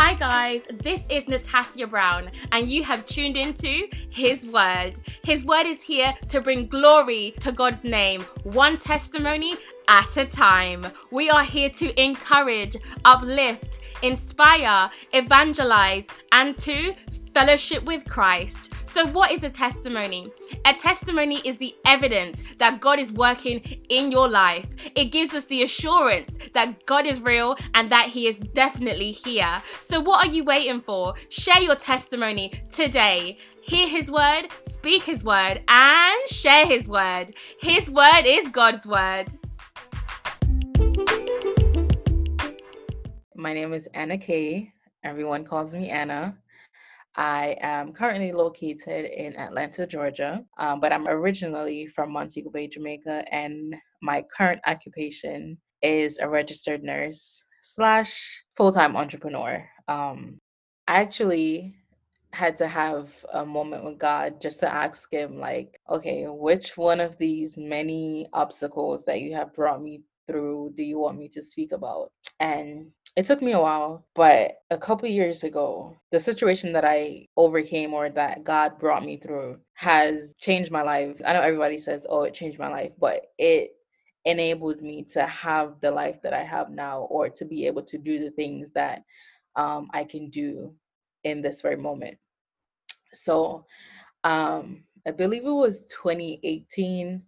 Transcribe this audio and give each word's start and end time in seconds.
Hi, 0.00 0.14
guys, 0.14 0.62
this 0.74 1.02
is 1.10 1.26
Natasha 1.26 1.88
Brown, 1.88 2.30
and 2.52 2.68
you 2.68 2.84
have 2.84 3.04
tuned 3.04 3.36
into 3.36 3.88
His 4.10 4.46
Word. 4.46 4.92
His 5.24 5.44
Word 5.44 5.66
is 5.66 5.82
here 5.82 6.14
to 6.28 6.40
bring 6.40 6.68
glory 6.68 7.34
to 7.40 7.50
God's 7.50 7.82
name, 7.82 8.20
one 8.44 8.76
testimony 8.76 9.56
at 9.88 10.16
a 10.16 10.24
time. 10.24 10.86
We 11.10 11.30
are 11.30 11.42
here 11.42 11.68
to 11.70 12.00
encourage, 12.00 12.76
uplift, 13.04 13.80
inspire, 14.00 14.88
evangelize, 15.12 16.04
and 16.30 16.56
to 16.58 16.94
fellowship 17.34 17.82
with 17.82 18.08
Christ. 18.08 18.67
So, 18.88 19.06
what 19.06 19.30
is 19.30 19.42
a 19.44 19.50
testimony? 19.50 20.32
A 20.64 20.72
testimony 20.72 21.40
is 21.44 21.58
the 21.58 21.74
evidence 21.84 22.42
that 22.58 22.80
God 22.80 22.98
is 22.98 23.12
working 23.12 23.60
in 23.90 24.10
your 24.10 24.28
life. 24.28 24.66
It 24.94 25.06
gives 25.06 25.34
us 25.34 25.44
the 25.44 25.62
assurance 25.62 26.30
that 26.54 26.86
God 26.86 27.04
is 27.04 27.20
real 27.20 27.56
and 27.74 27.90
that 27.90 28.06
He 28.06 28.26
is 28.26 28.38
definitely 28.38 29.10
here. 29.10 29.62
So, 29.80 30.00
what 30.00 30.26
are 30.26 30.30
you 30.30 30.42
waiting 30.42 30.80
for? 30.80 31.14
Share 31.28 31.60
your 31.60 31.74
testimony 31.74 32.52
today. 32.70 33.36
Hear 33.60 33.86
His 33.86 34.10
word, 34.10 34.48
speak 34.66 35.02
His 35.02 35.22
word, 35.22 35.62
and 35.68 36.28
share 36.28 36.64
His 36.64 36.88
word. 36.88 37.34
His 37.60 37.90
word 37.90 38.22
is 38.24 38.48
God's 38.48 38.86
word. 38.86 39.26
My 43.36 43.52
name 43.52 43.74
is 43.74 43.86
Anna 43.92 44.16
Kay. 44.16 44.72
Everyone 45.04 45.44
calls 45.44 45.74
me 45.74 45.90
Anna. 45.90 46.36
I 47.18 47.56
am 47.62 47.92
currently 47.92 48.30
located 48.30 49.06
in 49.06 49.36
Atlanta, 49.36 49.88
Georgia, 49.88 50.44
um, 50.56 50.78
but 50.78 50.92
I'm 50.92 51.08
originally 51.08 51.88
from 51.88 52.12
Montego 52.12 52.48
Bay, 52.48 52.68
Jamaica, 52.68 53.24
and 53.32 53.74
my 54.00 54.24
current 54.36 54.60
occupation 54.68 55.58
is 55.82 56.20
a 56.20 56.28
registered 56.28 56.84
nurse 56.84 57.42
slash 57.60 58.44
full-time 58.56 58.96
entrepreneur. 58.96 59.68
Um, 59.88 60.38
I 60.86 61.00
actually 61.00 61.74
had 62.32 62.56
to 62.58 62.68
have 62.68 63.08
a 63.32 63.44
moment 63.44 63.84
with 63.84 63.98
God 63.98 64.40
just 64.40 64.60
to 64.60 64.72
ask 64.72 65.12
Him, 65.12 65.40
like, 65.40 65.80
okay, 65.90 66.26
which 66.28 66.76
one 66.76 67.00
of 67.00 67.18
these 67.18 67.58
many 67.58 68.28
obstacles 68.32 69.04
that 69.06 69.22
you 69.22 69.34
have 69.34 69.52
brought 69.54 69.82
me 69.82 70.02
through 70.28 70.72
do 70.76 70.84
you 70.84 71.00
want 71.00 71.18
me 71.18 71.28
to 71.30 71.42
speak 71.42 71.72
about? 71.72 72.12
And 72.38 72.92
it 73.16 73.24
took 73.26 73.42
me 73.42 73.52
a 73.52 73.60
while, 73.60 74.06
but 74.14 74.58
a 74.70 74.78
couple 74.78 75.08
years 75.08 75.44
ago, 75.44 75.96
the 76.12 76.20
situation 76.20 76.72
that 76.74 76.84
I 76.84 77.26
overcame 77.36 77.94
or 77.94 78.10
that 78.10 78.44
God 78.44 78.78
brought 78.78 79.04
me 79.04 79.16
through 79.18 79.58
has 79.74 80.34
changed 80.38 80.70
my 80.70 80.82
life. 80.82 81.20
I 81.26 81.32
know 81.32 81.42
everybody 81.42 81.78
says, 81.78 82.06
oh, 82.08 82.22
it 82.22 82.34
changed 82.34 82.58
my 82.58 82.68
life, 82.68 82.92
but 82.98 83.22
it 83.38 83.76
enabled 84.24 84.82
me 84.82 85.04
to 85.04 85.26
have 85.26 85.80
the 85.80 85.90
life 85.90 86.22
that 86.22 86.34
I 86.34 86.44
have 86.44 86.70
now 86.70 87.02
or 87.10 87.28
to 87.30 87.44
be 87.44 87.66
able 87.66 87.82
to 87.84 87.98
do 87.98 88.18
the 88.20 88.30
things 88.30 88.68
that 88.74 89.02
um, 89.56 89.88
I 89.92 90.04
can 90.04 90.30
do 90.30 90.74
in 91.24 91.42
this 91.42 91.60
very 91.60 91.76
moment. 91.76 92.18
So 93.14 93.66
um, 94.24 94.84
I 95.06 95.10
believe 95.12 95.44
it 95.44 95.50
was 95.50 95.82
2018 95.84 97.22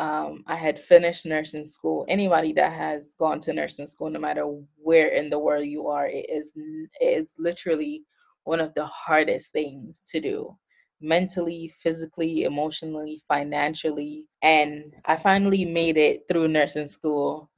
um, 0.00 0.44
I 0.46 0.56
had 0.56 0.80
finished 0.80 1.26
nursing 1.26 1.66
school. 1.66 2.06
Anybody 2.08 2.54
that 2.54 2.72
has 2.72 3.12
gone 3.18 3.38
to 3.40 3.52
nursing 3.52 3.86
school, 3.86 4.08
no 4.08 4.18
matter 4.18 4.44
where 4.76 5.08
in 5.08 5.28
the 5.28 5.38
world 5.38 5.66
you 5.66 5.88
are, 5.88 6.06
it 6.08 6.26
is 6.30 6.52
it 6.56 7.18
is 7.22 7.34
literally 7.38 8.04
one 8.44 8.60
of 8.60 8.72
the 8.74 8.86
hardest 8.86 9.52
things 9.52 10.00
to 10.10 10.20
do 10.20 10.56
mentally, 11.02 11.72
physically, 11.80 12.44
emotionally, 12.44 13.22
financially. 13.28 14.24
And 14.42 14.94
I 15.04 15.16
finally 15.16 15.66
made 15.66 15.98
it 15.98 16.22
through 16.28 16.48
nursing 16.48 16.86
school. 16.86 17.50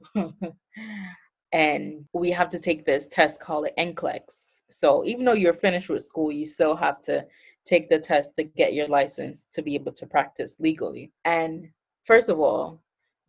and 1.53 2.05
we 2.13 2.31
have 2.31 2.49
to 2.49 2.59
take 2.59 2.85
this 2.85 3.07
test 3.07 3.39
called 3.39 3.69
NCLEX. 3.77 4.21
So 4.69 5.05
even 5.05 5.23
though 5.23 5.33
you're 5.33 5.53
finished 5.53 5.89
with 5.89 6.05
school, 6.05 6.31
you 6.31 6.45
still 6.45 6.75
have 6.75 7.01
to 7.03 7.25
take 7.65 7.89
the 7.89 7.99
test 7.99 8.35
to 8.35 8.43
get 8.43 8.73
your 8.73 8.87
license 8.87 9.47
to 9.53 9.61
be 9.61 9.75
able 9.75 9.93
to 9.93 10.05
practice 10.07 10.55
legally. 10.59 11.11
And 11.23 11.69
first 12.05 12.29
of 12.29 12.39
all, 12.39 12.81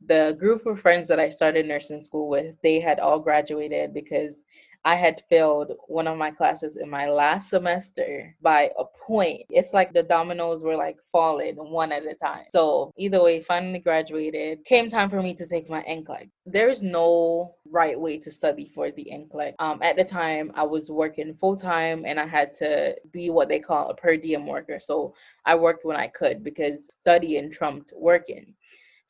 the 0.07 0.37
group 0.39 0.67
of 0.67 0.81
friends 0.81 1.09
that 1.09 1.21
I 1.21 1.29
started 1.31 1.67
nursing 1.67 2.01
school 2.01 2.29
with, 2.29 2.57
they 2.63 2.81
had 2.81 3.01
all 3.01 3.21
graduated 3.21 3.95
because 3.95 4.45
I 4.87 4.97
had 4.97 5.23
failed 5.31 5.73
one 5.89 6.07
of 6.07 6.19
my 6.19 6.31
classes 6.31 6.77
in 6.77 6.91
my 6.91 7.09
last 7.09 7.49
semester 7.49 8.37
by 8.43 8.71
a 8.79 8.85
point. 9.07 9.43
It's 9.49 9.73
like 9.73 9.95
the 9.95 10.03
dominoes 10.03 10.63
were 10.63 10.77
like 10.77 10.99
falling 11.11 11.57
one 11.57 11.91
at 11.91 12.05
a 12.05 12.15
time. 12.15 12.45
So 12.51 12.93
either 12.99 13.23
way, 13.23 13.43
finally 13.43 13.79
graduated. 13.79 14.63
Came 14.67 14.91
time 14.91 15.09
for 15.09 15.23
me 15.23 15.35
to 15.37 15.47
take 15.47 15.71
my 15.71 15.83
NCLEX. 15.85 16.29
There's 16.45 16.83
no 16.83 17.55
right 17.71 17.99
way 17.99 18.19
to 18.19 18.31
study 18.31 18.71
for 18.75 18.91
the 18.91 19.09
NCLEX. 19.11 19.55
Um, 19.59 19.81
at 19.83 19.97
the 19.97 20.05
time, 20.05 20.53
I 20.55 20.65
was 20.65 20.91
working 20.91 21.35
full 21.41 21.57
time 21.57 22.05
and 22.07 22.21
I 22.21 22.27
had 22.27 22.53
to 22.55 22.95
be 23.11 23.31
what 23.31 23.49
they 23.49 23.61
call 23.61 23.89
a 23.89 23.95
per 23.97 24.19
diem 24.19 24.47
worker. 24.47 24.79
So 24.79 25.15
I 25.47 25.55
worked 25.55 25.87
when 25.87 25.97
I 25.97 26.09
could 26.09 26.45
because 26.45 26.89
studying 27.01 27.51
trumped 27.51 27.95
working. 27.97 28.55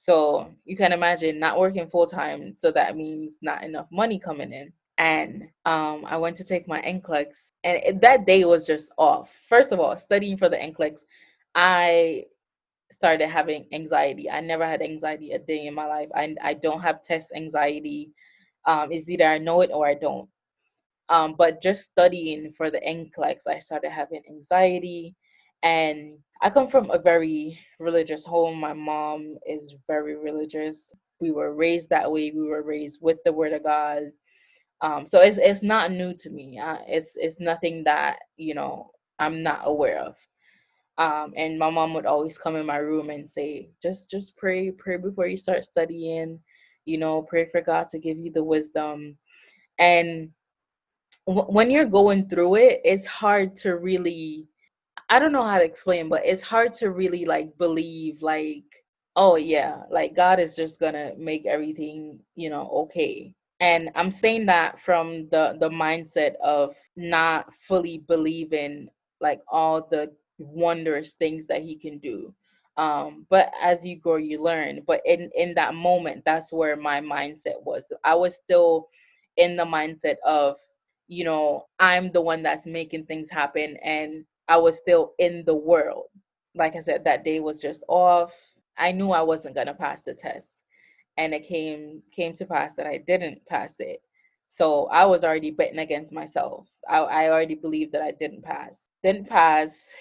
So 0.05 0.51
you 0.67 0.77
can 0.77 0.93
imagine 0.93 1.39
not 1.39 1.59
working 1.59 1.89
full 1.89 2.07
time. 2.07 2.53
So 2.53 2.71
that 2.73 2.95
means 2.95 3.39
not 3.41 3.65
enough 3.65 3.87
money 3.91 4.19
coming 4.19 4.53
in. 4.53 4.71
And 4.99 5.45
um, 5.65 6.05
I 6.05 6.19
went 6.19 6.37
to 6.37 6.45
take 6.45 6.69
my 6.69 6.83
NCLEX, 6.83 7.53
and 7.65 7.79
it, 7.83 8.01
that 8.03 8.27
day 8.27 8.45
was 8.45 8.67
just 8.67 8.93
off. 8.99 9.31
First 9.49 9.73
of 9.73 9.81
all, 9.81 9.97
studying 9.97 10.37
for 10.37 10.51
the 10.51 10.59
NCLEX, 10.59 11.07
I 11.55 12.27
started 12.93 13.29
having 13.29 13.67
anxiety. 13.73 14.29
I 14.31 14.43
never 14.43 14.67
had 14.67 14.83
anxiety 14.83 15.31
a 15.33 15.39
day 15.39 15.69
in 15.69 15.73
my 15.73 15.87
life. 15.87 16.11
I, 16.15 16.37
I 16.43 16.53
don't 16.53 16.83
have 16.83 17.03
test 17.03 17.33
anxiety. 17.35 18.11
Um, 18.67 18.93
it's 18.93 19.09
either 19.09 19.25
I 19.25 19.39
know 19.39 19.63
it 19.63 19.71
or 19.73 19.87
I 19.87 19.95
don't. 19.95 20.29
Um, 21.09 21.35
but 21.39 21.63
just 21.63 21.91
studying 21.91 22.53
for 22.53 22.71
the 22.71 22.81
NCLEX, 22.81 23.47
I 23.49 23.59
started 23.59 23.91
having 23.91 24.21
anxiety. 24.29 25.15
And 25.65 26.19
I 26.43 26.51
come 26.51 26.69
from 26.71 26.91
a 26.93 27.01
very 27.01 27.61
religious 27.81 28.25
home. 28.27 28.61
My 28.61 28.75
mom 28.75 29.39
is 29.47 29.75
very 29.89 30.17
religious. 30.17 30.93
We 31.21 31.33
were 31.33 31.55
raised 31.55 31.91
that 31.91 32.13
way. 32.13 32.33
We 32.33 32.45
were 32.49 32.63
raised 32.65 33.01
with 33.03 33.19
the 33.27 33.35
Word 33.35 33.55
of 33.55 33.65
God. 33.65 34.05
Um, 34.83 35.07
so 35.07 35.21
it's 35.23 35.39
it's 35.39 35.63
not 35.63 35.93
new 35.93 36.15
to 36.17 36.31
me. 36.31 36.59
Uh, 36.61 36.79
it's 36.89 37.17
it's 37.17 37.41
nothing 37.41 37.85
that 37.85 38.21
you 38.37 38.55
know 38.55 38.93
I'm 39.19 39.43
not 39.43 39.63
aware 39.65 40.01
of. 40.01 40.17
Um, 40.99 41.35
and 41.37 41.59
my 41.59 41.71
mom 41.71 41.95
would 41.95 42.07
always 42.07 42.39
come 42.39 42.57
in 42.57 42.67
my 42.67 42.77
room 42.79 43.11
and 43.11 43.29
say, 43.29 43.71
just 43.83 44.11
just 44.11 44.37
pray, 44.37 44.71
pray 44.71 44.97
before 44.99 45.27
you 45.27 45.37
start 45.37 45.65
studying. 45.65 46.41
You 46.87 46.99
know, 46.99 47.23
pray 47.23 47.47
for 47.51 47.61
God 47.63 47.89
to 47.91 47.99
give 47.99 48.19
you 48.19 48.33
the 48.33 48.45
wisdom. 48.45 49.17
And 49.79 50.31
w- 51.29 51.47
when 51.49 51.71
you're 51.71 51.87
going 51.87 52.29
through 52.29 52.57
it, 52.57 52.81
it's 52.85 53.07
hard 53.07 53.57
to 53.59 53.77
really 53.77 54.47
I 55.15 55.21
don't 55.21 55.33
know 55.33 55.45
how 55.45 55.59
to 55.59 55.65
explain, 55.65 56.09
but 56.09 56.27
it's 56.27 56.43
hard 56.43 56.73
to 56.75 56.91
really 56.91 57.25
like 57.25 57.57
believe 57.59 58.21
like, 58.21 58.65
oh 59.17 59.37
yeah, 59.37 59.83
like 59.91 60.17
God 60.17 60.41
is 60.41 60.57
just 60.57 60.81
gonna 60.81 61.13
make 61.17 61.47
everything, 61.47 62.19
you 62.35 62.51
know, 62.51 62.69
okay. 62.85 63.33
And 63.61 63.91
I'm 63.95 64.11
saying 64.11 64.47
that 64.47 64.81
from 64.81 65.29
the 65.31 65.57
the 65.61 65.71
mindset 65.71 66.35
of 66.43 66.75
not 66.97 67.53
fully 67.61 67.99
believing 68.09 68.89
like 69.21 69.41
all 69.49 69.87
the 69.89 70.13
wondrous 70.39 71.15
things 71.15 71.47
that 71.47 71.63
he 71.63 71.77
can 71.77 71.99
do. 71.99 72.35
Um, 72.77 73.27
but 73.31 73.53
as 73.63 73.87
you 73.87 73.97
grow, 74.01 74.17
you 74.17 74.43
learn. 74.43 74.83
But 74.87 75.01
in 75.07 75.31
in 75.37 75.55
that 75.55 75.75
moment, 75.77 76.25
that's 76.27 76.53
where 76.53 76.77
my 76.77 77.01
mindset 77.01 77.63
was. 77.63 77.85
I 78.05 78.17
was 78.17 78.35
still 78.35 78.89
in 79.37 79.57
the 79.57 79.65
mindset 79.65 80.17
of, 80.27 80.57
you 81.07 81.25
know, 81.25 81.67
I'm 81.79 82.11
the 82.11 82.23
one 82.23 82.43
that's 82.43 82.67
making 82.67 83.07
things 83.07 83.31
happen 83.31 83.77
and 83.85 84.25
I 84.49 84.59
was 84.59 84.77
still 84.79 85.15
in 85.19 85.45
the 85.45 85.57
world. 85.57 86.07
Like 86.55 86.77
I 86.77 86.81
said, 86.81 87.05
that 87.05 87.25
day 87.25 87.41
was 87.41 87.61
just 87.61 87.85
off. 87.89 88.35
I 88.79 88.93
knew 88.93 89.11
I 89.11 89.23
wasn't 89.23 89.55
gonna 89.55 89.75
pass 89.75 90.03
the 90.03 90.15
test. 90.15 90.49
And 91.17 91.35
it 91.35 91.45
came 91.47 92.03
came 92.15 92.35
to 92.35 92.47
pass 92.47 92.75
that 92.75 92.87
I 92.87 92.99
didn't 92.99 93.45
pass 93.47 93.75
it. 93.79 94.03
So 94.49 94.87
I 94.87 95.07
was 95.07 95.25
already 95.25 95.51
betting 95.51 95.79
against 95.79 96.13
myself. 96.13 96.69
I, 96.89 96.99
I 96.99 97.31
already 97.31 97.55
believed 97.55 97.93
that 97.93 98.03
I 98.03 98.13
didn't 98.13 98.43
pass. 98.43 98.89
Didn't 99.03 99.29
pass, 99.29 99.93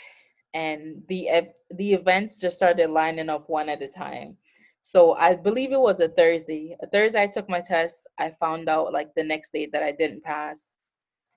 and 0.53 1.03
the 1.07 1.29
the 1.71 1.93
events 1.93 2.39
just 2.39 2.57
started 2.57 2.89
lining 2.89 3.29
up 3.29 3.49
one 3.49 3.69
at 3.69 3.81
a 3.81 3.87
time. 3.87 4.37
So 4.83 5.13
I 5.13 5.35
believe 5.35 5.71
it 5.71 5.79
was 5.79 5.99
a 5.99 6.09
Thursday. 6.09 6.75
A 6.81 6.87
Thursday 6.87 7.23
I 7.23 7.27
took 7.27 7.49
my 7.49 7.61
test. 7.61 8.07
I 8.19 8.31
found 8.39 8.69
out 8.69 8.93
like 8.93 9.13
the 9.15 9.23
next 9.23 9.53
day 9.53 9.67
that 9.71 9.83
I 9.83 9.91
didn't 9.93 10.23
pass. 10.23 10.72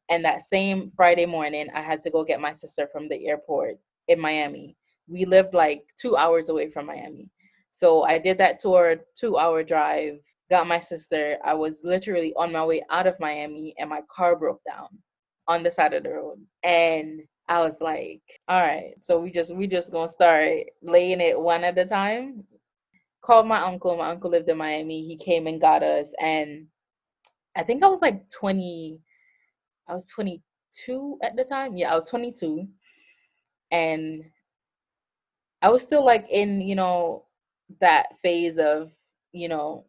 And 0.08 0.24
that 0.24 0.42
same 0.42 0.92
Friday 0.96 1.26
morning, 1.26 1.68
I 1.74 1.82
had 1.82 2.00
to 2.02 2.10
go 2.10 2.24
get 2.24 2.40
my 2.40 2.52
sister 2.52 2.88
from 2.92 3.08
the 3.08 3.26
airport 3.26 3.78
in 4.08 4.20
Miami. 4.20 4.76
We 5.08 5.24
lived 5.24 5.54
like 5.54 5.82
two 6.00 6.16
hours 6.16 6.48
away 6.48 6.70
from 6.70 6.86
Miami. 6.86 7.30
So 7.72 8.04
I 8.04 8.18
did 8.18 8.38
that 8.38 8.58
tour, 8.58 8.96
two 9.18 9.36
hour 9.38 9.62
drive, 9.62 10.18
got 10.50 10.66
my 10.66 10.80
sister. 10.80 11.38
I 11.44 11.54
was 11.54 11.80
literally 11.84 12.32
on 12.34 12.52
my 12.52 12.64
way 12.64 12.82
out 12.90 13.06
of 13.06 13.20
Miami 13.20 13.74
and 13.78 13.90
my 13.90 14.00
car 14.10 14.36
broke 14.36 14.62
down 14.64 14.88
on 15.48 15.62
the 15.62 15.70
side 15.70 15.92
of 15.94 16.04
the 16.04 16.10
road. 16.10 16.38
And 16.62 17.22
I 17.48 17.60
was 17.60 17.80
like, 17.80 18.22
all 18.48 18.60
right, 18.60 18.94
so 19.02 19.20
we 19.20 19.30
just 19.30 19.54
we 19.54 19.66
just 19.66 19.92
gonna 19.92 20.08
start 20.08 20.50
laying 20.82 21.20
it 21.20 21.38
one 21.38 21.64
at 21.64 21.78
a 21.78 21.84
time. 21.84 22.44
Called 23.22 23.46
my 23.46 23.60
uncle. 23.60 23.96
My 23.96 24.10
uncle 24.10 24.30
lived 24.30 24.48
in 24.48 24.56
Miami. 24.56 25.06
He 25.06 25.16
came 25.16 25.46
and 25.46 25.60
got 25.60 25.82
us 25.82 26.08
and 26.20 26.66
I 27.56 27.62
think 27.62 27.82
I 27.82 27.88
was 27.88 28.02
like 28.02 28.28
20 28.30 29.00
I 29.88 29.94
was 29.94 30.06
22 30.06 30.42
22 30.76 31.18
at 31.22 31.36
the 31.36 31.44
time. 31.44 31.76
Yeah, 31.76 31.92
I 31.92 31.94
was 31.94 32.08
22. 32.08 32.66
And 33.72 34.24
I 35.62 35.70
was 35.70 35.82
still 35.82 36.04
like 36.04 36.26
in, 36.30 36.60
you 36.60 36.74
know, 36.74 37.24
that 37.80 38.06
phase 38.22 38.58
of, 38.58 38.92
you 39.32 39.48
know, 39.48 39.86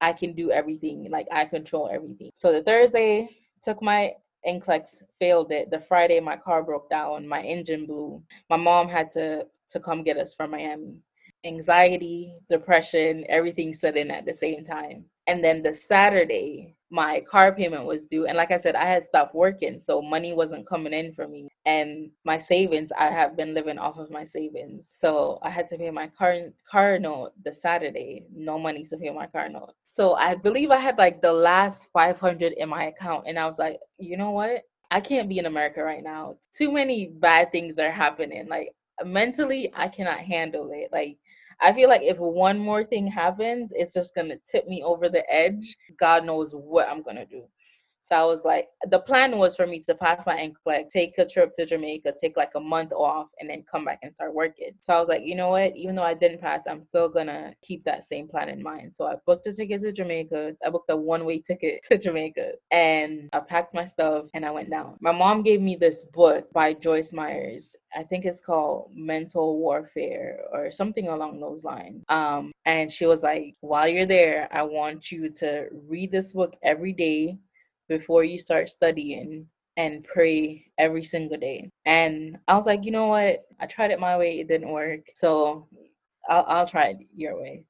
I 0.00 0.12
can 0.12 0.34
do 0.34 0.50
everything, 0.50 1.08
like 1.10 1.26
I 1.32 1.44
control 1.44 1.90
everything. 1.92 2.30
So 2.34 2.52
the 2.52 2.62
Thursday 2.62 3.28
took 3.62 3.82
my 3.82 4.12
NCLEX, 4.46 5.02
failed 5.18 5.52
it. 5.52 5.70
The 5.70 5.80
Friday 5.80 6.20
my 6.20 6.36
car 6.36 6.62
broke 6.62 6.90
down, 6.90 7.26
my 7.26 7.42
engine 7.42 7.86
blew. 7.86 8.22
My 8.50 8.56
mom 8.56 8.88
had 8.88 9.10
to 9.12 9.46
to 9.70 9.80
come 9.80 10.04
get 10.04 10.18
us 10.18 10.34
from 10.34 10.50
Miami. 10.50 10.98
Anxiety, 11.44 12.36
depression, 12.50 13.24
everything 13.28 13.74
set 13.74 13.96
in 13.96 14.10
at 14.10 14.24
the 14.24 14.34
same 14.34 14.64
time. 14.64 15.04
And 15.26 15.42
then 15.42 15.62
the 15.62 15.74
Saturday, 15.74 16.76
my 16.90 17.22
car 17.22 17.52
payment 17.54 17.86
was 17.86 18.04
due. 18.04 18.26
And 18.26 18.36
like 18.36 18.50
I 18.50 18.58
said, 18.58 18.74
I 18.76 18.84
had 18.86 19.04
stopped 19.04 19.34
working, 19.34 19.80
so 19.80 20.00
money 20.02 20.34
wasn't 20.34 20.68
coming 20.68 20.92
in 20.92 21.12
for 21.14 21.26
me. 21.26 21.48
And 21.66 22.10
my 22.24 22.38
savings, 22.38 22.92
I 22.98 23.10
have 23.10 23.36
been 23.36 23.54
living 23.54 23.78
off 23.78 23.98
of 23.98 24.10
my 24.10 24.24
savings. 24.24 24.94
So 24.98 25.38
I 25.42 25.50
had 25.50 25.66
to 25.68 25.78
pay 25.78 25.90
my 25.90 26.08
car 26.08 26.34
car 26.70 26.98
note 26.98 27.32
the 27.44 27.54
Saturday. 27.54 28.26
No 28.34 28.58
money 28.58 28.84
to 28.84 28.96
pay 28.98 29.10
my 29.10 29.26
car 29.26 29.48
note. 29.48 29.74
So 29.88 30.14
I 30.14 30.34
believe 30.34 30.70
I 30.70 30.78
had 30.78 30.98
like 30.98 31.22
the 31.22 31.32
last 31.32 31.88
500 31.92 32.52
in 32.52 32.68
my 32.68 32.84
account. 32.86 33.24
And 33.26 33.38
I 33.38 33.46
was 33.46 33.58
like, 33.58 33.80
you 33.98 34.16
know 34.16 34.30
what? 34.32 34.62
I 34.90 35.00
can't 35.00 35.28
be 35.28 35.38
in 35.38 35.46
America 35.46 35.82
right 35.82 36.04
now. 36.04 36.36
Too 36.56 36.70
many 36.70 37.08
bad 37.08 37.50
things 37.50 37.78
are 37.78 37.90
happening. 37.90 38.46
Like 38.46 38.74
mentally, 39.04 39.72
I 39.74 39.88
cannot 39.88 40.18
handle 40.18 40.70
it. 40.72 40.90
Like 40.92 41.18
I 41.60 41.72
feel 41.72 41.88
like 41.88 42.02
if 42.02 42.18
one 42.18 42.58
more 42.58 42.84
thing 42.84 43.06
happens, 43.06 43.72
it's 43.74 43.92
just 43.94 44.14
gonna 44.14 44.36
tip 44.50 44.66
me 44.66 44.82
over 44.82 45.08
the 45.08 45.24
edge. 45.32 45.76
God 45.98 46.24
knows 46.24 46.52
what 46.54 46.88
I'm 46.88 47.02
gonna 47.02 47.26
do. 47.26 47.44
So 48.04 48.14
I 48.16 48.24
was 48.24 48.44
like, 48.44 48.68
the 48.90 48.98
plan 49.00 49.38
was 49.38 49.56
for 49.56 49.66
me 49.66 49.80
to 49.80 49.94
pass 49.94 50.26
my 50.26 50.36
NCLEX, 50.36 50.90
take 50.90 51.14
a 51.16 51.26
trip 51.26 51.54
to 51.54 51.64
Jamaica, 51.64 52.12
take 52.20 52.36
like 52.36 52.52
a 52.54 52.60
month 52.60 52.92
off, 52.92 53.28
and 53.40 53.48
then 53.48 53.64
come 53.70 53.86
back 53.86 54.00
and 54.02 54.14
start 54.14 54.34
working. 54.34 54.72
So 54.82 54.92
I 54.92 55.00
was 55.00 55.08
like, 55.08 55.24
you 55.24 55.34
know 55.34 55.48
what? 55.48 55.74
Even 55.74 55.96
though 55.96 56.02
I 56.02 56.12
didn't 56.12 56.42
pass, 56.42 56.64
I'm 56.68 56.82
still 56.82 57.08
gonna 57.08 57.54
keep 57.62 57.82
that 57.84 58.04
same 58.04 58.28
plan 58.28 58.50
in 58.50 58.62
mind. 58.62 58.92
So 58.94 59.06
I 59.06 59.14
booked 59.26 59.46
a 59.46 59.52
ticket 59.54 59.80
to 59.80 59.92
Jamaica. 59.92 60.54
I 60.64 60.70
booked 60.70 60.90
a 60.90 60.96
one-way 60.96 61.38
ticket 61.38 61.82
to 61.84 61.96
Jamaica, 61.96 62.52
and 62.70 63.30
I 63.32 63.40
packed 63.40 63.74
my 63.74 63.86
stuff 63.86 64.26
and 64.34 64.44
I 64.44 64.50
went 64.50 64.70
down. 64.70 64.98
My 65.00 65.12
mom 65.12 65.42
gave 65.42 65.62
me 65.62 65.74
this 65.76 66.04
book 66.04 66.52
by 66.52 66.74
Joyce 66.74 67.12
Myers. 67.12 67.74
I 67.96 68.02
think 68.02 68.24
it's 68.24 68.42
called 68.42 68.90
Mental 68.92 69.58
Warfare 69.58 70.40
or 70.52 70.70
something 70.72 71.08
along 71.08 71.40
those 71.40 71.64
lines. 71.64 72.04
Um, 72.08 72.52
and 72.66 72.92
she 72.92 73.06
was 73.06 73.22
like, 73.22 73.54
while 73.60 73.88
you're 73.88 74.06
there, 74.06 74.48
I 74.50 74.62
want 74.62 75.12
you 75.12 75.30
to 75.30 75.68
read 75.88 76.10
this 76.10 76.32
book 76.32 76.54
every 76.62 76.92
day 76.92 77.38
before 77.88 78.24
you 78.24 78.38
start 78.38 78.68
studying 78.68 79.46
and 79.76 80.04
pray 80.04 80.66
every 80.78 81.04
single 81.04 81.36
day. 81.36 81.70
And 81.84 82.38
I 82.48 82.54
was 82.54 82.66
like, 82.66 82.84
you 82.84 82.90
know 82.90 83.06
what? 83.06 83.44
I 83.60 83.66
tried 83.66 83.90
it 83.90 84.00
my 84.00 84.16
way, 84.16 84.40
it 84.40 84.48
didn't 84.48 84.72
work. 84.72 85.00
So 85.14 85.68
I'll, 86.28 86.44
I'll 86.48 86.66
try 86.66 86.88
it 86.88 86.98
your 87.14 87.40
way. 87.40 87.64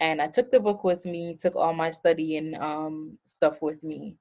And 0.00 0.20
I 0.20 0.28
took 0.28 0.50
the 0.50 0.60
book 0.60 0.84
with 0.84 1.04
me, 1.04 1.36
took 1.40 1.56
all 1.56 1.72
my 1.74 1.90
studying 1.90 2.54
um, 2.60 3.18
stuff 3.24 3.60
with 3.60 3.82
me. 3.82 4.16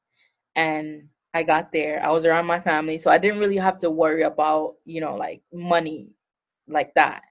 And 0.55 1.07
I 1.33 1.43
got 1.43 1.71
there. 1.71 2.03
I 2.03 2.11
was 2.11 2.25
around 2.25 2.45
my 2.45 2.59
family. 2.59 2.97
So 2.97 3.09
I 3.09 3.17
didn't 3.17 3.39
really 3.39 3.57
have 3.57 3.77
to 3.79 3.89
worry 3.89 4.23
about, 4.23 4.75
you 4.85 5.01
know, 5.01 5.15
like 5.15 5.41
money 5.53 6.09
like 6.67 6.93
that, 6.95 7.21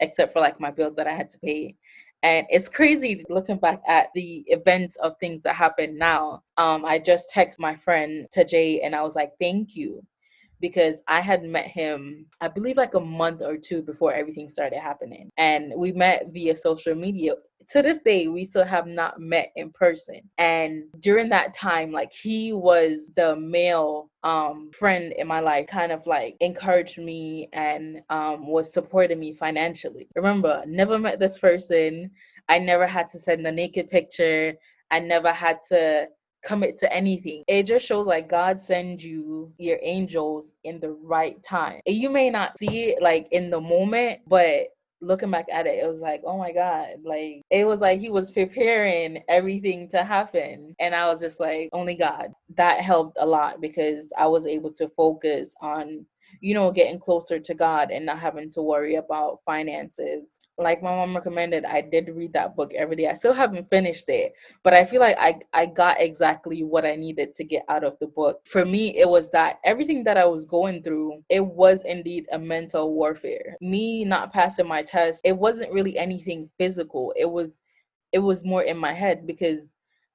except 0.00 0.32
for 0.32 0.40
like 0.40 0.60
my 0.60 0.70
bills 0.70 0.96
that 0.96 1.06
I 1.06 1.12
had 1.12 1.30
to 1.30 1.38
pay 1.38 1.76
and 2.22 2.46
it's 2.50 2.68
crazy 2.68 3.24
looking 3.30 3.58
back 3.58 3.80
at 3.88 4.08
the 4.14 4.44
events 4.48 4.96
of 4.96 5.16
things 5.18 5.42
that 5.42 5.54
happen 5.54 5.96
now. 5.96 6.42
Um, 6.58 6.84
I 6.84 6.98
just 6.98 7.30
text 7.30 7.58
my 7.58 7.76
friend 7.76 8.26
Tajay 8.34 8.84
and 8.84 8.94
I 8.94 9.02
was 9.02 9.14
like, 9.14 9.32
thank 9.40 9.74
you. 9.74 10.04
Because 10.60 10.96
I 11.08 11.22
had 11.22 11.42
met 11.42 11.68
him, 11.68 12.26
I 12.42 12.48
believe, 12.48 12.76
like 12.76 12.92
a 12.92 13.00
month 13.00 13.40
or 13.40 13.56
two 13.56 13.80
before 13.80 14.12
everything 14.12 14.50
started 14.50 14.80
happening. 14.80 15.30
And 15.38 15.72
we 15.74 15.92
met 15.92 16.26
via 16.32 16.54
social 16.54 16.94
media 16.94 17.36
to 17.70 17.82
this 17.82 17.98
day 17.98 18.28
we 18.28 18.44
still 18.44 18.64
have 18.64 18.86
not 18.86 19.20
met 19.20 19.52
in 19.56 19.70
person 19.70 20.20
and 20.38 20.84
during 21.00 21.28
that 21.28 21.54
time 21.54 21.92
like 21.92 22.12
he 22.12 22.52
was 22.52 23.10
the 23.16 23.36
male 23.36 24.10
um 24.24 24.70
friend 24.76 25.12
in 25.16 25.26
my 25.26 25.40
life 25.40 25.66
kind 25.68 25.92
of 25.92 26.04
like 26.06 26.36
encouraged 26.40 26.98
me 26.98 27.48
and 27.52 28.02
um 28.10 28.46
was 28.46 28.72
supporting 28.72 29.20
me 29.20 29.32
financially 29.32 30.08
remember 30.16 30.62
never 30.66 30.98
met 30.98 31.18
this 31.18 31.38
person 31.38 32.10
i 32.48 32.58
never 32.58 32.86
had 32.86 33.08
to 33.08 33.18
send 33.18 33.46
a 33.46 33.52
naked 33.52 33.88
picture 33.88 34.52
i 34.90 34.98
never 34.98 35.32
had 35.32 35.58
to 35.62 36.06
commit 36.42 36.78
to 36.78 36.92
anything. 36.92 37.44
It 37.46 37.64
just 37.64 37.86
shows 37.86 38.06
like 38.06 38.28
God 38.28 38.58
sends 38.58 39.04
you 39.04 39.52
your 39.58 39.78
angels 39.82 40.52
in 40.64 40.80
the 40.80 40.92
right 40.92 41.42
time. 41.42 41.80
You 41.86 42.10
may 42.10 42.30
not 42.30 42.58
see 42.58 42.90
it 42.90 43.02
like 43.02 43.28
in 43.30 43.50
the 43.50 43.60
moment, 43.60 44.20
but 44.26 44.68
looking 45.00 45.30
back 45.30 45.46
at 45.52 45.66
it, 45.66 45.82
it 45.82 45.88
was 45.88 46.00
like, 46.00 46.22
oh 46.24 46.38
my 46.38 46.52
God, 46.52 46.88
like 47.04 47.42
it 47.50 47.64
was 47.64 47.80
like 47.80 48.00
he 48.00 48.10
was 48.10 48.30
preparing 48.30 49.22
everything 49.28 49.88
to 49.90 50.04
happen. 50.04 50.74
And 50.78 50.94
I 50.94 51.08
was 51.08 51.20
just 51.20 51.40
like, 51.40 51.70
only 51.72 51.94
God. 51.94 52.32
That 52.56 52.80
helped 52.80 53.16
a 53.20 53.26
lot 53.26 53.60
because 53.60 54.12
I 54.18 54.26
was 54.26 54.46
able 54.46 54.72
to 54.74 54.88
focus 54.96 55.54
on, 55.60 56.04
you 56.40 56.54
know, 56.54 56.70
getting 56.70 57.00
closer 57.00 57.38
to 57.38 57.54
God 57.54 57.90
and 57.90 58.06
not 58.06 58.20
having 58.20 58.50
to 58.50 58.62
worry 58.62 58.96
about 58.96 59.40
finances 59.44 60.40
like 60.58 60.82
my 60.82 60.90
mom 60.90 61.14
recommended, 61.16 61.64
I 61.64 61.80
did 61.80 62.08
read 62.14 62.32
that 62.34 62.54
book 62.56 62.72
every 62.74 62.96
day. 62.96 63.08
I 63.08 63.14
still 63.14 63.32
haven't 63.32 63.70
finished 63.70 64.08
it, 64.08 64.32
but 64.62 64.74
I 64.74 64.84
feel 64.84 65.00
like 65.00 65.16
I, 65.18 65.40
I 65.52 65.66
got 65.66 66.00
exactly 66.00 66.62
what 66.62 66.84
I 66.84 66.96
needed 66.96 67.34
to 67.36 67.44
get 67.44 67.64
out 67.68 67.84
of 67.84 67.98
the 67.98 68.06
book. 68.06 68.40
For 68.46 68.64
me, 68.64 68.98
it 68.98 69.08
was 69.08 69.30
that 69.30 69.58
everything 69.64 70.04
that 70.04 70.16
I 70.18 70.26
was 70.26 70.44
going 70.44 70.82
through, 70.82 71.22
it 71.30 71.44
was 71.44 71.82
indeed 71.84 72.26
a 72.32 72.38
mental 72.38 72.92
warfare. 72.94 73.56
Me 73.60 74.04
not 74.04 74.32
passing 74.32 74.66
my 74.68 74.82
test, 74.82 75.22
it 75.24 75.36
wasn't 75.36 75.72
really 75.72 75.96
anything 75.98 76.50
physical. 76.58 77.12
It 77.16 77.30
was 77.30 77.62
it 78.12 78.18
was 78.18 78.44
more 78.44 78.62
in 78.62 78.76
my 78.76 78.92
head 78.92 79.26
because 79.26 79.60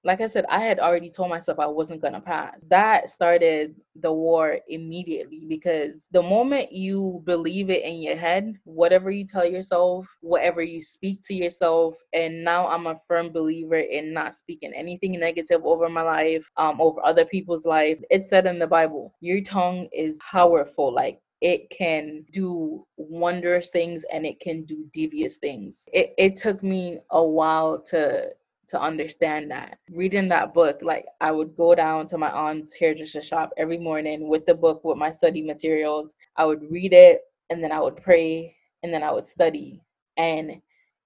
like 0.05 0.21
I 0.21 0.27
said, 0.27 0.45
I 0.49 0.59
had 0.59 0.79
already 0.79 1.09
told 1.09 1.31
myself 1.31 1.59
I 1.59 1.65
wasn't 1.65 2.01
going 2.01 2.13
to 2.13 2.21
pass. 2.21 2.61
That 2.69 3.09
started 3.09 3.75
the 4.01 4.13
war 4.13 4.59
immediately 4.69 5.45
because 5.49 6.07
the 6.11 6.21
moment 6.21 6.71
you 6.71 7.23
believe 7.25 7.71
it 7.71 7.83
in 7.83 8.03
your 8.03 8.15
head, 8.15 8.55
whatever 8.65 9.09
you 9.09 9.25
tell 9.25 9.49
yourself, 9.49 10.05
whatever 10.21 10.61
you 10.61 10.79
speak 10.79 11.23
to 11.23 11.33
yourself, 11.33 11.95
and 12.13 12.43
now 12.43 12.67
I'm 12.67 12.85
a 12.85 13.01
firm 13.07 13.31
believer 13.31 13.79
in 13.79 14.13
not 14.13 14.35
speaking 14.35 14.73
anything 14.75 15.19
negative 15.19 15.61
over 15.65 15.89
my 15.89 16.03
life, 16.03 16.45
um, 16.57 16.79
over 16.79 17.03
other 17.03 17.25
people's 17.25 17.65
life. 17.65 17.97
It's 18.11 18.29
said 18.29 18.45
in 18.45 18.59
the 18.59 18.67
Bible, 18.67 19.11
your 19.21 19.41
tongue 19.41 19.89
is 19.91 20.19
powerful. 20.31 20.93
Like 20.93 21.19
it 21.41 21.69
can 21.71 22.25
do 22.31 22.85
wondrous 22.97 23.69
things 23.69 24.05
and 24.11 24.25
it 24.25 24.39
can 24.39 24.65
do 24.65 24.87
devious 24.93 25.37
things. 25.37 25.83
It, 25.91 26.13
it 26.17 26.37
took 26.37 26.61
me 26.61 26.99
a 27.09 27.23
while 27.25 27.81
to 27.89 28.29
to 28.69 28.81
understand 28.81 29.51
that. 29.51 29.77
Reading 29.91 30.27
that 30.29 30.53
book, 30.53 30.79
like 30.81 31.05
I 31.21 31.31
would 31.31 31.55
go 31.55 31.75
down 31.75 32.07
to 32.07 32.17
my 32.17 32.31
aunt's 32.31 32.75
hairdresser 32.75 33.21
shop 33.21 33.51
every 33.57 33.77
morning 33.77 34.27
with 34.27 34.45
the 34.45 34.55
book 34.55 34.83
with 34.83 34.97
my 34.97 35.11
study 35.11 35.41
materials. 35.41 36.13
I 36.37 36.45
would 36.45 36.69
read 36.71 36.93
it 36.93 37.21
and 37.49 37.63
then 37.63 37.71
I 37.71 37.79
would 37.79 37.97
pray 37.97 38.55
and 38.83 38.93
then 38.93 39.03
I 39.03 39.11
would 39.11 39.27
study. 39.27 39.81
And 40.17 40.61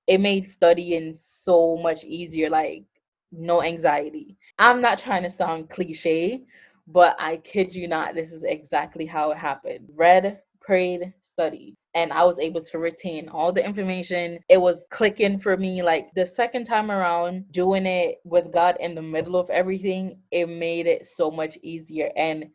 it 0.07 0.19
made 0.19 0.49
studying 0.49 1.13
so 1.13 1.77
much 1.77 2.03
easier, 2.03 2.49
like 2.49 2.85
no 3.31 3.61
anxiety. 3.61 4.37
I'm 4.57 4.81
not 4.81 4.99
trying 4.99 5.23
to 5.23 5.29
sound 5.29 5.69
cliche, 5.69 6.43
but 6.87 7.15
I 7.19 7.37
kid 7.37 7.75
you 7.75 7.87
not, 7.87 8.15
this 8.15 8.33
is 8.33 8.43
exactly 8.43 9.05
how 9.05 9.31
it 9.31 9.37
happened. 9.37 9.89
Read, 9.95 10.41
prayed, 10.61 11.13
studied 11.21 11.75
and 11.95 12.13
I 12.13 12.23
was 12.23 12.39
able 12.39 12.61
to 12.61 12.77
retain 12.77 13.29
all 13.29 13.51
the 13.51 13.65
information. 13.65 14.39
It 14.47 14.61
was 14.61 14.85
clicking 14.91 15.39
for 15.39 15.57
me. 15.57 15.81
Like 15.81 16.09
the 16.15 16.25
second 16.25 16.65
time 16.65 16.91
around, 16.91 17.51
doing 17.51 17.85
it 17.85 18.19
with 18.23 18.51
God 18.53 18.77
in 18.79 18.95
the 18.95 19.01
middle 19.01 19.35
of 19.35 19.49
everything, 19.49 20.19
it 20.31 20.47
made 20.47 20.85
it 20.85 21.07
so 21.07 21.31
much 21.31 21.57
easier. 21.63 22.11
And 22.15 22.49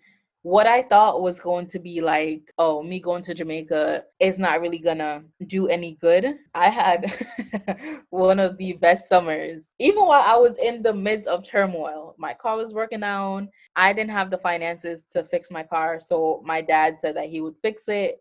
what 0.44 0.66
I 0.66 0.82
thought 0.82 1.22
was 1.22 1.40
going 1.40 1.66
to 1.68 1.78
be 1.78 2.02
like, 2.02 2.42
oh, 2.58 2.82
me 2.82 3.00
going 3.00 3.22
to 3.24 3.34
Jamaica 3.34 4.04
is 4.20 4.38
not 4.38 4.60
really 4.60 4.78
gonna 4.78 5.24
do 5.46 5.68
any 5.68 5.96
good. 6.02 6.36
I 6.54 6.68
had 6.68 7.10
one 8.10 8.38
of 8.38 8.58
the 8.58 8.74
best 8.74 9.08
summers. 9.08 9.72
Even 9.78 10.04
while 10.04 10.22
I 10.22 10.36
was 10.36 10.58
in 10.58 10.82
the 10.82 10.92
midst 10.92 11.28
of 11.28 11.44
turmoil, 11.44 12.14
my 12.18 12.34
car 12.34 12.58
was 12.58 12.74
working 12.74 13.00
down. 13.00 13.48
I 13.74 13.94
didn't 13.94 14.10
have 14.10 14.30
the 14.30 14.36
finances 14.38 15.04
to 15.12 15.24
fix 15.24 15.50
my 15.50 15.62
car, 15.62 15.98
so 15.98 16.42
my 16.44 16.60
dad 16.60 16.98
said 17.00 17.16
that 17.16 17.30
he 17.30 17.40
would 17.40 17.56
fix 17.62 17.88
it 17.88 18.20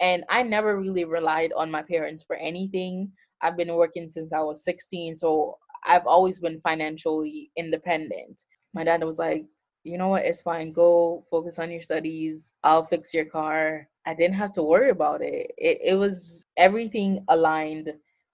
and 0.00 0.24
I 0.28 0.42
never 0.42 0.78
really 0.78 1.06
relied 1.06 1.54
on 1.56 1.70
my 1.70 1.82
parents 1.82 2.22
for 2.22 2.36
anything. 2.36 3.10
I've 3.40 3.56
been 3.56 3.74
working 3.74 4.10
since 4.10 4.32
I 4.34 4.40
was 4.40 4.62
16, 4.62 5.16
so 5.16 5.56
I've 5.84 6.06
always 6.06 6.38
been 6.38 6.60
financially 6.60 7.50
independent. 7.56 8.42
My 8.74 8.84
dad 8.84 9.02
was 9.04 9.18
like, 9.18 9.46
you 9.84 9.98
know 9.98 10.08
what, 10.08 10.24
it's 10.24 10.42
fine. 10.42 10.72
Go 10.72 11.24
focus 11.30 11.58
on 11.58 11.70
your 11.70 11.82
studies. 11.82 12.52
I'll 12.62 12.86
fix 12.86 13.12
your 13.14 13.24
car. 13.24 13.88
I 14.06 14.14
didn't 14.14 14.36
have 14.36 14.52
to 14.52 14.62
worry 14.62 14.90
about 14.90 15.22
it. 15.22 15.52
It, 15.58 15.80
it 15.84 15.94
was 15.94 16.46
everything 16.56 17.24
aligned 17.28 17.92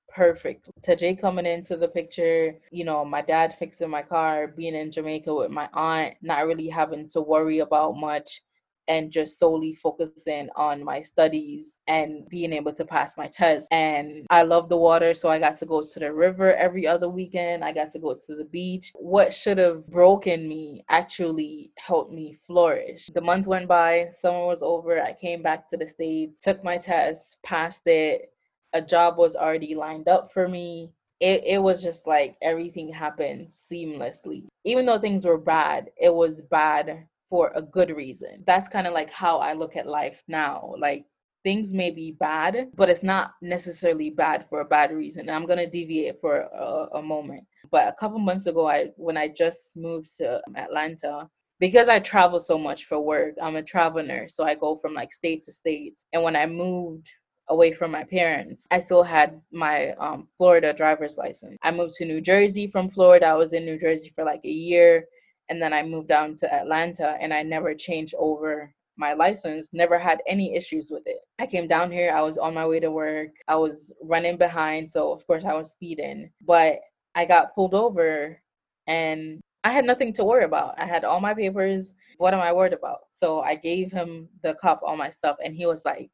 perfect. 0.09 0.69
Tajay 0.83 1.21
coming 1.21 1.47
into 1.47 1.77
the 1.77 1.89
picture, 1.89 2.55
you 2.71 2.85
know, 2.85 3.05
my 3.05 3.23
dad 3.23 3.55
fixing 3.59 3.91
my 3.91 4.03
car, 4.03 4.49
being 4.49 4.75
in 4.75 4.91
Jamaica 4.91 5.35
with 5.35 5.51
my 5.51 5.69
aunt, 5.75 6.15
not 6.23 6.47
really 6.47 6.69
having 6.69 7.09
to 7.09 7.21
worry 7.21 7.61
about 7.61 7.97
much 7.97 8.43
and 8.89 9.11
just 9.11 9.39
solely 9.39 9.75
focusing 9.75 10.49
on 10.57 10.83
my 10.83 11.03
studies 11.03 11.81
and 11.87 12.29
being 12.29 12.53
able 12.53 12.73
to 12.73 12.85
pass 12.85 13.17
my 13.17 13.29
test. 13.29 13.69
And 13.71 14.27
I 14.31 14.43
love 14.43 14.69
the 14.69 14.77
water, 14.77 15.15
so 15.15 15.29
I 15.29 15.39
got 15.39 15.59
to 15.59 15.67
go 15.67 15.83
to 15.83 16.01
the 16.01 16.13
river 16.13 16.55
every 16.55 16.87
other 16.87 17.09
weekend. 17.09 17.65
I 17.65 17.73
got 17.73 17.93
to 17.93 17.99
go 17.99 18.15
to 18.15 18.35
the 18.35 18.45
beach. 18.45 18.93
What 18.95 19.33
should 19.33 19.59
have 19.59 19.87
broken 19.87 20.49
me 20.49 20.85
actually 20.89 21.73
helped 21.79 22.13
me 22.13 22.39
flourish. 22.47 23.11
The 23.15 23.21
month 23.21 23.47
went 23.47 23.69
by, 23.69 24.11
summer 24.19 24.47
was 24.47 24.63
over. 24.63 25.03
I 25.03 25.13
came 25.13 25.43
back 25.43 25.69
to 25.71 25.77
the 25.77 25.87
States, 25.87 26.43
took 26.43 26.65
my 26.65 26.79
test, 26.79 27.39
passed 27.43 27.87
it. 27.87 28.33
A 28.73 28.83
job 28.83 29.17
was 29.17 29.37
already 29.37 29.75
lined 29.75 30.09
up 30.09 30.33
for 30.33 30.49
me 30.49 30.93
it, 31.21 31.43
it 31.45 31.59
was 31.59 31.83
just 31.83 32.07
like 32.07 32.37
everything 32.43 32.93
happened 32.93 33.49
seamlessly. 33.49 34.45
Even 34.65 34.87
though 34.87 35.01
things 35.01 35.25
were 35.25 35.39
bad, 35.39 35.91
it 35.97 36.15
was 36.15 36.43
bad 36.43 37.07
for 37.31 37.53
a 37.55 37.63
good 37.63 37.91
reason. 37.91 38.43
That's 38.47 38.69
kind 38.69 38.87
of 38.87 38.93
like 38.93 39.11
how 39.11 39.39
I 39.39 39.53
look 39.53 39.77
at 39.77 39.87
life 39.87 40.23
now. 40.29 40.75
Like 40.79 41.05
things 41.45 41.73
may 41.73 41.91
be 41.91 42.13
bad, 42.13 42.71
but 42.75 42.89
it's 42.89 43.03
not 43.03 43.33
necessarily 43.43 44.11
bad 44.11 44.47
for 44.49 44.61
a 44.61 44.65
bad 44.65 44.93
reason. 44.93 45.23
And 45.23 45.31
I'm 45.31 45.47
going 45.47 45.59
to 45.59 45.71
deviate 45.71 46.21
for 46.21 46.41
a, 46.41 46.99
a 46.99 47.03
moment. 47.03 47.45
But 47.71 47.89
a 47.89 47.97
couple 47.99 48.19
months 48.19 48.47
ago, 48.47 48.67
I 48.67 48.91
when 48.97 49.17
I 49.17 49.29
just 49.29 49.77
moved 49.77 50.17
to 50.19 50.41
Atlanta, 50.57 51.29
because 51.61 51.89
I 51.89 51.99
travel 52.01 52.41
so 52.41 52.59
much 52.59 52.87
for 52.87 53.01
work, 53.01 53.35
I'm 53.43 53.57
a 53.57 53.63
travel 53.63 54.03
nurse. 54.03 54.35
So 54.35 54.45
I 54.45 54.55
go 54.55 54.77
from 54.77 54.95
like 54.95 55.13
state 55.13 55.45
to 55.45 55.53
state. 55.53 56.03
And 56.13 56.23
when 56.23 56.37
I 56.37 56.47
moved 56.47 57.11
away 57.49 57.73
from 57.73 57.91
my 57.91 58.05
parents, 58.05 58.67
I 58.71 58.79
still 58.79 59.03
had 59.03 59.41
my 59.53 59.93
um, 59.93 60.29
Florida 60.37 60.73
driver's 60.73 61.17
license. 61.17 61.57
I 61.63 61.71
moved 61.71 61.95
to 61.97 62.05
New 62.05 62.21
Jersey 62.21 62.71
from 62.71 62.91
Florida. 62.91 63.27
I 63.27 63.35
was 63.35 63.53
in 63.53 63.65
New 63.65 63.79
Jersey 63.79 64.13
for 64.15 64.25
like 64.25 64.45
a 64.45 64.51
year. 64.51 65.05
And 65.49 65.61
then 65.61 65.73
I 65.73 65.83
moved 65.83 66.09
down 66.09 66.37
to 66.37 66.53
Atlanta 66.53 67.17
and 67.21 67.33
I 67.33 67.43
never 67.43 67.75
changed 67.75 68.15
over 68.19 68.73
my 68.97 69.13
license, 69.13 69.69
never 69.73 69.99
had 69.99 70.23
any 70.27 70.55
issues 70.55 70.91
with 70.91 71.05
it. 71.07 71.21
I 71.39 71.47
came 71.47 71.69
down 71.69 71.93
here, 71.93 72.13
I 72.13 72.23
was 72.23 72.37
on 72.37 72.53
my 72.53 72.67
way 72.67 72.81
to 72.81 72.91
work, 72.91 73.31
I 73.47 73.57
was 73.57 73.93
running 74.03 74.37
behind. 74.37 74.89
So, 74.89 75.13
of 75.13 75.27
course, 75.27 75.45
I 75.45 75.55
was 75.55 75.73
speeding, 75.73 76.31
but 76.45 76.81
I 77.15 77.25
got 77.25 77.55
pulled 77.55 77.75
over 77.75 78.41
and 78.87 79.41
I 79.65 79.73
had 79.73 79.85
nothing 79.85 80.13
to 80.15 80.25
worry 80.25 80.45
about. 80.45 80.75
I 80.79 80.87
had 80.87 81.05
all 81.05 81.21
my 81.21 81.35
papers. 81.35 81.95
What 82.19 82.35
am 82.35 82.41
I 82.41 82.53
worried 82.53 82.73
about? 82.73 83.01
So 83.11 83.41
I 83.41 83.55
gave 83.55 83.93
him 83.93 84.29
the 84.43 84.55
cop 84.61 84.81
all 84.83 84.97
my 84.97 85.11
stuff, 85.11 85.37
and 85.45 85.55
he 85.55 85.67
was 85.67 85.85
like, 85.85 86.11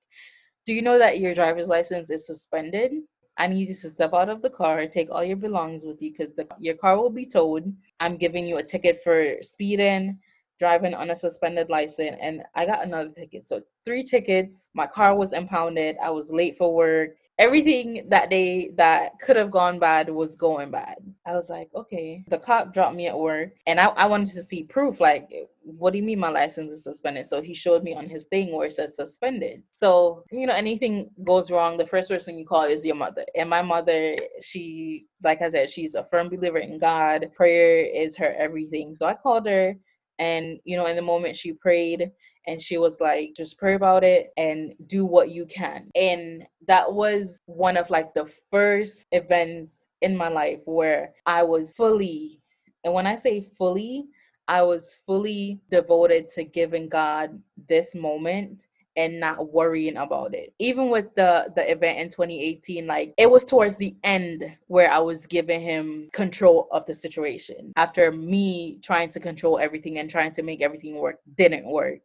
do 0.66 0.72
you 0.72 0.82
know 0.82 0.98
that 0.98 1.20
your 1.20 1.34
driver's 1.34 1.68
license 1.68 2.10
is 2.10 2.26
suspended? 2.26 2.92
I 3.36 3.46
need 3.48 3.68
you 3.68 3.74
to 3.74 3.90
step 3.90 4.14
out 4.14 4.28
of 4.28 4.42
the 4.42 4.50
car, 4.50 4.86
take 4.86 5.10
all 5.10 5.24
your 5.24 5.36
belongings 5.36 5.84
with 5.84 6.00
you 6.00 6.12
because 6.12 6.32
your 6.58 6.76
car 6.76 6.96
will 6.98 7.10
be 7.10 7.26
towed. 7.26 7.74
I'm 8.00 8.16
giving 8.16 8.46
you 8.46 8.58
a 8.58 8.62
ticket 8.62 9.00
for 9.02 9.36
speeding, 9.42 10.18
driving 10.60 10.94
on 10.94 11.10
a 11.10 11.16
suspended 11.16 11.68
license, 11.68 12.16
and 12.20 12.42
I 12.54 12.66
got 12.66 12.84
another 12.84 13.10
ticket. 13.10 13.46
So, 13.46 13.62
three 13.84 14.04
tickets. 14.04 14.70
My 14.74 14.86
car 14.86 15.16
was 15.16 15.32
impounded. 15.32 15.96
I 16.02 16.10
was 16.10 16.30
late 16.30 16.56
for 16.56 16.72
work 16.72 17.16
everything 17.38 18.06
that 18.10 18.30
day 18.30 18.70
that 18.76 19.18
could 19.20 19.36
have 19.36 19.50
gone 19.50 19.78
bad 19.78 20.08
was 20.08 20.36
going 20.36 20.70
bad. 20.70 20.96
I 21.26 21.34
was 21.34 21.50
like, 21.50 21.68
okay. 21.74 22.24
The 22.28 22.38
cop 22.38 22.72
dropped 22.72 22.94
me 22.94 23.08
at 23.08 23.18
work 23.18 23.50
and 23.66 23.80
I, 23.80 23.86
I 23.86 24.06
wanted 24.06 24.30
to 24.34 24.42
see 24.42 24.64
proof. 24.64 25.00
Like, 25.00 25.28
what 25.62 25.92
do 25.92 25.98
you 25.98 26.04
mean 26.04 26.20
my 26.20 26.28
license 26.28 26.70
is 26.70 26.84
suspended? 26.84 27.26
So 27.26 27.40
he 27.40 27.54
showed 27.54 27.82
me 27.82 27.94
on 27.94 28.08
his 28.08 28.24
thing 28.24 28.54
where 28.54 28.68
it 28.68 28.74
says 28.74 28.96
suspended. 28.96 29.62
So, 29.74 30.24
you 30.30 30.46
know, 30.46 30.54
anything 30.54 31.10
goes 31.26 31.50
wrong, 31.50 31.76
the 31.76 31.86
first 31.86 32.08
person 32.10 32.38
you 32.38 32.46
call 32.46 32.64
is 32.64 32.84
your 32.84 32.96
mother. 32.96 33.24
And 33.34 33.50
my 33.50 33.62
mother, 33.62 34.16
she, 34.40 35.06
like 35.22 35.42
I 35.42 35.48
said, 35.48 35.72
she's 35.72 35.94
a 35.96 36.06
firm 36.10 36.28
believer 36.28 36.58
in 36.58 36.78
God. 36.78 37.30
Prayer 37.34 37.84
is 37.84 38.16
her 38.16 38.32
everything. 38.38 38.94
So 38.94 39.06
I 39.06 39.14
called 39.14 39.46
her 39.46 39.74
and, 40.20 40.58
you 40.64 40.76
know, 40.76 40.86
in 40.86 40.96
the 40.96 41.02
moment 41.02 41.36
she 41.36 41.52
prayed 41.52 42.10
and 42.46 42.60
she 42.60 42.78
was 42.78 43.00
like 43.00 43.32
just 43.36 43.58
pray 43.58 43.74
about 43.74 44.04
it 44.04 44.32
and 44.36 44.74
do 44.86 45.04
what 45.04 45.30
you 45.30 45.46
can 45.46 45.90
and 45.94 46.46
that 46.66 46.92
was 46.92 47.40
one 47.46 47.76
of 47.76 47.88
like 47.90 48.12
the 48.14 48.30
first 48.50 49.06
events 49.12 49.72
in 50.02 50.16
my 50.16 50.28
life 50.28 50.60
where 50.64 51.12
i 51.26 51.42
was 51.42 51.72
fully 51.72 52.40
and 52.84 52.92
when 52.92 53.06
i 53.06 53.16
say 53.16 53.48
fully 53.56 54.06
i 54.48 54.62
was 54.62 54.98
fully 55.06 55.60
devoted 55.70 56.30
to 56.30 56.44
giving 56.44 56.88
god 56.88 57.40
this 57.68 57.94
moment 57.94 58.66
and 58.96 59.18
not 59.18 59.52
worrying 59.52 59.96
about 59.96 60.34
it. 60.34 60.52
Even 60.58 60.90
with 60.90 61.14
the 61.14 61.52
the 61.54 61.70
event 61.70 61.98
in 61.98 62.08
2018, 62.08 62.86
like 62.86 63.14
it 63.18 63.30
was 63.30 63.44
towards 63.44 63.76
the 63.76 63.94
end 64.04 64.44
where 64.68 64.90
I 64.90 64.98
was 64.98 65.26
giving 65.26 65.60
him 65.60 66.08
control 66.12 66.68
of 66.70 66.86
the 66.86 66.94
situation. 66.94 67.72
After 67.76 68.12
me 68.12 68.78
trying 68.82 69.10
to 69.10 69.20
control 69.20 69.58
everything 69.58 69.98
and 69.98 70.08
trying 70.08 70.32
to 70.32 70.42
make 70.42 70.62
everything 70.62 70.98
work 70.98 71.18
didn't 71.36 71.66
work. 71.66 72.00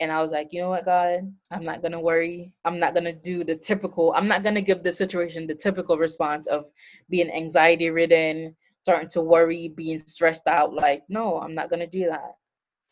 And 0.00 0.12
I 0.12 0.22
was 0.22 0.30
like, 0.30 0.48
you 0.52 0.60
know 0.60 0.70
what, 0.70 0.84
God, 0.84 1.32
I'm 1.50 1.64
not 1.64 1.80
going 1.80 1.92
to 1.92 2.00
worry. 2.00 2.52
I'm 2.64 2.78
not 2.78 2.92
going 2.92 3.04
to 3.04 3.12
do 3.14 3.44
the 3.44 3.56
typical, 3.56 4.12
I'm 4.14 4.28
not 4.28 4.42
going 4.42 4.54
to 4.54 4.62
give 4.62 4.82
the 4.82 4.92
situation 4.92 5.46
the 5.46 5.54
typical 5.54 5.96
response 5.96 6.46
of 6.46 6.66
being 7.08 7.30
anxiety 7.30 7.88
ridden, 7.90 8.54
starting 8.82 9.08
to 9.10 9.22
worry, 9.22 9.68
being 9.68 9.98
stressed 9.98 10.46
out. 10.46 10.74
Like, 10.74 11.04
no, 11.08 11.38
I'm 11.40 11.54
not 11.54 11.70
going 11.70 11.80
to 11.80 11.86
do 11.86 12.08
that. 12.10 12.36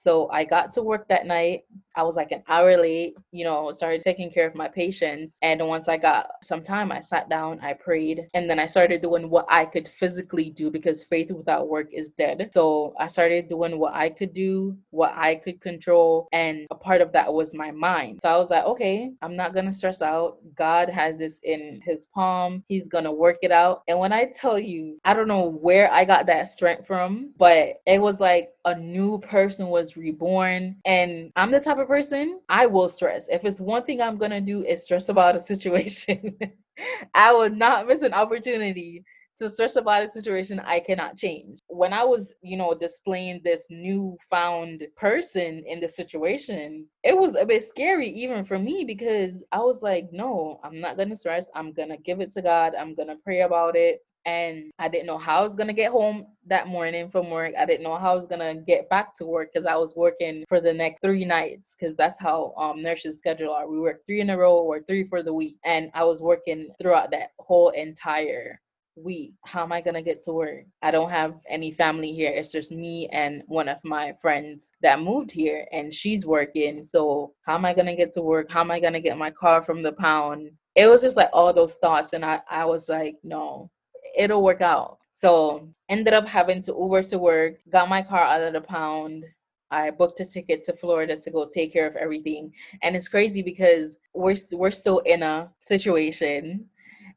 So 0.05 0.29
I 0.31 0.45
got 0.45 0.71
to 0.75 0.83
work 0.83 1.09
that 1.09 1.25
night. 1.25 1.65
I 1.97 2.03
was 2.03 2.15
like 2.15 2.31
an 2.31 2.43
hour 2.47 2.77
late, 2.77 3.15
you 3.31 3.43
know, 3.43 3.73
started 3.73 4.03
taking 4.03 4.31
care 4.31 4.47
of 4.47 4.55
my 4.55 4.69
patients. 4.69 5.39
And 5.41 5.67
once 5.67 5.89
I 5.89 5.97
got 5.97 6.27
some 6.43 6.63
time, 6.63 6.93
I 6.93 7.01
sat 7.01 7.31
down, 7.31 7.59
I 7.61 7.73
prayed, 7.73 8.29
and 8.35 8.51
then 8.51 8.59
I 8.59 8.67
started 8.67 9.01
doing 9.01 9.31
what 9.31 9.47
I 9.49 9.65
could 9.65 9.89
physically 9.99 10.51
do 10.51 10.71
because 10.71 11.05
faith 11.05 11.31
without 11.31 11.71
work 11.71 11.89
is 11.91 12.11
dead. 12.19 12.51
So 12.53 12.95
I 13.01 13.07
started 13.07 13.49
doing 13.49 13.79
what 13.79 13.95
I 13.95 14.11
could 14.11 14.35
do, 14.35 14.77
what 14.91 15.13
I 15.17 15.37
could 15.37 15.63
control. 15.63 16.29
And 16.33 16.67
a 16.71 16.75
part 16.75 17.01
of 17.01 17.13
that 17.13 17.33
was 17.33 17.55
my 17.55 17.71
mind. 17.71 18.21
So 18.21 18.29
I 18.29 18.37
was 18.37 18.51
like, 18.51 18.65
okay, 18.65 19.11
I'm 19.23 19.37
not 19.37 19.55
going 19.55 19.67
to 19.67 19.73
stress 19.73 20.03
out. 20.03 20.37
God 20.55 20.91
has 20.91 21.17
this 21.17 21.41
in 21.45 21.81
his 21.83 22.07
palm, 22.15 22.63
He's 22.69 22.89
going 22.89 23.05
to 23.05 23.13
work 23.13 23.39
it 23.41 23.53
out. 23.53 23.85
And 23.89 23.99
when 23.99 24.13
I 24.13 24.27
tell 24.27 24.59
you, 24.59 24.99
I 25.07 25.15
don't 25.15 25.29
know 25.29 25.49
where 25.49 25.91
I 25.91 26.05
got 26.05 26.27
that 26.27 26.51
strength 26.51 26.87
from, 26.87 27.33
but 27.39 27.77
it 27.87 28.03
was 28.03 28.21
like 28.21 28.51
a 28.67 28.79
new 28.79 29.19
person 29.21 29.69
was 29.69 29.94
reborn. 29.97 30.77
And 30.85 31.33
I'm 31.37 31.51
the 31.51 31.61
type 31.61 31.79
of 31.79 31.89
person 31.89 32.41
I 32.49 32.67
will 32.67 32.89
stress. 32.89 33.27
If 33.29 33.45
it's 33.45 33.61
one 33.61 33.85
thing 33.85 34.01
I'm 34.01 34.19
gonna 34.19 34.41
do 34.41 34.65
is 34.65 34.85
stress 34.85 35.09
about 35.09 35.37
a 35.37 35.41
situation, 35.41 36.39
I 37.15 37.33
will 37.33 37.51
not 37.51 37.87
miss 37.87 38.03
an 38.03 38.15
opportunity 38.15 39.05
to 39.39 39.51
stress 39.51 39.77
about 39.77 40.05
a 40.05 40.09
situation 40.09 40.61
I 40.61 40.81
cannot 40.81 41.17
change. 41.17 41.61
When 41.69 41.93
I 41.93 42.05
was, 42.05 42.35
you 42.43 42.57
know, 42.57 42.75
displaying 42.75 43.41
this 43.43 43.67
newfound 43.69 44.85
person 44.97 45.65
in 45.67 45.81
the 45.81 45.89
situation, 45.89 46.87
it 47.03 47.19
was 47.19 47.35
a 47.35 47.45
bit 47.45 47.65
scary 47.65 48.09
even 48.11 48.45
for 48.45 48.59
me 48.59 48.85
because 48.85 49.43
I 49.53 49.59
was 49.59 49.83
like, 49.83 50.09
no, 50.13 50.61
I'm 50.63 50.81
not 50.81 50.97
gonna 50.97 51.17
stress. 51.17 51.47
I'm 51.55 51.73
gonna 51.73 51.97
give 51.99 52.21
it 52.21 52.33
to 52.35 52.43
God. 52.43 52.75
I'm 52.79 52.95
gonna 52.95 53.17
pray 53.25 53.41
about 53.43 53.77
it 53.77 54.01
and 54.27 54.71
I 54.79 54.89
didn't 54.89 55.07
know 55.07 55.19
how 55.19 55.41
I 55.41 55.43
was 55.43 55.57
gonna 55.57 55.73
get 55.73 55.93
home 55.93 56.27
that 56.47 56.69
morning 56.69 57.11
from 57.11 57.31
work. 57.31 57.53
I 57.59 57.67
didn't 57.67 57.85
know 57.85 57.97
how 57.97 58.13
I 58.13 58.17
was 58.17 58.27
gonna 58.27 58.57
get 58.57 58.89
back 58.89 59.15
to 59.17 59.27
work 59.27 59.51
because 59.53 59.67
I 59.67 59.77
was 59.77 59.95
working 59.97 60.45
for 60.49 60.61
the 60.61 60.73
next 60.73 61.01
three 61.01 61.25
nights 61.25 61.77
because 61.79 61.97
that's 61.97 62.19
how 62.19 62.55
um 62.57 62.83
nurses 62.83 63.19
schedule 63.19 63.53
are. 63.53 63.69
We 63.69 63.81
work 63.81 64.05
three 64.07 64.21
in 64.21 64.31
a 64.31 64.39
row 64.39 64.57
or 64.57 64.83
three 64.83 65.05
for 65.09 65.23
the 65.23 65.33
week, 65.35 65.57
and 65.65 65.91
I 65.95 66.05
was 66.05 66.23
working 66.23 66.71
throughout 66.81 67.11
that 67.13 67.31
whole 67.39 67.71
entire 67.71 68.61
week. 68.97 69.33
How 69.45 69.63
am 69.63 69.73
I 69.73 69.81
gonna 69.81 70.03
get 70.03 70.23
to 70.25 70.33
work? 70.33 70.65
I 70.83 70.91
don't 70.91 71.11
have 71.11 71.35
any 71.49 71.73
family 71.73 72.13
here. 72.13 72.31
It's 72.31 72.53
just 72.53 72.73
me 72.73 73.09
and 73.13 73.43
one 73.47 73.69
of 73.69 73.79
my 73.85 74.15
friends 74.23 74.73
that 74.83 75.01
moved 75.01 75.31
here, 75.31 75.67
and 75.73 75.93
she's 75.93 76.27
working. 76.27 76.85
So 76.85 77.35
how 77.47 77.57
am 77.57 77.65
I 77.65 77.75
gonna 77.75 77.97
get 77.97 78.13
to 78.15 78.23
work? 78.23 78.51
How 78.51 78.61
am 78.61 78.71
I 78.71 78.81
gonna 78.81 79.01
get 79.01 79.19
my 79.19 79.31
car 79.31 79.65
from 79.65 79.83
the 79.83 79.93
pound? 79.93 80.51
It 80.77 80.87
was 80.87 81.03
just 81.03 81.17
like 81.17 81.31
all 81.33 81.53
those 81.53 81.75
thoughts, 81.77 82.13
and 82.15 82.25
I 82.25 82.41
I 82.51 82.65
was 82.65 82.89
like, 82.89 83.17
no, 83.23 83.71
it'll 84.17 84.43
work 84.43 84.61
out. 84.63 84.99
So 85.15 85.69
ended 85.89 86.15
up 86.15 86.27
having 86.27 86.63
to 86.63 86.73
Uber 86.79 87.03
to 87.05 87.19
work, 87.19 87.55
got 87.71 87.89
my 87.89 88.03
car 88.03 88.23
out 88.23 88.43
of 88.43 88.53
the 88.53 88.61
pound. 88.61 89.25
I 89.71 89.91
booked 89.91 90.21
a 90.21 90.25
ticket 90.25 90.65
to 90.65 90.73
Florida 90.75 91.17
to 91.17 91.31
go 91.31 91.49
take 91.49 91.73
care 91.73 91.87
of 91.87 91.97
everything. 91.97 92.53
And 92.83 92.97
it's 92.97 93.09
crazy 93.09 93.43
because 93.43 93.97
we're 94.15 94.37
we're 94.53 94.71
still 94.71 94.99
in 95.01 95.23
a 95.23 95.51
situation 95.63 96.69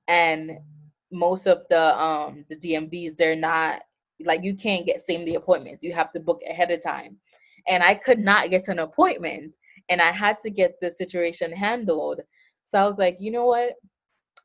and 0.07 0.57
most 1.11 1.47
of 1.47 1.63
the 1.69 1.97
um 1.99 2.45
the 2.49 2.55
DMVs 2.55 3.15
they're 3.17 3.35
not 3.35 3.81
like 4.25 4.43
you 4.43 4.55
can't 4.55 4.85
get 4.85 5.05
same 5.05 5.25
day 5.25 5.35
appointments. 5.35 5.83
You 5.83 5.93
have 5.93 6.11
to 6.13 6.19
book 6.19 6.41
ahead 6.49 6.71
of 6.71 6.81
time. 6.81 7.17
And 7.67 7.83
I 7.83 7.95
could 7.95 8.19
not 8.19 8.49
get 8.49 8.67
an 8.69 8.79
appointment 8.79 9.53
and 9.89 10.01
I 10.01 10.11
had 10.11 10.39
to 10.41 10.49
get 10.49 10.75
the 10.81 10.89
situation 10.91 11.51
handled. 11.51 12.21
So 12.65 12.79
I 12.79 12.87
was 12.87 12.97
like, 12.97 13.17
you 13.19 13.31
know 13.31 13.45
what? 13.45 13.73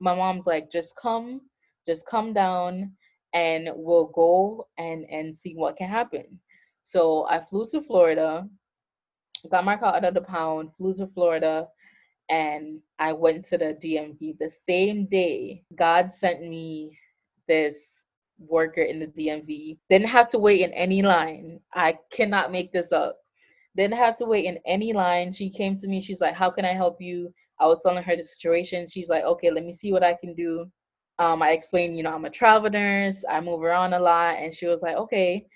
My 0.00 0.14
mom's 0.14 0.46
like, 0.46 0.70
just 0.70 0.94
come 1.00 1.42
just 1.86 2.06
come 2.06 2.32
down 2.32 2.92
and 3.34 3.70
we'll 3.74 4.06
go 4.14 4.66
and 4.78 5.04
and 5.10 5.34
see 5.34 5.54
what 5.54 5.76
can 5.76 5.88
happen. 5.88 6.38
So 6.82 7.26
I 7.28 7.44
flew 7.44 7.66
to 7.72 7.82
Florida, 7.82 8.48
got 9.50 9.64
my 9.64 9.76
car 9.76 9.94
out 9.96 10.04
of 10.04 10.14
the 10.14 10.22
pound, 10.22 10.70
flew 10.76 10.94
to 10.94 11.06
Florida, 11.08 11.68
and 12.28 12.80
I 12.98 13.12
went 13.12 13.44
to 13.46 13.58
the 13.58 13.76
DMV 13.82 14.38
the 14.38 14.50
same 14.66 15.06
day. 15.06 15.64
God 15.76 16.12
sent 16.12 16.42
me 16.42 16.98
this 17.48 18.02
worker 18.38 18.82
in 18.82 18.98
the 18.98 19.06
DMV. 19.06 19.78
Didn't 19.88 20.08
have 20.08 20.28
to 20.28 20.38
wait 20.38 20.60
in 20.60 20.72
any 20.72 21.02
line. 21.02 21.60
I 21.74 21.98
cannot 22.10 22.52
make 22.52 22.72
this 22.72 22.92
up. 22.92 23.18
Didn't 23.76 23.96
have 23.96 24.16
to 24.16 24.26
wait 24.26 24.44
in 24.46 24.58
any 24.66 24.92
line. 24.92 25.32
She 25.32 25.50
came 25.50 25.78
to 25.78 25.88
me. 25.88 26.00
She's 26.00 26.20
like, 26.20 26.34
"How 26.34 26.50
can 26.50 26.64
I 26.64 26.74
help 26.74 27.00
you?" 27.00 27.32
I 27.58 27.66
was 27.66 27.80
telling 27.82 28.02
her 28.02 28.16
the 28.16 28.24
situation. 28.24 28.88
She's 28.88 29.08
like, 29.08 29.24
"Okay, 29.24 29.50
let 29.50 29.64
me 29.64 29.72
see 29.72 29.92
what 29.92 30.02
I 30.02 30.14
can 30.14 30.34
do." 30.34 30.70
Um, 31.18 31.42
I 31.42 31.50
explained, 31.52 31.96
you 31.96 32.02
know, 32.02 32.14
I'm 32.14 32.24
a 32.24 32.30
travel 32.30 32.70
nurse. 32.70 33.24
I 33.28 33.40
move 33.40 33.62
around 33.62 33.92
a 33.92 34.00
lot, 34.00 34.38
and 34.38 34.54
she 34.54 34.66
was 34.66 34.82
like, 34.82 34.96
"Okay." 34.96 35.46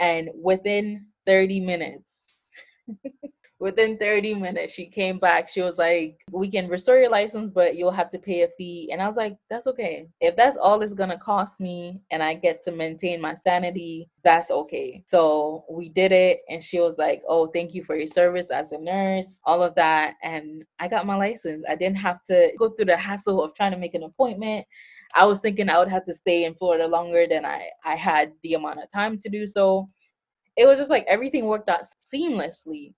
And 0.00 0.30
within 0.34 1.06
30 1.26 1.60
minutes, 1.60 2.50
within 3.64 3.96
30 3.96 4.34
minutes 4.34 4.74
she 4.74 4.86
came 4.86 5.18
back. 5.18 5.48
She 5.48 5.62
was 5.62 5.78
like 5.78 6.18
we 6.30 6.50
can 6.50 6.68
restore 6.68 6.98
your 6.98 7.10
license 7.10 7.50
but 7.54 7.76
you'll 7.76 7.90
have 7.92 8.10
to 8.10 8.18
pay 8.18 8.42
a 8.42 8.48
fee. 8.58 8.90
And 8.92 9.00
i 9.00 9.06
was 9.08 9.16
like 9.16 9.36
that's 9.48 9.66
okay. 9.68 10.06
If 10.20 10.36
that's 10.36 10.56
all 10.56 10.82
it's 10.82 10.92
gonna 10.92 11.18
cost 11.18 11.60
me 11.60 12.00
and 12.10 12.22
i 12.22 12.34
get 12.34 12.62
to 12.64 12.72
maintain 12.72 13.20
my 13.20 13.34
sanity 13.34 14.10
that's 14.22 14.50
okay. 14.50 15.02
So 15.06 15.64
we 15.70 15.88
did 15.88 16.12
it 16.12 16.40
and 16.48 16.62
she 16.62 16.80
was 16.80 16.96
like 16.98 17.22
oh 17.28 17.46
thank 17.48 17.74
you 17.74 17.84
for 17.84 17.96
your 17.96 18.06
service 18.06 18.50
as 18.50 18.72
a 18.72 18.78
nurse 18.78 19.40
all 19.44 19.62
of 19.62 19.74
that. 19.76 20.14
And 20.22 20.64
i 20.78 20.88
got 20.88 21.06
my 21.06 21.16
license. 21.16 21.64
I 21.68 21.74
didn't 21.76 21.96
have 21.96 22.22
to 22.24 22.52
go 22.58 22.70
through 22.70 22.86
the 22.86 22.96
hassle 22.96 23.42
of 23.42 23.54
trying 23.54 23.72
to 23.72 23.78
make 23.78 23.94
an 23.94 24.02
appointment 24.02 24.66
i 25.14 25.24
was 25.24 25.40
thinking 25.40 25.68
i 25.68 25.78
would 25.78 25.88
have 25.88 26.04
to 26.04 26.14
stay 26.14 26.44
in 26.44 26.54
florida 26.54 26.86
longer 26.86 27.26
than 27.28 27.44
i 27.44 27.68
i 27.84 27.94
had 27.96 28.32
the 28.42 28.54
amount 28.54 28.80
of 28.82 28.90
time 28.92 29.18
to 29.18 29.28
do 29.28 29.46
so. 29.46 29.88
It 30.56 30.66
was 30.66 30.78
just 30.78 30.90
like 30.90 31.04
everything 31.08 31.46
worked 31.46 31.68
out 31.68 31.84
seamlessly. 32.12 32.94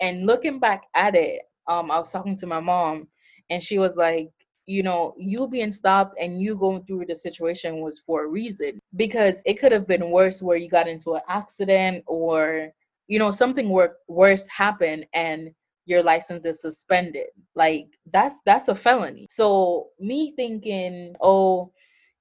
And 0.00 0.26
looking 0.26 0.58
back 0.58 0.82
at 0.94 1.14
it, 1.14 1.42
um, 1.68 1.90
I 1.90 1.98
was 1.98 2.10
talking 2.12 2.36
to 2.38 2.46
my 2.46 2.60
mom, 2.60 3.08
and 3.50 3.62
she 3.62 3.78
was 3.78 3.96
like, 3.96 4.30
you 4.66 4.82
know, 4.82 5.14
you 5.16 5.46
being 5.48 5.72
stopped 5.72 6.16
and 6.20 6.40
you 6.40 6.56
going 6.56 6.84
through 6.84 7.06
the 7.06 7.14
situation 7.14 7.80
was 7.80 8.00
for 8.00 8.24
a 8.24 8.28
reason. 8.28 8.80
Because 8.96 9.40
it 9.44 9.60
could 9.60 9.72
have 9.72 9.86
been 9.86 10.10
worse 10.10 10.42
where 10.42 10.56
you 10.56 10.68
got 10.68 10.88
into 10.88 11.14
an 11.14 11.22
accident 11.28 12.04
or 12.06 12.70
you 13.08 13.18
know 13.18 13.30
something 13.32 13.68
wor- 13.68 13.96
worse 14.08 14.46
happened 14.48 15.06
and 15.14 15.50
your 15.86 16.02
license 16.02 16.44
is 16.44 16.60
suspended 16.60 17.28
like 17.54 17.86
that's 18.12 18.36
that's 18.44 18.68
a 18.68 18.74
felony 18.74 19.26
so 19.30 19.88
me 19.98 20.32
thinking 20.36 21.14
oh 21.20 21.72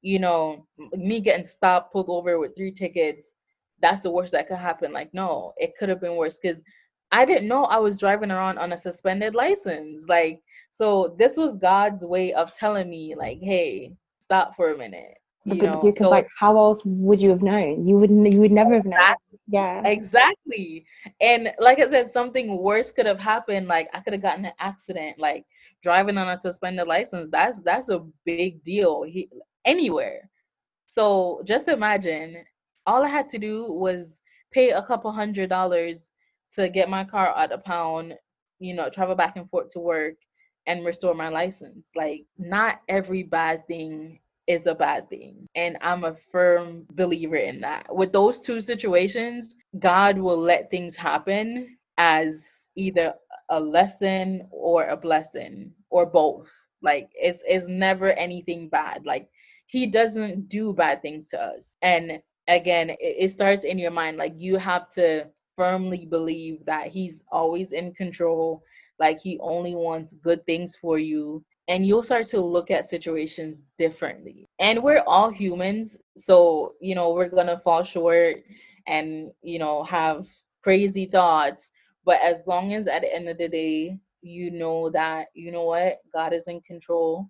you 0.01 0.19
know 0.19 0.65
me 0.93 1.19
getting 1.19 1.45
stopped 1.45 1.91
pulled 1.91 2.09
over 2.09 2.39
with 2.39 2.55
three 2.55 2.71
tickets 2.71 3.33
that's 3.81 4.01
the 4.01 4.11
worst 4.11 4.31
that 4.31 4.47
could 4.47 4.57
happen 4.57 4.93
like 4.93 5.13
no 5.13 5.53
it 5.57 5.73
could 5.77 5.89
have 5.89 5.99
been 5.99 6.15
worse 6.15 6.39
because 6.41 6.61
I 7.11 7.25
didn't 7.25 7.47
know 7.47 7.63
I 7.63 7.77
was 7.77 7.99
driving 7.99 8.31
around 8.31 8.57
on 8.57 8.73
a 8.73 8.77
suspended 8.77 9.35
license. 9.35 10.03
Like, 10.07 10.41
so 10.71 11.15
this 11.17 11.37
was 11.37 11.57
God's 11.57 12.03
way 12.05 12.33
of 12.33 12.53
telling 12.53 12.89
me, 12.89 13.15
like, 13.15 13.39
hey, 13.41 13.93
stop 14.19 14.55
for 14.55 14.73
a 14.73 14.77
minute. 14.77 15.17
You 15.45 15.61
know? 15.61 15.81
because 15.83 15.99
so, 15.99 16.09
like 16.09 16.27
how 16.39 16.57
else 16.57 16.81
would 16.85 17.21
you 17.21 17.29
have 17.29 17.43
known? 17.43 17.85
You 17.85 17.97
would 17.97 18.09
you 18.09 18.39
would 18.41 18.51
never 18.51 18.73
have 18.73 18.85
known. 18.85 18.99
Exactly. 18.99 19.39
Yeah. 19.47 19.87
Exactly. 19.87 20.85
And 21.21 21.53
like 21.59 21.79
I 21.79 21.89
said, 21.89 22.11
something 22.11 22.57
worse 22.57 22.91
could 22.91 23.05
have 23.05 23.19
happened. 23.19 23.67
Like 23.67 23.87
I 23.93 23.99
could 23.99 24.13
have 24.13 24.23
gotten 24.23 24.45
an 24.45 24.53
accident, 24.59 25.19
like 25.19 25.45
driving 25.83 26.17
on 26.17 26.27
a 26.29 26.39
suspended 26.39 26.87
license. 26.87 27.29
That's 27.31 27.59
that's 27.59 27.89
a 27.89 28.05
big 28.25 28.63
deal 28.63 29.03
he, 29.03 29.29
anywhere. 29.65 30.29
So 30.87 31.41
just 31.45 31.67
imagine 31.67 32.37
all 32.87 33.03
I 33.03 33.09
had 33.09 33.29
to 33.29 33.37
do 33.37 33.71
was 33.71 34.21
pay 34.51 34.71
a 34.71 34.81
couple 34.81 35.11
hundred 35.11 35.49
dollars 35.49 36.11
to 36.53 36.69
get 36.69 36.89
my 36.89 37.03
car 37.03 37.33
out 37.35 37.51
of 37.51 37.63
pound, 37.63 38.15
you 38.59 38.73
know, 38.73 38.89
travel 38.89 39.15
back 39.15 39.35
and 39.35 39.49
forth 39.49 39.69
to 39.71 39.79
work 39.79 40.15
and 40.65 40.85
restore 40.85 41.13
my 41.13 41.29
license. 41.29 41.89
Like, 41.95 42.25
not 42.37 42.81
every 42.87 43.23
bad 43.23 43.67
thing 43.67 44.19
is 44.47 44.67
a 44.67 44.75
bad 44.75 45.09
thing. 45.09 45.47
And 45.55 45.77
I'm 45.81 46.03
a 46.03 46.15
firm 46.31 46.85
believer 46.91 47.35
in 47.35 47.61
that. 47.61 47.93
With 47.93 48.13
those 48.13 48.41
two 48.41 48.61
situations, 48.61 49.55
God 49.79 50.17
will 50.17 50.39
let 50.39 50.69
things 50.69 50.95
happen 50.95 51.77
as 51.97 52.45
either 52.75 53.13
a 53.49 53.59
lesson 53.59 54.47
or 54.51 54.85
a 54.85 54.97
blessing 54.97 55.71
or 55.89 56.05
both. 56.05 56.51
Like 56.81 57.09
it's 57.15 57.41
it's 57.47 57.67
never 57.67 58.11
anything 58.13 58.69
bad. 58.69 59.05
Like 59.05 59.29
he 59.67 59.87
doesn't 59.87 60.49
do 60.49 60.73
bad 60.73 61.01
things 61.01 61.27
to 61.29 61.41
us. 61.41 61.75
And 61.81 62.21
again, 62.47 62.91
it, 62.91 62.97
it 63.01 63.29
starts 63.31 63.63
in 63.63 63.79
your 63.79 63.91
mind. 63.91 64.17
Like 64.17 64.33
you 64.37 64.57
have 64.57 64.91
to 64.93 65.27
firmly 65.55 66.05
believe 66.05 66.65
that 66.65 66.87
he's 66.87 67.21
always 67.31 67.71
in 67.71 67.93
control, 67.93 68.63
like 68.99 69.19
he 69.19 69.39
only 69.41 69.75
wants 69.75 70.13
good 70.21 70.45
things 70.45 70.75
for 70.75 70.99
you. 70.99 71.43
And 71.67 71.85
you'll 71.85 72.03
start 72.03 72.27
to 72.27 72.39
look 72.39 72.69
at 72.69 72.87
situations 72.87 73.59
differently. 73.77 74.47
And 74.59 74.83
we're 74.83 75.03
all 75.07 75.31
humans. 75.31 75.97
So, 76.15 76.73
you 76.79 76.93
know, 76.93 77.13
we're 77.13 77.29
going 77.29 77.47
to 77.47 77.61
fall 77.63 77.83
short 77.83 78.43
and, 78.87 79.31
you 79.41 79.57
know, 79.57 79.83
have 79.83 80.27
crazy 80.63 81.05
thoughts. 81.05 81.71
But 82.05 82.19
as 82.21 82.43
long 82.45 82.73
as 82.73 82.87
at 82.87 83.01
the 83.01 83.13
end 83.13 83.27
of 83.29 83.37
the 83.39 83.49
day, 83.49 83.97
you 84.21 84.51
know 84.51 84.89
that, 84.91 85.27
you 85.33 85.51
know 85.51 85.65
what, 85.65 85.99
God 86.13 86.33
is 86.33 86.47
in 86.47 86.61
control. 86.61 87.29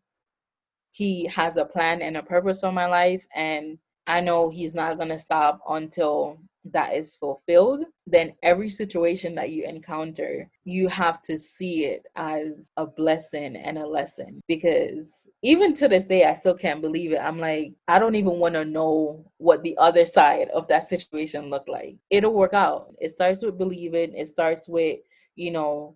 He 0.91 1.25
has 1.27 1.57
a 1.57 1.65
plan 1.65 2.01
and 2.01 2.17
a 2.17 2.23
purpose 2.23 2.61
for 2.61 2.71
my 2.71 2.87
life. 2.87 3.25
And 3.35 3.77
I 4.07 4.21
know 4.21 4.49
He's 4.49 4.73
not 4.73 4.97
going 4.97 5.09
to 5.09 5.19
stop 5.19 5.59
until 5.69 6.37
that 6.71 6.93
is 6.93 7.15
fulfilled, 7.15 7.85
then 8.07 8.33
every 8.43 8.69
situation 8.69 9.35
that 9.35 9.51
you 9.51 9.63
encounter, 9.63 10.49
you 10.63 10.87
have 10.87 11.21
to 11.23 11.37
see 11.39 11.85
it 11.85 12.05
as 12.15 12.71
a 12.77 12.85
blessing 12.85 13.55
and 13.55 13.77
a 13.77 13.87
lesson. 13.87 14.41
Because 14.47 15.11
even 15.41 15.73
to 15.75 15.87
this 15.87 16.05
day, 16.05 16.25
I 16.25 16.33
still 16.33 16.57
can't 16.57 16.81
believe 16.81 17.11
it. 17.11 17.19
I'm 17.19 17.37
like, 17.39 17.73
I 17.87 17.99
don't 17.99 18.15
even 18.15 18.39
want 18.39 18.55
to 18.55 18.65
know 18.65 19.23
what 19.37 19.61
the 19.63 19.77
other 19.77 20.05
side 20.05 20.49
of 20.49 20.67
that 20.69 20.89
situation 20.89 21.49
looked 21.49 21.69
like. 21.69 21.97
It'll 22.09 22.33
work 22.33 22.53
out. 22.53 22.95
It 22.99 23.11
starts 23.11 23.43
with 23.43 23.57
believing, 23.57 24.13
it 24.15 24.27
starts 24.27 24.67
with, 24.67 24.99
you 25.35 25.51
know, 25.51 25.95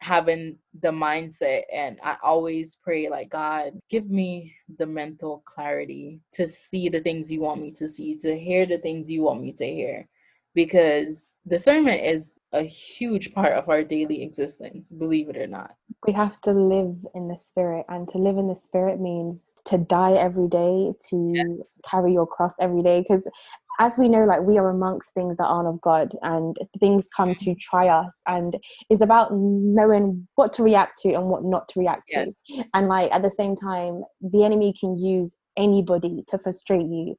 having 0.00 0.56
the 0.80 0.88
mindset 0.88 1.62
and 1.72 1.98
i 2.04 2.16
always 2.22 2.76
pray 2.82 3.08
like 3.08 3.28
god 3.30 3.72
give 3.90 4.08
me 4.08 4.54
the 4.78 4.86
mental 4.86 5.42
clarity 5.44 6.20
to 6.32 6.46
see 6.46 6.88
the 6.88 7.00
things 7.00 7.30
you 7.30 7.40
want 7.40 7.60
me 7.60 7.70
to 7.70 7.88
see 7.88 8.16
to 8.16 8.38
hear 8.38 8.64
the 8.64 8.78
things 8.78 9.10
you 9.10 9.22
want 9.22 9.40
me 9.40 9.52
to 9.52 9.66
hear 9.66 10.06
because 10.54 11.38
discernment 11.48 12.02
is 12.02 12.38
a 12.52 12.62
huge 12.62 13.34
part 13.34 13.52
of 13.52 13.68
our 13.68 13.82
daily 13.82 14.22
existence 14.22 14.92
believe 14.92 15.28
it 15.28 15.36
or 15.36 15.46
not 15.46 15.74
we 16.06 16.12
have 16.12 16.40
to 16.40 16.52
live 16.52 16.96
in 17.14 17.28
the 17.28 17.36
spirit 17.36 17.84
and 17.88 18.08
to 18.08 18.18
live 18.18 18.38
in 18.38 18.46
the 18.46 18.56
spirit 18.56 19.00
means 19.00 19.42
to 19.64 19.78
die 19.78 20.12
every 20.12 20.48
day 20.48 20.92
to 21.10 21.32
yes. 21.34 21.66
carry 21.84 22.12
your 22.12 22.26
cross 22.26 22.54
every 22.60 22.82
day 22.82 23.00
because 23.00 23.28
as 23.78 23.96
we 23.96 24.08
know, 24.08 24.24
like 24.24 24.42
we 24.42 24.58
are 24.58 24.70
amongst 24.70 25.14
things 25.14 25.36
that 25.36 25.44
aren't 25.44 25.68
of 25.68 25.80
God 25.80 26.12
and 26.22 26.56
things 26.80 27.08
come 27.16 27.34
to 27.36 27.54
try 27.54 27.88
us 27.88 28.12
and 28.26 28.56
it's 28.90 29.00
about 29.00 29.30
knowing 29.32 30.26
what 30.34 30.52
to 30.54 30.62
react 30.62 30.98
to 31.02 31.12
and 31.12 31.26
what 31.26 31.44
not 31.44 31.68
to 31.68 31.80
react 31.80 32.04
yes. 32.08 32.34
to. 32.50 32.64
And 32.74 32.88
like 32.88 33.12
at 33.12 33.22
the 33.22 33.30
same 33.30 33.54
time, 33.54 34.02
the 34.20 34.44
enemy 34.44 34.74
can 34.78 34.98
use 34.98 35.34
anybody 35.56 36.24
to 36.28 36.38
frustrate 36.38 36.86
you. 36.86 37.16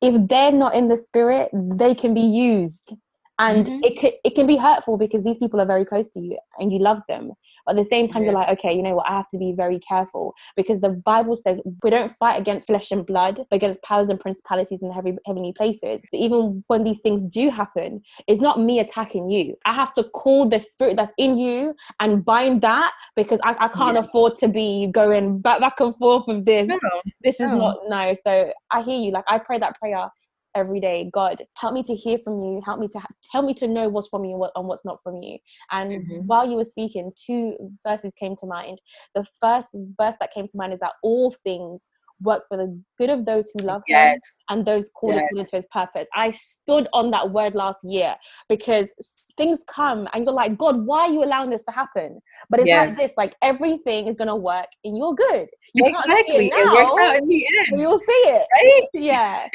If 0.00 0.28
they're 0.28 0.52
not 0.52 0.74
in 0.74 0.88
the 0.88 0.96
spirit, 0.96 1.50
they 1.52 1.94
can 1.94 2.14
be 2.14 2.20
used 2.20 2.94
and 3.40 3.66
mm-hmm. 3.66 3.82
it 3.82 3.98
can, 3.98 4.12
it 4.22 4.34
can 4.34 4.46
be 4.46 4.56
hurtful 4.56 4.98
because 4.98 5.24
these 5.24 5.38
people 5.38 5.60
are 5.60 5.66
very 5.66 5.84
close 5.84 6.08
to 6.10 6.20
you 6.20 6.38
and 6.58 6.72
you 6.72 6.78
love 6.78 7.00
them 7.08 7.32
but 7.64 7.72
at 7.72 7.76
the 7.76 7.88
same 7.88 8.06
time 8.06 8.22
yeah. 8.22 8.30
you're 8.30 8.38
like 8.38 8.48
okay 8.48 8.72
you 8.72 8.82
know 8.82 8.94
what 8.94 9.08
i 9.08 9.16
have 9.16 9.28
to 9.28 9.38
be 9.38 9.52
very 9.52 9.78
careful 9.78 10.34
because 10.56 10.80
the 10.80 10.90
bible 10.90 11.34
says 11.34 11.58
we 11.82 11.90
don't 11.90 12.14
fight 12.18 12.38
against 12.38 12.66
flesh 12.66 12.90
and 12.90 13.06
blood 13.06 13.36
but 13.50 13.56
against 13.56 13.82
powers 13.82 14.08
and 14.08 14.20
principalities 14.20 14.80
in 14.82 14.88
the 14.88 14.94
heavy, 14.94 15.16
heavenly 15.26 15.52
places 15.52 16.02
so 16.08 16.16
even 16.16 16.62
when 16.66 16.84
these 16.84 17.00
things 17.00 17.26
do 17.28 17.48
happen 17.48 18.00
it's 18.28 18.40
not 18.40 18.60
me 18.60 18.78
attacking 18.78 19.30
you 19.30 19.56
i 19.64 19.72
have 19.72 19.92
to 19.92 20.04
call 20.04 20.46
the 20.46 20.60
spirit 20.60 20.96
that's 20.96 21.12
in 21.16 21.38
you 21.38 21.74
and 21.98 22.24
bind 22.24 22.60
that 22.60 22.92
because 23.16 23.40
i, 23.42 23.56
I 23.58 23.68
can't 23.68 23.96
yeah. 23.96 24.04
afford 24.04 24.36
to 24.36 24.48
be 24.48 24.86
going 24.88 25.40
back 25.40 25.60
back 25.60 25.80
and 25.80 25.96
forth 25.96 26.24
with 26.26 26.44
this 26.44 26.66
no. 26.66 26.78
this 27.22 27.36
is 27.36 27.48
not 27.48 27.78
no 27.88 28.14
so 28.22 28.52
i 28.70 28.82
hear 28.82 28.98
you 28.98 29.10
like 29.10 29.24
i 29.28 29.38
pray 29.38 29.58
that 29.58 29.78
prayer 29.78 30.10
every 30.54 30.80
day 30.80 31.10
god 31.12 31.42
help 31.56 31.74
me 31.74 31.82
to 31.82 31.94
hear 31.94 32.18
from 32.24 32.42
you 32.42 32.60
help 32.64 32.80
me 32.80 32.88
to 32.88 33.00
tell 33.30 33.42
me 33.42 33.54
to 33.54 33.66
know 33.66 33.88
what's 33.88 34.08
from 34.08 34.24
you 34.24 34.32
and, 34.32 34.40
what, 34.40 34.52
and 34.56 34.66
what's 34.66 34.84
not 34.84 34.98
from 35.02 35.16
you 35.22 35.38
and 35.70 35.90
mm-hmm. 35.90 36.26
while 36.26 36.48
you 36.48 36.56
were 36.56 36.64
speaking 36.64 37.10
two 37.26 37.56
verses 37.86 38.12
came 38.18 38.36
to 38.36 38.46
mind 38.46 38.78
the 39.14 39.24
first 39.40 39.68
verse 39.98 40.16
that 40.20 40.32
came 40.32 40.46
to 40.48 40.56
mind 40.56 40.72
is 40.72 40.80
that 40.80 40.92
all 41.02 41.30
things 41.44 41.86
work 42.22 42.44
for 42.48 42.56
the 42.56 42.80
good 42.98 43.10
of 43.10 43.24
those 43.24 43.50
who 43.52 43.64
love 43.64 43.82
yes. 43.88 44.14
him 44.14 44.20
and 44.50 44.66
those 44.66 44.90
called 44.94 45.14
yes. 45.14 45.24
according 45.24 45.46
to 45.46 45.56
his 45.56 45.66
purpose. 45.72 46.06
I 46.14 46.30
stood 46.30 46.88
on 46.92 47.10
that 47.12 47.30
word 47.30 47.54
last 47.54 47.78
year 47.82 48.14
because 48.48 48.88
things 49.36 49.64
come 49.66 50.08
and 50.12 50.24
you're 50.24 50.34
like, 50.34 50.58
God, 50.58 50.84
why 50.84 51.00
are 51.02 51.10
you 51.10 51.24
allowing 51.24 51.50
this 51.50 51.62
to 51.64 51.72
happen? 51.72 52.20
But 52.48 52.60
it's 52.60 52.68
yes. 52.68 52.90
like 52.90 52.98
this, 52.98 53.12
like 53.16 53.36
everything 53.42 54.06
is 54.06 54.16
gonna 54.16 54.36
work 54.36 54.68
in 54.84 54.96
your 54.96 55.14
good. 55.14 55.48
You 55.74 55.86
exactly. 55.86 56.48
It, 56.48 56.50
now, 56.50 56.72
it, 56.72 56.74
works 56.74 56.92
out 57.00 57.16
in 57.16 57.28
the 57.28 57.46
end. 57.46 57.80
You'll 57.80 57.98
see 57.98 58.04
it. 58.06 58.46
Right? 58.52 58.86
Yeah 58.94 59.48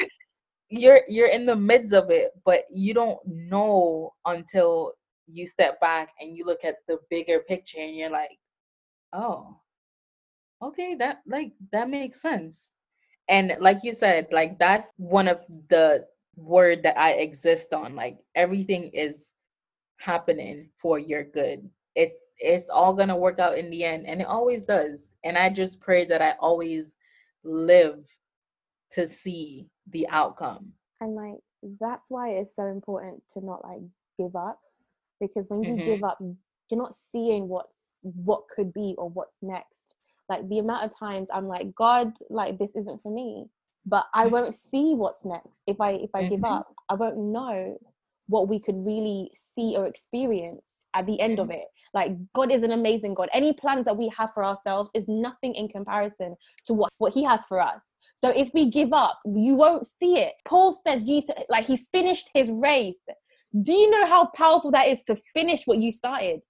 you're 0.68 1.00
you're 1.08 1.28
in 1.28 1.46
the 1.46 1.56
midst 1.56 1.92
of 1.92 2.10
it 2.10 2.32
but 2.44 2.64
you 2.70 2.92
don't 2.94 3.18
know 3.26 4.12
until 4.26 4.92
you 5.28 5.46
step 5.46 5.80
back 5.80 6.10
and 6.20 6.36
you 6.36 6.44
look 6.44 6.64
at 6.64 6.76
the 6.88 6.98
bigger 7.10 7.40
picture 7.48 7.78
and 7.78 7.96
you're 7.96 8.10
like 8.10 8.38
oh 9.12 9.56
okay 10.62 10.94
that 10.94 11.18
like 11.26 11.52
that 11.72 11.88
makes 11.88 12.20
sense 12.20 12.72
and 13.28 13.56
like 13.60 13.78
you 13.82 13.92
said 13.92 14.26
like 14.32 14.58
that's 14.58 14.92
one 14.96 15.28
of 15.28 15.40
the 15.70 16.04
word 16.36 16.82
that 16.82 16.98
i 16.98 17.12
exist 17.12 17.72
on 17.72 17.94
like 17.94 18.18
everything 18.34 18.90
is 18.92 19.32
happening 19.98 20.68
for 20.80 20.98
your 20.98 21.24
good. 21.24 21.68
It's 21.94 22.16
it's 22.38 22.68
all 22.68 22.94
gonna 22.94 23.16
work 23.16 23.38
out 23.38 23.58
in 23.58 23.70
the 23.70 23.84
end, 23.84 24.06
and 24.06 24.20
it 24.20 24.26
always 24.26 24.64
does. 24.64 25.08
And 25.24 25.36
I 25.38 25.50
just 25.50 25.80
pray 25.80 26.04
that 26.06 26.22
I 26.22 26.34
always 26.40 26.96
live 27.44 28.06
to 28.92 29.06
see 29.06 29.68
the 29.90 30.08
outcome. 30.08 30.72
And 31.00 31.14
like 31.14 31.38
that's 31.80 32.04
why 32.08 32.30
it's 32.30 32.54
so 32.54 32.66
important 32.66 33.22
to 33.34 33.44
not 33.44 33.64
like 33.64 33.82
give 34.18 34.36
up 34.36 34.60
because 35.20 35.46
when 35.48 35.60
you 35.60 35.76
Mhm. 35.78 35.96
give 35.96 36.04
up 36.04 36.18
you're 36.70 36.80
not 36.80 36.94
seeing 36.94 37.48
what's 37.48 37.76
what 38.02 38.48
could 38.54 38.72
be 38.72 38.94
or 38.98 39.08
what's 39.08 39.36
next 39.42 39.94
like 40.28 40.48
the 40.48 40.58
amount 40.58 40.84
of 40.84 40.96
times 40.96 41.28
i'm 41.32 41.46
like 41.48 41.74
god 41.74 42.12
like 42.30 42.58
this 42.58 42.76
isn't 42.76 43.02
for 43.02 43.12
me 43.12 43.46
but 43.84 44.06
i 44.14 44.26
won't 44.26 44.54
see 44.54 44.94
what's 44.94 45.24
next 45.24 45.62
if 45.66 45.80
i 45.80 45.90
if 45.92 46.10
i 46.14 46.22
give 46.22 46.40
Mhm. 46.40 46.44
up 46.44 46.74
i 46.88 46.94
won't 46.94 47.16
know 47.18 47.76
what 48.28 48.48
we 48.48 48.58
could 48.60 48.76
really 48.84 49.30
see 49.34 49.76
or 49.76 49.86
experience 49.86 50.75
at 50.96 51.06
the 51.06 51.20
end 51.20 51.38
of 51.38 51.48
mm. 51.48 51.54
it. 51.54 51.64
Like 51.94 52.12
god 52.34 52.50
is 52.50 52.62
an 52.62 52.72
amazing 52.72 53.14
god. 53.14 53.28
Any 53.32 53.52
plans 53.52 53.84
that 53.84 53.96
we 53.96 54.10
have 54.16 54.30
for 54.34 54.44
ourselves 54.44 54.90
is 54.94 55.04
nothing 55.06 55.54
in 55.54 55.68
comparison 55.68 56.34
to 56.66 56.74
what 56.74 56.92
what 56.98 57.12
he 57.12 57.22
has 57.24 57.40
for 57.48 57.60
us. 57.60 57.82
So 58.16 58.30
if 58.30 58.50
we 58.54 58.70
give 58.70 58.92
up 58.92 59.18
you 59.24 59.54
won't 59.54 59.86
see 59.86 60.18
it. 60.18 60.32
Paul 60.44 60.72
says 60.72 61.04
you 61.04 61.22
like 61.48 61.66
he 61.66 61.86
finished 61.92 62.30
his 62.34 62.50
race. 62.50 62.94
Do 63.62 63.72
you 63.72 63.90
know 63.90 64.06
how 64.06 64.26
powerful 64.34 64.70
that 64.72 64.86
is 64.86 65.04
to 65.04 65.16
finish 65.34 65.62
what 65.66 65.78
you 65.78 65.92
started? 65.92 66.40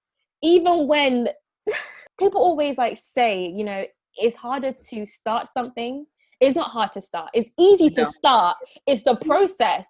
Even 0.42 0.87
when 0.87 1.28
people 2.18 2.40
always 2.40 2.78
like 2.78 2.98
say 2.98 3.48
you 3.48 3.64
know 3.64 3.85
it's 4.18 4.37
harder 4.37 4.72
to 4.90 5.04
start 5.04 5.48
something 5.52 6.06
it's 6.40 6.57
not 6.57 6.70
hard 6.70 6.92
to 6.92 7.01
start. 7.01 7.31
It's 7.35 7.51
easy 7.59 7.90
to 7.90 8.03
No. 8.03 8.11
start. 8.11 8.57
It's 8.87 9.03
the 9.03 9.16
process. 9.16 9.88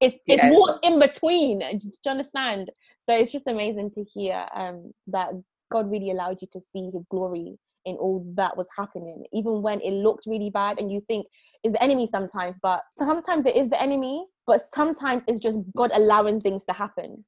It's 0.00 0.16
it's 0.26 0.42
what 0.44 0.78
in 0.82 0.98
between. 0.98 1.60
Do 1.60 1.80
you 1.82 2.10
understand? 2.10 2.70
So 3.04 3.16
it's 3.16 3.32
just 3.32 3.46
amazing 3.46 3.92
to 3.92 4.04
hear 4.04 4.46
um 4.54 4.92
that 5.08 5.30
god 5.70 5.90
really 5.90 6.10
allowed 6.10 6.38
you 6.42 6.48
to 6.52 6.60
see 6.72 6.90
his 6.92 7.02
glory 7.10 7.56
in 7.86 7.96
all 7.96 8.24
that 8.36 8.56
was 8.56 8.66
happening. 8.76 9.24
Even 9.32 9.62
when 9.62 9.80
it 9.80 9.92
looked 9.92 10.26
really 10.26 10.50
bad 10.50 10.78
and 10.78 10.92
you 10.92 11.00
think 11.08 11.26
is 11.64 11.72
the 11.72 11.82
enemy 11.82 12.06
sometimes 12.10 12.58
but 12.62 12.82
sometimes 12.92 13.46
it 13.46 13.56
is 13.56 13.70
the 13.70 13.80
enemy 13.80 14.26
but 14.46 14.60
sometimes 14.60 15.22
it's 15.26 15.40
just 15.40 15.58
god 15.76 15.90
allowing 15.94 16.40
things 16.40 16.64
to 16.66 16.74
happen. 16.74 17.24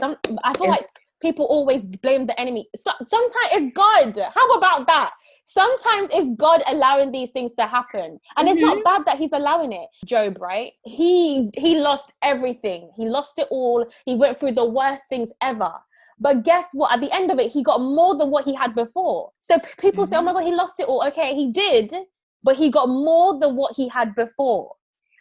Some 0.00 0.16
i 0.42 0.52
feel 0.54 0.68
like 0.68 0.86
people 1.22 1.46
always 1.46 1.82
blame 1.82 2.26
the 2.26 2.38
enemy. 2.38 2.68
So, 2.76 2.90
sometimes 3.06 3.48
it's 3.52 3.72
god. 3.74 4.18
How 4.34 4.46
about 4.58 4.86
that 4.88 5.12
sometimes 5.46 6.10
it's 6.12 6.30
god 6.36 6.62
allowing 6.68 7.12
these 7.12 7.30
things 7.30 7.52
to 7.58 7.66
happen. 7.66 8.18
And 8.36 8.48
it's 8.48 8.60
not 8.60 8.74
mm-hmm. 8.74 8.82
bad 8.82 9.06
that 9.06 9.18
he's 9.18 9.32
allowing 9.32 9.72
it. 9.72 9.88
Job 10.04 10.38
right? 10.40 10.72
He 10.84 11.48
he 11.54 11.78
lost 11.80 12.10
everything. 12.22 12.90
He 12.96 13.06
lost 13.06 13.38
it 13.38 13.48
all. 13.50 13.86
He 14.04 14.14
went 14.14 14.38
through 14.38 14.52
the 14.52 14.64
worst 14.64 15.08
things 15.08 15.28
ever. 15.40 15.72
But 16.18 16.44
guess 16.44 16.66
what? 16.72 16.92
At 16.92 17.00
the 17.00 17.14
end 17.14 17.30
of 17.30 17.38
it 17.38 17.52
he 17.52 17.62
got 17.62 17.80
more 17.80 18.16
than 18.16 18.30
what 18.30 18.44
he 18.44 18.54
had 18.54 18.74
before. 18.74 19.30
So 19.40 19.58
p- 19.58 19.68
people 19.78 20.04
say 20.04 20.16
oh 20.16 20.22
my 20.22 20.32
mm-hmm. 20.32 20.40
god 20.40 20.46
he 20.46 20.54
lost 20.54 20.80
it 20.80 20.88
all. 20.88 21.04
Okay 21.06 21.34
he 21.34 21.52
did 21.52 21.94
but 22.42 22.56
he 22.56 22.70
got 22.70 22.88
more 22.88 23.40
than 23.40 23.56
what 23.56 23.74
he 23.76 23.88
had 23.88 24.14
before. 24.14 24.74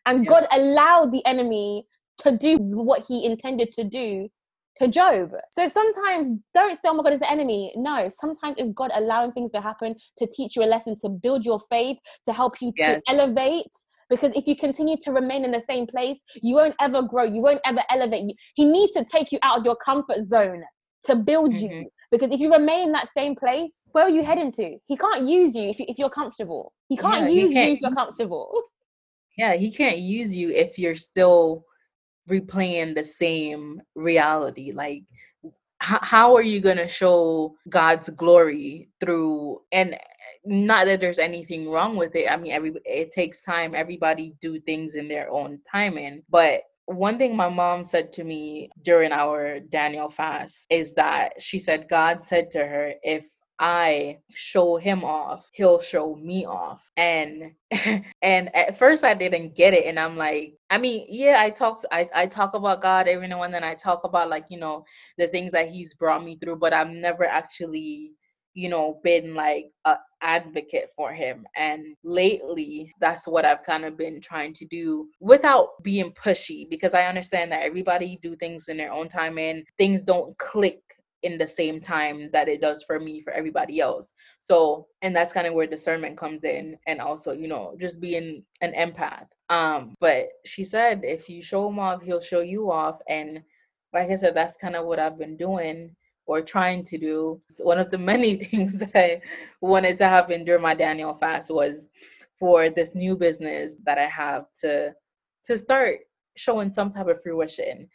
And 0.06 0.24
Yeah. 0.24 0.30
god 0.30 0.48
allowed 0.52 1.12
the 1.12 1.26
enemy 1.26 1.88
to 2.20 2.32
do 2.32 2.58
what 2.58 3.04
he 3.08 3.26
intended 3.26 3.72
to 3.74 3.84
do 3.84 4.30
to 4.78 4.88
Job. 4.88 5.32
So 5.52 5.68
sometimes 5.68 6.30
don't 6.54 6.76
say, 6.76 6.82
oh 6.86 6.94
my 6.94 7.04
God, 7.04 7.14
it's 7.14 7.22
the 7.22 7.32
enemy. 7.32 7.72
No, 7.76 8.10
sometimes 8.10 8.56
it's 8.58 8.72
God 8.74 8.92
allowing 8.94 9.32
things 9.32 9.52
to 9.52 9.62
happen 9.62 9.96
to 10.18 10.28
teach 10.28 10.56
you 10.56 10.64
a 10.64 10.66
lesson, 10.66 10.96
to 11.02 11.10
build 11.10 11.46
your 11.46 11.60
faith, 11.70 11.98
to 12.26 12.34
help 12.34 12.62
you 12.62 12.72
to 12.78 13.02
elevate. 13.08 13.72
Because 14.10 14.32
if 14.36 14.46
you 14.46 14.56
continue 14.56 14.98
to 15.02 15.12
remain 15.12 15.46
in 15.46 15.52
the 15.52 15.62
same 15.62 15.88
place, 15.88 16.20
you 16.36 16.56
won't 16.56 16.76
ever 16.80 17.02
grow. 17.02 17.24
You 17.24 17.42
won't 17.42 17.62
ever 17.66 17.82
elevate. 17.90 18.36
He 18.54 18.66
needs 18.66 18.92
to 18.92 19.04
take 19.04 19.32
you 19.32 19.40
out 19.42 19.60
of 19.60 19.66
your 19.66 19.76
comfort 19.78 20.26
zone 20.26 20.64
to 21.06 21.16
build 21.16 21.54
you. 21.54 21.70
Mm-hmm. 21.70 21.88
Because 22.12 22.30
if 22.32 22.40
you 22.40 22.52
remain 22.52 22.88
in 22.88 22.92
that 22.92 23.08
same 23.16 23.36
place, 23.36 23.74
where 23.92 24.04
are 24.04 24.10
you 24.10 24.24
heading 24.24 24.52
to? 24.54 24.78
He 24.86 24.96
can't 24.96 25.28
use 25.28 25.56
you 25.56 25.70
if, 25.70 25.80
you, 25.80 25.86
if 25.88 25.98
you're 25.98 26.10
comfortable. 26.10 26.74
He 26.88 26.98
can't 26.98 27.26
Yeah, 27.26 27.42
use 27.42 27.52
you 27.52 27.56
can't 27.56 27.72
if 27.72 27.82
you're 27.82 27.96
comfortable. 27.96 28.62
Yeah, 29.38 29.56
he 29.56 29.72
can't 29.72 29.98
use 29.98 30.34
you 30.36 30.50
if 30.50 30.78
you're 30.78 30.96
still 30.96 31.66
replaying 32.30 32.96
the 32.96 33.06
same 33.06 33.82
reality. 33.96 34.72
Like, 34.74 35.04
h- 35.84 36.00
how 36.02 36.36
are 36.36 36.44
you 36.44 36.62
going 36.62 36.78
to 36.78 36.88
show 36.88 37.56
God's 37.70 38.10
glory 38.10 38.90
through? 39.00 39.62
And 39.72 39.98
not 40.46 40.86
that 40.86 41.02
there's 41.02 41.20
anything 41.20 41.70
wrong 41.70 41.98
with 41.98 42.16
it. 42.16 42.32
I 42.32 42.38
mean, 42.38 42.52
every 42.54 42.74
it 42.86 43.12
takes 43.12 43.44
time. 43.44 43.76
Everybody 43.76 44.36
do 44.42 44.60
things 44.62 44.96
in 44.96 45.08
their 45.08 45.30
own 45.32 45.60
timing. 45.72 46.24
But 46.30 46.64
one 46.88 47.18
thing 47.18 47.36
my 47.36 47.50
mom 47.50 47.84
said 47.86 48.14
to 48.14 48.24
me 48.24 48.70
during 48.84 49.12
our 49.12 49.60
Daniel 49.60 50.10
fast 50.10 50.66
is 50.70 50.94
that 50.96 51.42
she 51.42 51.60
said 51.60 51.90
God 51.90 52.26
said 52.26 52.52
to 52.52 52.66
her, 52.66 52.94
if 53.04 53.26
I 53.60 54.20
show 54.32 54.78
him 54.78 55.04
off, 55.04 55.46
he'll 55.54 55.80
show 55.80 56.16
me 56.16 56.46
off. 56.46 56.82
And 56.98 57.54
and 58.22 58.56
at 58.56 58.78
first 58.78 59.04
I 59.04 59.14
didn't 59.14 59.56
get 59.56 59.74
it. 59.74 59.86
And 59.86 60.00
I'm 60.00 60.18
like, 60.18 60.56
I 60.70 60.78
mean, 60.78 61.06
yeah, 61.10 61.38
I 61.40 61.50
talk 61.52 61.82
I, 61.92 62.10
I 62.14 62.28
talk 62.28 62.54
about 62.54 62.82
God 62.82 63.08
every 63.08 63.28
now 63.28 63.44
and 63.44 63.54
then. 63.54 63.64
I 63.64 63.76
talk 63.76 64.04
about 64.04 64.30
like, 64.30 64.46
you 64.50 64.60
know, 64.60 64.86
the 65.18 65.28
things 65.28 65.52
that 65.54 65.70
he's 65.70 65.94
brought 65.94 66.24
me 66.24 66.38
through, 66.38 66.58
but 66.58 66.74
I've 66.74 66.90
never 66.90 67.26
actually, 67.26 68.12
you 68.54 68.70
know, 68.70 69.00
been 69.04 69.36
like 69.36 69.72
a 69.86 69.98
advocate 70.22 70.90
for 70.96 71.14
him. 71.14 71.46
And 71.56 71.96
lately 72.04 72.92
that's 73.00 73.28
what 73.28 73.46
I've 73.46 73.64
kind 73.64 73.86
of 73.86 73.98
been 73.98 74.20
trying 74.20 74.54
to 74.56 74.66
do 74.66 75.08
without 75.22 75.82
being 75.84 76.14
pushy 76.14 76.70
because 76.70 76.94
I 76.94 77.06
understand 77.06 77.52
that 77.52 77.62
everybody 77.62 78.20
do 78.22 78.36
things 78.36 78.68
in 78.68 78.78
their 78.78 78.92
own 78.92 79.08
time 79.08 79.38
and 79.38 79.64
things 79.78 80.02
don't 80.02 80.38
click 80.40 80.82
in 81.26 81.40
the 81.40 81.48
same 81.48 81.82
time 81.82 82.30
that 82.32 82.48
it 82.48 82.62
does 82.62 82.84
for 82.84 83.00
me 83.00 83.20
for 83.20 83.34
everybody 83.34 83.82
else. 83.82 84.14
So 84.40 84.88
and 85.02 85.16
that's 85.16 85.34
kind 85.34 85.48
of 85.48 85.56
where 85.56 85.66
discernment 85.66 86.18
comes 86.18 86.44
in 86.44 86.78
and 86.86 87.02
also 87.02 87.32
you 87.32 87.48
know 87.48 87.76
just 87.82 88.00
being 88.00 88.44
an 88.62 88.74
empath. 88.74 89.28
Um 89.50 89.96
but 90.00 90.30
she 90.46 90.64
said 90.64 91.02
if 91.04 91.28
you 91.28 91.42
show 91.42 91.68
him 91.68 91.80
off 91.80 92.04
he'll 92.04 92.22
show 92.22 92.42
you 92.42 92.72
off 92.72 93.00
and 93.10 93.42
like 93.92 94.10
i 94.12 94.16
said 94.16 94.36
that's 94.36 94.58
kind 94.58 94.76
of 94.76 94.86
what 94.86 95.00
i've 95.00 95.18
been 95.18 95.38
doing 95.38 95.96
or 96.28 96.42
trying 96.42 96.84
to 96.84 96.98
do. 96.98 97.40
It's 97.50 97.60
one 97.60 97.80
of 97.80 97.92
the 97.92 97.98
many 98.14 98.36
things 98.38 98.78
that 98.78 98.96
i 98.96 99.22
wanted 99.62 99.98
to 99.98 100.08
happen 100.08 100.46
during 100.46 100.62
my 100.62 100.76
daniel 100.76 101.16
fast 101.16 101.50
was 101.50 101.88
for 102.40 102.70
this 102.70 102.94
new 102.94 103.16
business 103.16 103.76
that 103.84 103.98
i 103.98 104.06
have 104.06 104.46
to 104.62 104.94
to 105.46 105.58
start 105.58 106.02
showing 106.36 106.70
some 106.70 106.92
type 106.92 107.08
of 107.08 107.22
fruition 107.24 107.90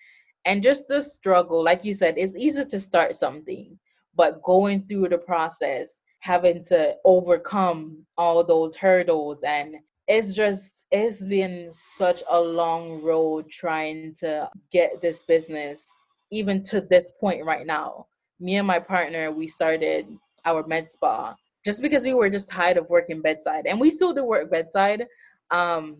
and 0.46 0.62
just 0.62 0.88
the 0.88 1.02
struggle 1.02 1.62
like 1.62 1.84
you 1.84 1.94
said 1.94 2.14
it's 2.16 2.36
easy 2.36 2.64
to 2.64 2.80
start 2.80 3.16
something 3.16 3.78
but 4.14 4.42
going 4.42 4.82
through 4.86 5.08
the 5.08 5.18
process 5.18 6.00
having 6.20 6.62
to 6.62 6.94
overcome 7.04 8.04
all 8.18 8.44
those 8.44 8.76
hurdles 8.76 9.42
and 9.42 9.76
it's 10.08 10.34
just 10.34 10.80
it's 10.90 11.24
been 11.24 11.70
such 11.72 12.22
a 12.30 12.40
long 12.40 13.00
road 13.02 13.48
trying 13.50 14.14
to 14.14 14.48
get 14.72 15.00
this 15.00 15.22
business 15.22 15.86
even 16.32 16.62
to 16.62 16.80
this 16.80 17.12
point 17.20 17.44
right 17.44 17.66
now. 17.66 18.06
Me 18.40 18.56
and 18.56 18.66
my 18.66 18.78
partner 18.78 19.30
we 19.30 19.46
started 19.46 20.06
our 20.44 20.66
med 20.66 20.88
spa 20.88 21.36
just 21.64 21.82
because 21.82 22.04
we 22.04 22.14
were 22.14 22.30
just 22.30 22.48
tired 22.48 22.76
of 22.78 22.88
working 22.88 23.20
bedside 23.20 23.66
and 23.66 23.78
we 23.78 23.90
still 23.90 24.14
do 24.14 24.24
work 24.24 24.50
bedside 24.50 25.06
um 25.50 25.98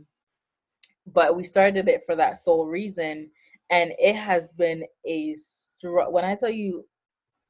but 1.13 1.37
we 1.37 1.45
started 1.45 1.87
it 1.89 2.03
for 2.07 2.17
that 2.17 2.39
sole 2.39 2.65
reason 2.67 3.31
and 3.71 3.93
it 3.99 4.17
has 4.17 4.53
been 4.53 4.85
a 5.07 5.35
struggle 5.37 6.13
when 6.13 6.25
i 6.25 6.35
tell 6.35 6.51
you 6.51 6.85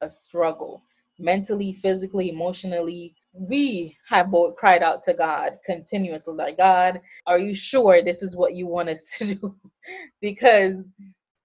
a 0.01 0.09
struggle 0.09 0.83
mentally 1.19 1.73
physically 1.73 2.29
emotionally 2.29 3.15
we 3.33 3.95
have 4.09 4.31
both 4.31 4.55
cried 4.55 4.81
out 4.81 5.03
to 5.03 5.13
god 5.13 5.57
continuously 5.65 6.33
like 6.33 6.57
god 6.57 6.99
are 7.27 7.39
you 7.39 7.53
sure 7.55 8.03
this 8.03 8.21
is 8.23 8.35
what 8.35 8.53
you 8.53 8.67
want 8.67 8.89
us 8.89 9.09
to 9.17 9.35
do? 9.35 9.55
Because 10.21 10.85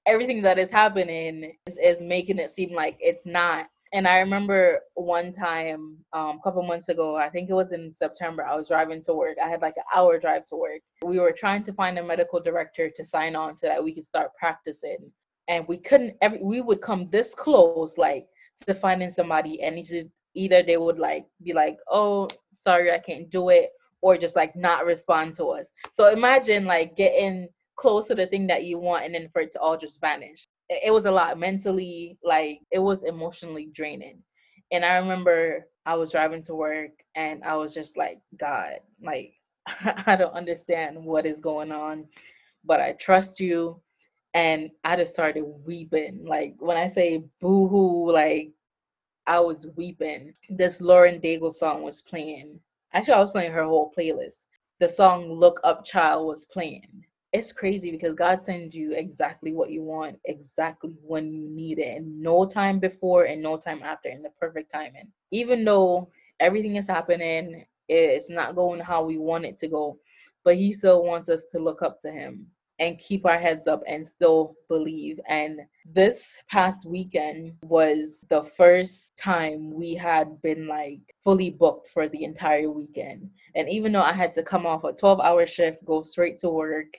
everything 0.07 0.43
that 0.43 0.59
is 0.59 0.71
happening 0.71 1.57
is, 1.67 1.79
is 1.83 2.01
making 2.01 2.39
it 2.39 2.51
seem 2.51 2.73
like 2.73 2.97
it's 3.01 3.27
not 3.27 3.67
and 3.97 4.07
i 4.07 4.19
remember 4.19 4.81
one 4.95 5.33
time 5.33 5.97
um, 6.13 6.39
a 6.39 6.41
couple 6.45 6.63
months 6.63 6.89
ago 6.89 7.17
i 7.17 7.29
think 7.29 7.49
it 7.49 7.55
was 7.55 7.73
in 7.73 7.93
september 7.95 8.45
i 8.45 8.55
was 8.55 8.69
driving 8.69 9.03
to 9.03 9.15
work. 9.15 9.37
I 9.43 9.49
had 9.49 9.63
like 9.63 9.77
an 9.77 9.85
hour 9.95 10.19
drive 10.19 10.45
to 10.47 10.57
work. 10.57 10.83
We 11.05 11.19
were 11.19 11.33
trying 11.33 11.63
to 11.65 11.73
find 11.73 11.99
a 11.99 12.03
medical 12.03 12.41
director 12.41 12.91
to 12.91 13.05
sign 13.05 13.35
on 13.37 13.57
so 13.57 13.67
that 13.69 13.83
we 13.83 13.95
could 13.95 14.05
start 14.05 14.31
practicing. 14.39 14.99
And 15.49 15.67
we 15.69 15.79
couldn't 15.79 16.17
every 16.21 16.43
we 16.43 16.61
would 16.61 16.83
come 16.83 17.09
this 17.11 17.35
close 17.35 17.97
like 17.97 18.27
to 18.67 18.75
finding 18.75 19.13
somebody. 19.13 19.63
And 19.63 19.79
either 20.35 20.63
they 20.63 20.77
would 20.77 20.99
like 20.99 21.27
be 21.43 21.53
like 21.53 21.79
oh 21.91 22.29
sorry 22.53 22.93
i 22.93 22.99
can't 22.99 23.31
do 23.31 23.49
it 23.49 23.71
or 24.03 24.19
just 24.19 24.37
like 24.37 24.55
not 24.57 24.85
respond 24.85 25.35
to 25.37 25.47
us. 25.47 25.71
So 25.93 26.11
imagine 26.11 26.65
like 26.65 26.97
getting 26.97 27.49
close 27.77 28.09
to 28.09 28.15
the 28.15 28.27
thing 28.27 28.47
that 28.49 28.65
you 28.65 28.79
want 28.79 29.05
and 29.05 29.15
then 29.15 29.29
for 29.33 29.43
it 29.43 29.53
to 29.53 29.61
all 29.61 29.79
just 29.79 30.01
vanish 30.01 30.47
it, 30.69 30.93
was 30.93 31.07
a 31.07 31.11
lot 31.11 31.39
mentally 31.39 32.19
like 32.25 32.61
it 32.71 32.79
was 32.79 33.03
emotionally 33.05 33.71
draining 33.75 34.19
and 34.73 34.85
i 34.85 34.97
remember 34.97 35.67
i 35.87 35.95
was 35.95 36.11
driving 36.13 36.43
to 36.43 36.55
work 36.55 36.91
and 37.15 37.43
i 37.45 37.55
was 37.55 37.75
just 37.75 37.97
like 37.97 38.19
god 38.39 38.79
like 39.03 39.35
i 40.07 40.17
don't 40.17 40.35
understand 40.35 41.03
what 41.05 41.27
is 41.27 41.41
going 41.41 41.73
on 41.73 42.05
but 42.65 42.81
i 42.81 42.93
trust 42.93 43.41
you 43.41 43.81
and 44.37 44.71
I 44.85 44.97
just 44.97 45.15
started 45.15 45.45
weeping. 45.65 46.23
Like 46.27 46.57
when 46.59 46.77
I 46.77 46.89
say 46.89 47.25
boo 47.41 47.69
hoo, 47.69 48.13
like 48.13 48.53
I 49.27 49.41
was 49.41 49.67
weeping. 49.77 50.35
This 50.51 50.83
Lauren 50.83 51.21
Daigle 51.23 51.53
song 51.53 51.83
was 51.83 52.03
playing. 52.03 52.61
Actually, 52.93 53.15
I 53.15 53.21
was 53.21 53.31
playing 53.31 53.53
her 53.53 53.65
whole 53.65 53.95
playlist. 53.97 54.45
The 54.79 54.91
song 54.91 55.33
Look 55.33 55.59
Up 55.65 55.87
Child 55.87 56.27
was 56.27 56.45
playing. 56.45 57.07
It's 57.37 57.53
crazy 57.53 57.91
because 57.91 58.15
God 58.15 58.47
sends 58.47 58.75
you 58.75 58.93
exactly 58.93 59.53
what 59.53 59.71
you 59.71 59.83
want, 59.83 60.19
exactly 60.25 60.95
when 61.03 61.35
you 61.35 61.47
need 61.51 61.79
it, 61.79 61.99
and 61.99 62.23
no 62.23 62.47
time 62.47 62.79
before 62.79 63.25
and 63.25 63.43
no 63.43 63.59
time 63.59 63.83
after, 63.83 64.09
in 64.09 64.23
the 64.23 64.31
perfect 64.41 64.73
timing. 64.73 65.13
Even 65.33 65.63
though 65.63 66.09
everything 66.41 66.77
is 66.77 66.89
happening, 66.89 67.67
it's 67.91 68.31
not 68.31 68.57
going 68.57 68.81
how 68.81 69.05
we 69.05 69.19
want 69.19 69.45
it 69.45 69.59
to 69.59 69.69
go, 69.69 69.99
but 70.45 70.57
He 70.57 70.73
still 70.73 71.05
wants 71.05 71.29
us 71.29 71.43
to 71.53 71.59
look 71.59 71.83
up 71.83 72.01
to 72.01 72.11
Him 72.11 72.47
and 72.79 72.99
keep 72.99 73.27
our 73.27 73.39
heads 73.39 73.67
up 73.67 73.83
and 73.87 74.07
still 74.07 74.55
believe. 74.71 75.21
And 75.29 75.61
this 75.85 76.39
past 76.51 76.89
weekend 76.89 77.53
was 77.65 78.25
the 78.31 78.45
first 78.45 79.15
time 79.19 79.75
we 79.75 79.93
had 79.95 80.41
been 80.41 80.67
like 80.69 81.01
fully 81.23 81.51
booked 81.51 81.91
for 81.91 82.09
the 82.09 82.25
entire 82.25 82.71
weekend. 82.71 83.29
And 83.55 83.69
even 83.69 83.93
though 83.93 84.01
I 84.01 84.15
had 84.15 84.33
to 84.37 84.43
come 84.43 84.65
off 84.65 84.85
a 84.85 84.95
12 84.95 85.21
hour 85.21 85.47
shift, 85.47 85.85
go 85.85 86.03
straight 86.03 86.39
to 86.39 86.49
work, 86.49 86.97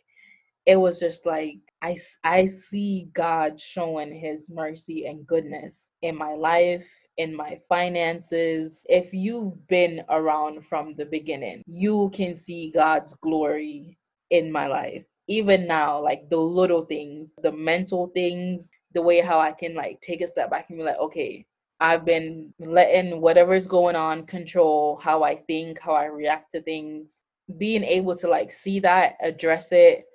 it 0.68 0.78
was 0.78 1.00
just 1.00 1.26
like 1.26 1.60
I, 1.82 1.98
I 2.26 2.48
see 2.48 3.10
God 3.16 3.62
showing 3.62 4.14
his 4.14 4.52
mercy 4.52 5.08
and 5.08 5.28
goodness 5.28 5.90
in 6.04 6.18
my 6.18 6.34
life, 6.36 6.86
in 7.18 7.36
my 7.36 7.62
finances. 7.70 8.86
If 8.90 9.14
you've 9.14 9.68
been 9.68 10.04
around 10.10 10.66
from 10.68 10.96
the 10.96 11.06
beginning, 11.06 11.64
you 11.68 12.12
can 12.14 12.36
see 12.36 12.72
God's 12.76 13.16
glory 13.16 13.98
in 14.32 14.52
my 14.52 14.68
life 14.68 15.06
even 15.30 15.68
now, 15.68 16.02
like 16.02 16.30
the 16.30 16.38
little 16.38 16.86
things, 16.86 17.30
the 17.44 17.52
mental 17.52 18.08
things, 18.16 18.70
the 18.94 19.02
way 19.02 19.22
how 19.22 19.40
I 19.40 19.54
can 19.54 19.76
like 19.76 20.02
take 20.02 20.22
a 20.22 20.28
step 20.28 20.52
back 20.52 20.68
and 20.70 20.80
be 20.80 20.84
like, 20.86 21.00
okay, 21.00 21.46
I've 21.80 22.06
been 22.06 22.54
letting 22.60 23.22
whatever's 23.22 23.68
going 23.68 23.96
on 23.96 24.26
control 24.26 25.00
how 25.04 25.24
I 25.24 25.38
think, 25.48 25.80
how 25.80 25.94
I 25.94 26.06
react 26.06 26.54
to 26.56 26.62
things. 26.62 27.26
Being 27.58 27.84
able 27.84 28.16
to 28.18 28.30
like 28.30 28.52
see 28.52 28.80
that, 28.82 29.16
address 29.22 29.72
it, 29.72 30.06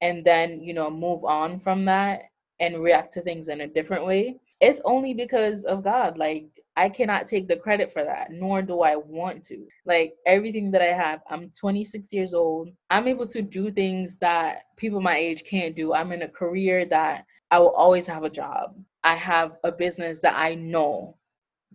and 0.00 0.24
then, 0.24 0.62
you 0.62 0.74
know, 0.74 0.90
move 0.90 1.24
on 1.24 1.60
from 1.60 1.84
that 1.86 2.22
and 2.60 2.82
react 2.82 3.14
to 3.14 3.22
things 3.22 3.48
in 3.48 3.62
a 3.62 3.66
different 3.66 4.06
way. 4.06 4.38
It's 4.60 4.80
only 4.84 5.14
because 5.14 5.64
of 5.64 5.82
God. 5.82 6.18
Like, 6.18 6.46
I 6.76 6.88
cannot 6.88 7.26
take 7.26 7.48
the 7.48 7.56
credit 7.56 7.92
for 7.92 8.04
that, 8.04 8.30
nor 8.30 8.62
do 8.62 8.80
I 8.80 8.96
want 8.96 9.44
to. 9.44 9.66
Like 9.84 10.14
everything 10.26 10.70
that 10.70 10.82
I 10.82 10.92
have, 10.94 11.20
I'm 11.28 11.50
26 11.58 12.12
years 12.12 12.32
old. 12.32 12.70
I'm 12.90 13.08
able 13.08 13.26
to 13.28 13.42
do 13.42 13.70
things 13.70 14.16
that 14.20 14.62
people 14.76 15.00
my 15.00 15.16
age 15.16 15.44
can't 15.44 15.76
do. 15.76 15.92
I'm 15.92 16.12
in 16.12 16.22
a 16.22 16.28
career 16.28 16.86
that 16.86 17.24
I 17.50 17.58
will 17.58 17.72
always 17.72 18.06
have 18.06 18.24
a 18.24 18.30
job. 18.30 18.76
I 19.04 19.14
have 19.16 19.56
a 19.64 19.72
business 19.72 20.20
that 20.20 20.34
I 20.36 20.54
know 20.54 21.16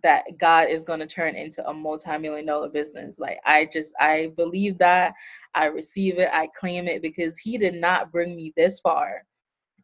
that 0.06 0.26
God 0.40 0.70
is 0.70 0.86
going 0.86 1.02
to 1.02 1.08
turn 1.08 1.36
into 1.36 1.68
a 1.70 1.76
multi-million 1.76 2.48
dollar 2.48 2.70
business. 2.70 3.20
Like 3.20 3.40
I 3.46 3.70
just 3.74 3.94
I 4.02 4.34
believe 4.38 4.80
that, 4.80 5.14
I 5.56 5.68
receive 5.68 6.20
it, 6.20 6.30
I 6.34 6.50
claim 6.60 6.88
it 6.88 7.04
because 7.04 7.40
he 7.40 7.60
did 7.60 7.76
not 7.76 8.14
bring 8.14 8.38
me 8.38 8.54
this 8.58 8.82
far. 8.82 9.26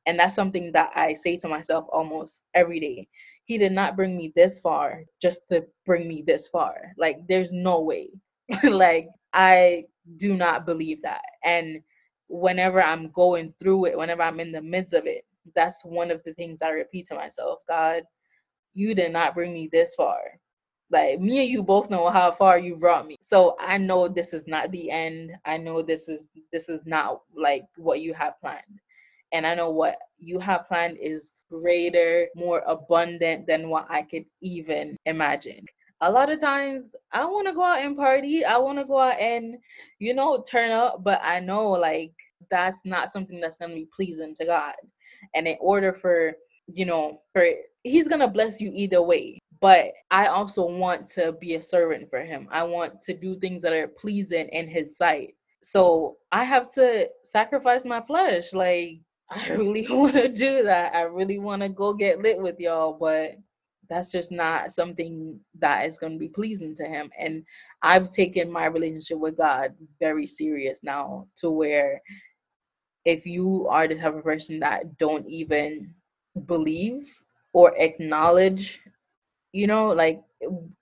And 0.08 0.20
that's 0.20 0.36
something 0.36 0.72
that 0.74 0.92
I 0.96 1.16
say 1.16 1.38
to 1.40 1.50
myself 1.50 1.88
almost 1.92 2.44
every 2.56 2.80
day 2.82 3.10
he 3.46 3.60
did 3.60 3.74
not 3.74 3.98
bring 3.98 4.18
me 4.18 4.34
this 4.36 4.60
far 4.60 5.04
just 5.22 5.42
to 5.52 5.66
bring 5.86 6.08
me 6.08 6.24
this 6.26 6.48
far. 6.50 6.94
Like 6.98 7.28
there's 7.28 7.54
no 7.54 7.82
way. 7.82 8.12
like 8.64 9.10
I 9.34 9.86
do 10.18 10.36
not 10.36 10.66
believe 10.66 11.02
that. 11.04 11.24
And 11.44 11.82
whenever 12.30 12.82
I'm 12.82 13.12
going 13.12 13.54
through 13.60 13.88
it, 13.88 13.98
whenever 13.98 14.24
I'm 14.24 14.40
in 14.40 14.54
the 14.54 14.64
midst 14.64 14.94
of 14.96 15.06
it, 15.08 15.26
that's 15.56 15.84
one 15.86 16.12
of 16.12 16.24
the 16.26 16.34
things 16.36 16.62
I 16.64 16.70
repeat 16.70 17.08
to 17.08 17.16
myself. 17.16 17.60
God, 17.68 18.04
you 18.74 18.96
did 18.96 19.12
not 19.12 19.36
bring 19.36 19.54
me 19.54 19.70
this 19.72 19.96
far. 19.96 20.20
Like 20.90 21.22
me 21.22 21.40
and 21.40 21.50
you 21.50 21.64
both 21.64 21.90
know 21.90 22.10
how 22.10 22.34
far 22.34 22.60
you 22.60 22.76
brought 22.76 23.08
me. 23.08 23.16
So 23.22 23.56
I 23.60 23.78
know 23.78 24.08
this 24.10 24.34
is 24.34 24.48
not 24.48 24.72
the 24.72 24.92
end. 24.92 25.32
I 25.46 25.58
know 25.58 25.82
this 25.82 26.10
is 26.10 26.22
this 26.52 26.68
is 26.68 26.82
not 26.86 27.22
like 27.34 27.64
what 27.78 28.02
you 28.02 28.14
have 28.14 28.40
planned. 28.42 28.80
And 29.32 29.48
I 29.48 29.56
know 29.56 29.70
what 29.70 29.98
you 30.20 30.40
have 30.40 30.68
planned 30.68 30.98
is 31.00 31.46
greater, 31.50 32.28
more 32.36 32.62
abundant 32.68 33.48
than 33.48 33.70
what 33.70 33.88
I 33.90 34.02
could 34.02 34.26
even 34.42 34.98
imagine. 35.06 35.66
A 36.02 36.12
lot 36.12 36.32
of 36.32 36.42
times 36.42 36.96
I 37.14 37.26
want 37.26 37.48
to 37.48 37.54
go 37.54 37.64
out 37.64 37.80
and 37.80 37.96
party. 37.96 38.44
I 38.44 38.58
want 38.58 38.80
to 38.80 38.86
go 38.86 39.00
out 39.00 39.20
and, 39.20 39.56
you 40.00 40.14
know, 40.14 40.44
turn 40.50 40.72
up, 40.72 41.04
but 41.04 41.22
I 41.24 41.40
know 41.40 41.70
like 41.70 42.12
that's 42.50 42.80
not 42.84 43.14
something 43.14 43.40
that's 43.40 43.58
going 43.58 43.72
to 43.72 43.76
be 43.76 43.88
pleasing 43.96 44.34
to 44.36 44.46
God. 44.46 44.74
And 45.36 45.48
in 45.48 45.58
order 45.62 45.94
for, 45.94 46.34
you 46.68 46.86
know, 46.86 47.22
for 47.32 47.46
he's 47.84 48.08
going 48.08 48.22
to 48.22 48.28
bless 48.28 48.62
you 48.62 48.72
either 48.74 49.02
way. 49.02 49.40
But 49.60 49.94
I 50.10 50.28
also 50.28 50.66
want 50.66 51.08
to 51.12 51.34
be 51.34 51.56
a 51.56 51.62
servant 51.62 52.10
for 52.10 52.22
him. 52.22 52.48
I 52.52 52.64
want 52.64 53.02
to 53.02 53.14
do 53.14 53.36
things 53.36 53.62
that 53.64 53.74
are 53.74 53.88
pleasing 53.88 54.48
in 54.50 54.68
his 54.68 54.98
sight. 54.98 55.36
So 55.64 56.18
I 56.32 56.44
have 56.44 56.74
to 56.74 57.10
sacrifice 57.24 57.86
my 57.86 58.02
flesh. 58.02 58.54
Like 58.54 59.02
I 59.30 59.54
really 59.54 59.86
want 59.90 60.16
to 60.16 60.30
do 60.30 60.64
that. 60.64 60.96
I 60.96 61.04
really 61.04 61.40
want 61.40 61.62
to 61.62 61.70
go 61.70 61.94
get 61.94 62.20
lit 62.20 62.42
with 62.42 62.60
y'all, 62.60 62.98
but 63.00 63.38
that's 63.90 64.12
just 64.12 64.32
not 64.32 64.72
something 64.72 65.40
that 65.60 65.86
is 65.86 65.98
going 65.98 66.14
to 66.14 66.20
be 66.20 66.30
pleasing 66.30 66.74
to 66.76 66.86
him. 66.86 67.12
And 67.20 67.44
I've 67.84 68.12
taken 68.12 68.52
my 68.52 68.66
relationship 68.66 69.18
with 69.20 69.38
God 69.38 69.76
very 70.00 70.26
serious 70.26 70.80
now 70.82 71.28
to 71.38 71.52
where 71.52 72.02
if 73.06 73.26
you 73.26 73.68
are 73.70 73.88
the 73.88 73.96
type 73.96 74.16
of 74.16 74.24
person 74.24 74.60
that 74.60 74.98
don't 74.98 75.28
even 75.28 75.94
believe 76.46 77.14
or 77.54 77.74
acknowledge, 77.78 78.80
you 79.52 79.68
know, 79.68 79.88
like 79.88 80.22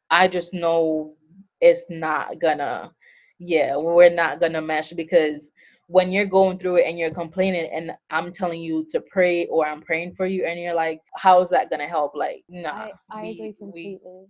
I 0.10 0.28
just 0.28 0.54
know 0.54 1.16
it's 1.62 1.86
not 1.90 2.40
gonna, 2.40 2.92
yeah, 3.40 3.76
we're 3.78 4.10
not 4.10 4.40
gonna 4.40 4.62
mesh 4.62 4.92
because 4.94 5.52
when 5.88 6.12
you're 6.12 6.28
going 6.28 6.60
through 6.60 6.78
it 6.78 6.86
and 6.86 7.00
you're 7.00 7.14
complaining 7.14 7.70
and 7.74 7.92
I'm 8.12 8.32
telling 8.32 8.62
you 8.62 8.86
to 8.92 9.02
pray 9.02 9.48
or 9.48 9.66
I'm 9.66 9.82
praying 9.82 10.14
for 10.16 10.28
you 10.28 10.46
and 10.46 10.60
you're 10.60 10.76
like, 10.76 11.02
how 11.16 11.42
is 11.42 11.50
that 11.50 11.72
gonna 11.72 11.88
help? 11.88 12.14
Like, 12.16 12.44
nah. 12.48 12.70
I, 12.70 12.92
I 13.12 13.22
we, 13.24 13.32
agree 13.32 13.56
completely. 13.60 14.00
We... 14.04 14.28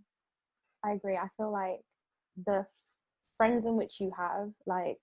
I 0.86 0.94
agree. 0.94 1.18
I 1.18 1.28
feel 1.36 1.52
like 1.52 1.82
the 2.46 2.66
friends 3.36 3.66
in 3.66 3.76
which 3.76 4.00
you 4.00 4.12
have, 4.18 4.50
like 4.66 4.98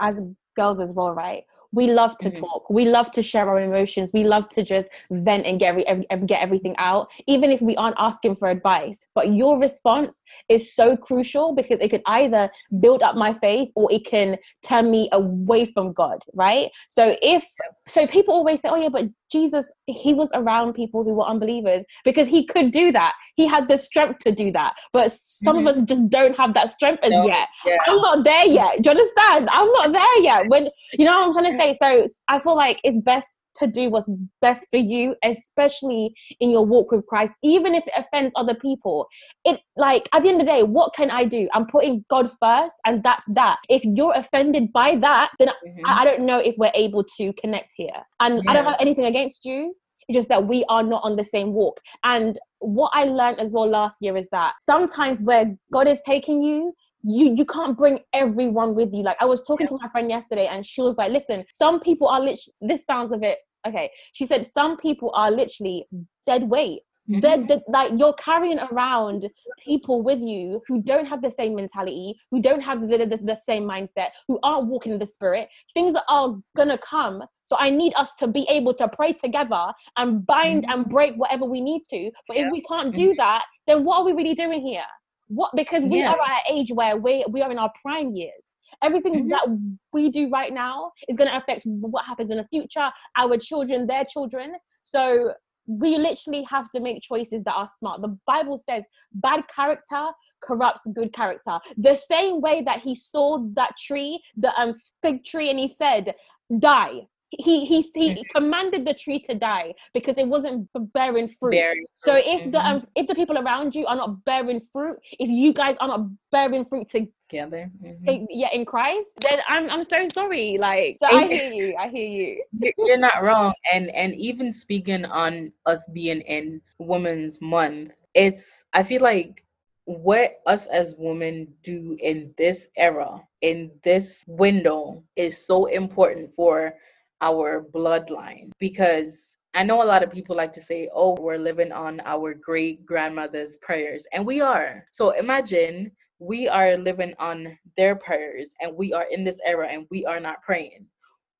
as 0.00 0.16
girls 0.56 0.80
as 0.80 0.92
well, 0.92 1.12
right? 1.12 1.44
We 1.72 1.92
love 1.92 2.16
to 2.18 2.30
mm-hmm. 2.30 2.40
talk. 2.40 2.70
We 2.70 2.86
love 2.86 3.10
to 3.12 3.22
share 3.22 3.48
our 3.48 3.60
emotions. 3.60 4.10
We 4.14 4.24
love 4.24 4.48
to 4.50 4.62
just 4.62 4.88
vent 5.10 5.46
and 5.46 5.58
get 5.60 5.76
every, 5.86 6.06
get 6.26 6.42
everything 6.42 6.74
out, 6.78 7.10
even 7.26 7.50
if 7.50 7.60
we 7.60 7.76
aren't 7.76 7.96
asking 7.98 8.36
for 8.36 8.48
advice. 8.48 9.06
But 9.14 9.34
your 9.34 9.58
response 9.58 10.22
is 10.48 10.74
so 10.74 10.96
crucial 10.96 11.54
because 11.54 11.78
it 11.80 11.90
could 11.90 12.02
either 12.06 12.50
build 12.80 13.02
up 13.02 13.16
my 13.16 13.34
faith 13.34 13.70
or 13.74 13.92
it 13.92 14.06
can 14.06 14.38
turn 14.62 14.90
me 14.90 15.08
away 15.12 15.66
from 15.66 15.92
God, 15.92 16.18
right? 16.34 16.70
So 16.88 17.16
if 17.22 17.44
so, 17.86 18.06
people 18.06 18.34
always 18.34 18.60
say, 18.60 18.68
"Oh 18.70 18.76
yeah, 18.76 18.88
but 18.88 19.08
Jesus, 19.30 19.68
he 19.86 20.14
was 20.14 20.30
around 20.34 20.72
people 20.74 21.04
who 21.04 21.14
were 21.14 21.26
unbelievers 21.26 21.84
because 22.04 22.28
he 22.28 22.44
could 22.44 22.70
do 22.70 22.92
that. 22.92 23.14
He 23.36 23.46
had 23.46 23.68
the 23.68 23.76
strength 23.76 24.18
to 24.20 24.32
do 24.32 24.50
that. 24.52 24.74
But 24.92 25.12
some 25.12 25.58
mm-hmm. 25.58 25.66
of 25.66 25.76
us 25.76 25.82
just 25.82 26.08
don't 26.08 26.36
have 26.36 26.54
that 26.54 26.70
strength 26.70 27.02
no, 27.04 27.26
yet. 27.26 27.48
Yeah. 27.64 27.76
I'm 27.86 27.96
not 27.96 28.24
there 28.24 28.46
yet. 28.46 28.82
Do 28.82 28.90
you 28.90 28.98
understand? 28.98 29.48
I'm 29.50 29.70
not 29.72 29.92
there 29.92 30.22
yet. 30.22 30.48
When 30.48 30.68
you 30.92 31.04
know 31.04 31.18
what 31.18 31.26
I'm 31.28 31.32
trying 31.32 31.52
to 31.52 31.57
say. 31.58 31.76
So 31.80 32.06
I 32.28 32.40
feel 32.40 32.56
like 32.56 32.80
it's 32.84 32.98
best 33.00 33.38
to 33.58 33.66
do 33.66 33.90
what's 33.90 34.08
best 34.40 34.66
for 34.70 34.76
you, 34.76 35.16
especially 35.24 36.14
in 36.40 36.50
your 36.50 36.64
walk 36.64 36.92
with 36.92 37.06
Christ, 37.06 37.32
even 37.42 37.74
if 37.74 37.86
it 37.86 37.92
offends 37.96 38.32
other 38.36 38.54
people. 38.54 39.08
It 39.44 39.60
like 39.76 40.08
at 40.12 40.22
the 40.22 40.28
end 40.28 40.40
of 40.40 40.46
the 40.46 40.52
day, 40.52 40.62
what 40.62 40.94
can 40.94 41.10
I 41.10 41.24
do? 41.24 41.48
I'm 41.52 41.66
putting 41.66 42.04
God 42.08 42.30
first, 42.40 42.76
and 42.86 43.02
that's 43.02 43.26
that. 43.34 43.58
If 43.68 43.84
you're 43.84 44.14
offended 44.14 44.72
by 44.72 44.96
that, 44.96 45.30
then 45.38 45.48
mm-hmm. 45.48 45.86
I, 45.86 46.02
I, 46.02 46.04
don't 46.04 46.24
know 46.24 46.38
if 46.38 46.54
we're 46.56 46.72
able 46.74 47.04
to 47.16 47.32
connect 47.34 47.72
here. 47.76 48.02
And 48.20 48.36
yeah. 48.36 48.50
I 48.50 48.54
don't 48.54 48.64
have 48.64 48.76
anything 48.80 49.06
against 49.06 49.44
you. 49.44 49.74
It's 50.08 50.16
just 50.16 50.28
that 50.28 50.46
we 50.46 50.64
are 50.68 50.82
not 50.82 51.02
on 51.04 51.16
the 51.16 51.24
same 51.24 51.52
walk. 51.52 51.80
And 52.04 52.38
what 52.60 52.90
I 52.94 53.04
learned 53.04 53.40
as 53.40 53.52
well 53.52 53.68
last 53.68 53.96
year 54.00 54.16
is 54.16 54.28
that 54.32 54.54
sometimes 54.58 55.20
where 55.20 55.56
God 55.72 55.86
is 55.86 56.00
taking 56.06 56.42
you, 56.42 56.72
you 57.02 57.34
you 57.34 57.44
can't 57.44 57.76
bring 57.76 58.00
everyone 58.12 58.74
with 58.74 58.92
you 58.92 59.02
like 59.02 59.16
i 59.20 59.24
was 59.24 59.42
talking 59.42 59.66
to 59.66 59.78
my 59.80 59.88
friend 59.88 60.10
yesterday 60.10 60.46
and 60.46 60.66
she 60.66 60.80
was 60.80 60.96
like 60.96 61.10
listen 61.12 61.44
some 61.48 61.80
people 61.80 62.08
are 62.08 62.20
literally 62.20 62.54
this 62.60 62.84
sounds 62.84 63.12
a 63.12 63.16
bit 63.16 63.38
okay 63.66 63.90
she 64.12 64.26
said 64.26 64.46
some 64.46 64.76
people 64.76 65.10
are 65.14 65.30
literally 65.30 65.86
dead 66.26 66.48
weight 66.48 66.80
mm-hmm. 67.08 67.20
they're, 67.20 67.46
they're, 67.46 67.62
like 67.68 67.92
you're 67.96 68.14
carrying 68.14 68.58
around 68.58 69.28
people 69.64 70.02
with 70.02 70.20
you 70.20 70.60
who 70.66 70.82
don't 70.82 71.06
have 71.06 71.22
the 71.22 71.30
same 71.30 71.54
mentality 71.54 72.14
who 72.30 72.42
don't 72.42 72.60
have 72.60 72.80
the, 72.80 72.98
the, 72.98 73.18
the 73.22 73.36
same 73.36 73.64
mindset 73.64 74.08
who 74.26 74.38
aren't 74.42 74.66
walking 74.66 74.92
in 74.92 74.98
the 74.98 75.06
spirit 75.06 75.48
things 75.74 75.92
that 75.92 76.04
are 76.08 76.36
gonna 76.56 76.78
come 76.78 77.22
so 77.44 77.56
I 77.58 77.70
need 77.70 77.94
us 77.96 78.14
to 78.16 78.28
be 78.28 78.46
able 78.50 78.74
to 78.74 78.86
pray 78.88 79.14
together 79.14 79.72
and 79.96 80.26
bind 80.26 80.64
mm-hmm. 80.64 80.80
and 80.80 80.88
break 80.88 81.14
whatever 81.14 81.46
we 81.46 81.62
need 81.62 81.84
to. 81.88 82.10
But 82.28 82.36
yeah. 82.36 82.46
if 82.46 82.52
we 82.52 82.60
can't 82.60 82.94
do 82.94 83.08
mm-hmm. 83.08 83.16
that, 83.16 83.46
then 83.66 83.84
what 83.84 84.00
are 84.00 84.04
we 84.04 84.12
really 84.12 84.34
doing 84.34 84.60
here? 84.60 84.84
What 85.28 85.50
because 85.54 85.84
we 85.84 86.00
yeah. 86.00 86.12
are 86.12 86.20
at 86.20 86.40
an 86.48 86.56
age 86.56 86.72
where 86.72 86.96
we 86.96 87.24
we 87.30 87.42
are 87.42 87.50
in 87.50 87.58
our 87.58 87.72
prime 87.82 88.14
years. 88.14 88.42
Everything 88.82 89.14
mm-hmm. 89.14 89.28
that 89.30 89.48
we 89.92 90.10
do 90.10 90.28
right 90.30 90.52
now 90.52 90.92
is 91.08 91.16
going 91.16 91.28
to 91.28 91.36
affect 91.36 91.62
what 91.64 92.04
happens 92.04 92.30
in 92.30 92.36
the 92.36 92.46
future, 92.48 92.90
our 93.16 93.36
children, 93.36 93.86
their 93.86 94.04
children. 94.04 94.54
So 94.84 95.32
we 95.66 95.96
literally 95.96 96.42
have 96.44 96.70
to 96.70 96.80
make 96.80 97.02
choices 97.02 97.42
that 97.44 97.54
are 97.54 97.68
smart. 97.78 98.02
The 98.02 98.16
Bible 98.26 98.58
says 98.58 98.84
bad 99.12 99.42
character 99.54 100.08
corrupts 100.40 100.82
good 100.94 101.12
character. 101.12 101.58
The 101.76 101.94
same 101.94 102.40
way 102.40 102.62
that 102.62 102.80
he 102.80 102.94
saw 102.94 103.44
that 103.54 103.76
tree, 103.76 104.22
the 104.36 104.58
um, 104.60 104.74
fig 105.02 105.24
tree, 105.24 105.50
and 105.50 105.58
he 105.58 105.68
said, 105.68 106.14
Die. 106.58 107.06
He 107.30 107.66
he 107.66 107.82
he 107.94 108.10
mm-hmm. 108.10 108.22
commanded 108.34 108.86
the 108.86 108.94
tree 108.94 109.18
to 109.20 109.34
die 109.34 109.74
because 109.92 110.16
it 110.16 110.26
wasn't 110.26 110.68
bearing 110.94 111.34
fruit. 111.38 111.52
Bearing 111.52 111.86
so 112.02 112.14
if 112.14 112.24
mm-hmm. 112.24 112.50
the 112.52 112.66
um, 112.66 112.86
if 112.94 113.06
the 113.06 113.14
people 113.14 113.36
around 113.36 113.74
you 113.74 113.86
are 113.86 113.96
not 113.96 114.24
bearing 114.24 114.62
fruit, 114.72 114.98
if 115.18 115.28
you 115.28 115.52
guys 115.52 115.76
are 115.80 115.88
not 115.88 116.08
bearing 116.32 116.64
fruit 116.64 116.88
together, 116.88 117.70
mm-hmm. 117.84 118.24
yeah, 118.30 118.48
in 118.54 118.64
Christ, 118.64 119.12
then 119.20 119.40
I'm 119.46 119.68
I'm 119.68 119.84
so 119.84 120.08
sorry. 120.08 120.56
Like 120.58 120.98
I 121.02 121.26
hear 121.26 121.52
you, 121.52 121.76
I 121.78 121.88
hear 121.88 122.08
you. 122.08 122.72
You're 122.78 122.96
not 122.96 123.22
wrong, 123.22 123.52
and 123.72 123.90
and 123.90 124.14
even 124.14 124.50
speaking 124.50 125.04
on 125.04 125.52
us 125.66 125.86
being 125.92 126.22
in 126.22 126.62
Women's 126.78 127.42
Month, 127.42 127.92
it's 128.14 128.64
I 128.72 128.84
feel 128.84 129.02
like 129.02 129.44
what 129.84 130.40
us 130.46 130.66
as 130.66 130.94
women 130.98 131.54
do 131.62 131.96
in 131.98 132.34
this 132.36 132.68
era, 132.76 133.22
in 133.40 133.70
this 133.82 134.22
window, 134.26 135.02
is 135.16 135.46
so 135.46 135.64
important 135.64 136.34
for 136.36 136.74
our 137.20 137.64
bloodline 137.74 138.50
because 138.58 139.36
I 139.54 139.62
know 139.64 139.82
a 139.82 139.84
lot 139.84 140.02
of 140.02 140.12
people 140.12 140.36
like 140.36 140.52
to 140.52 140.62
say, 140.62 140.88
oh, 140.94 141.16
we're 141.18 141.38
living 141.38 141.72
on 141.72 142.00
our 142.04 142.34
great 142.34 142.84
grandmother's 142.84 143.56
prayers, 143.56 144.06
and 144.12 144.26
we 144.26 144.40
are. 144.40 144.84
So 144.92 145.10
imagine 145.10 145.90
we 146.18 146.48
are 146.48 146.76
living 146.76 147.14
on 147.18 147.58
their 147.76 147.96
prayers 147.96 148.52
and 148.60 148.76
we 148.76 148.92
are 148.92 149.06
in 149.10 149.24
this 149.24 149.40
era 149.44 149.68
and 149.68 149.86
we 149.90 150.04
are 150.04 150.20
not 150.20 150.42
praying. 150.42 150.86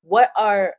What 0.03 0.31
are 0.35 0.73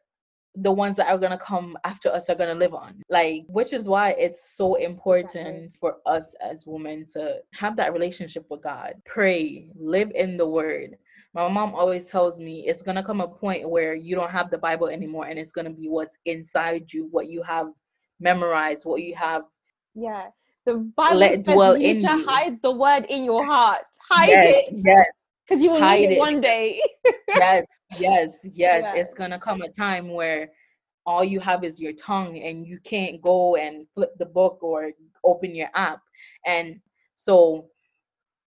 the 0.56 0.72
ones 0.72 0.96
that 0.96 1.08
are 1.08 1.18
going 1.18 1.30
to 1.30 1.38
come 1.38 1.78
after 1.84 2.08
us 2.08 2.28
are 2.28 2.34
going 2.34 2.48
to 2.48 2.54
live 2.54 2.74
on 2.74 3.00
like 3.08 3.44
which 3.46 3.72
is 3.72 3.88
why 3.88 4.10
it's 4.12 4.56
so 4.56 4.74
important 4.74 5.72
for 5.78 5.98
us 6.06 6.34
as 6.42 6.66
women 6.66 7.06
to 7.06 7.36
have 7.54 7.76
that 7.76 7.92
relationship 7.92 8.44
with 8.50 8.60
god 8.60 8.94
pray 9.06 9.68
live 9.78 10.10
in 10.14 10.36
the 10.36 10.46
word 10.46 10.96
my 11.34 11.48
mom 11.48 11.74
always 11.74 12.06
tells 12.06 12.40
me 12.40 12.66
it's 12.66 12.82
going 12.82 12.96
to 12.96 13.02
come 13.02 13.20
a 13.20 13.28
point 13.28 13.68
where 13.68 13.94
you 13.94 14.16
don't 14.16 14.30
have 14.30 14.50
the 14.50 14.58
bible 14.58 14.88
anymore 14.88 15.26
and 15.26 15.38
it's 15.38 15.52
going 15.52 15.64
to 15.66 15.72
be 15.72 15.88
what's 15.88 16.16
inside 16.24 16.92
you 16.92 17.08
what 17.10 17.28
you 17.28 17.42
have 17.42 17.68
memorized 18.18 18.84
what 18.84 19.02
you 19.02 19.14
have 19.14 19.42
yeah 19.94 20.26
the 20.66 20.74
bible 20.96 21.18
let 21.18 21.42
dwell 21.42 21.76
you 21.76 21.90
in 21.90 22.02
to 22.02 22.16
you. 22.16 22.26
hide 22.26 22.60
the 22.62 22.70
word 22.70 23.06
in 23.06 23.24
your 23.24 23.44
heart. 23.44 23.82
Hide 24.08 24.28
yes, 24.28 24.68
it. 24.68 24.80
yes. 24.84 25.06
Because 25.46 25.62
you 25.62 25.70
will 25.70 25.80
hide 25.80 26.00
need 26.00 26.10
it, 26.10 26.12
it. 26.12 26.18
one 26.18 26.40
day. 26.40 26.80
Yes 27.36 27.66
yes 27.98 28.38
yes. 28.42 28.84
Yeah. 28.84 28.94
it's 28.94 29.14
going 29.14 29.30
to 29.30 29.38
come 29.38 29.62
a 29.62 29.68
time 29.70 30.12
where 30.12 30.50
all 31.06 31.24
you 31.24 31.40
have 31.40 31.64
is 31.64 31.80
your 31.80 31.92
tongue 31.94 32.38
and 32.38 32.66
you 32.66 32.78
can't 32.84 33.22
go 33.22 33.56
and 33.56 33.86
flip 33.94 34.10
the 34.18 34.26
book 34.26 34.58
or 34.62 34.90
open 35.24 35.54
your 35.54 35.70
app. 35.74 36.00
And 36.46 36.80
so 37.16 37.68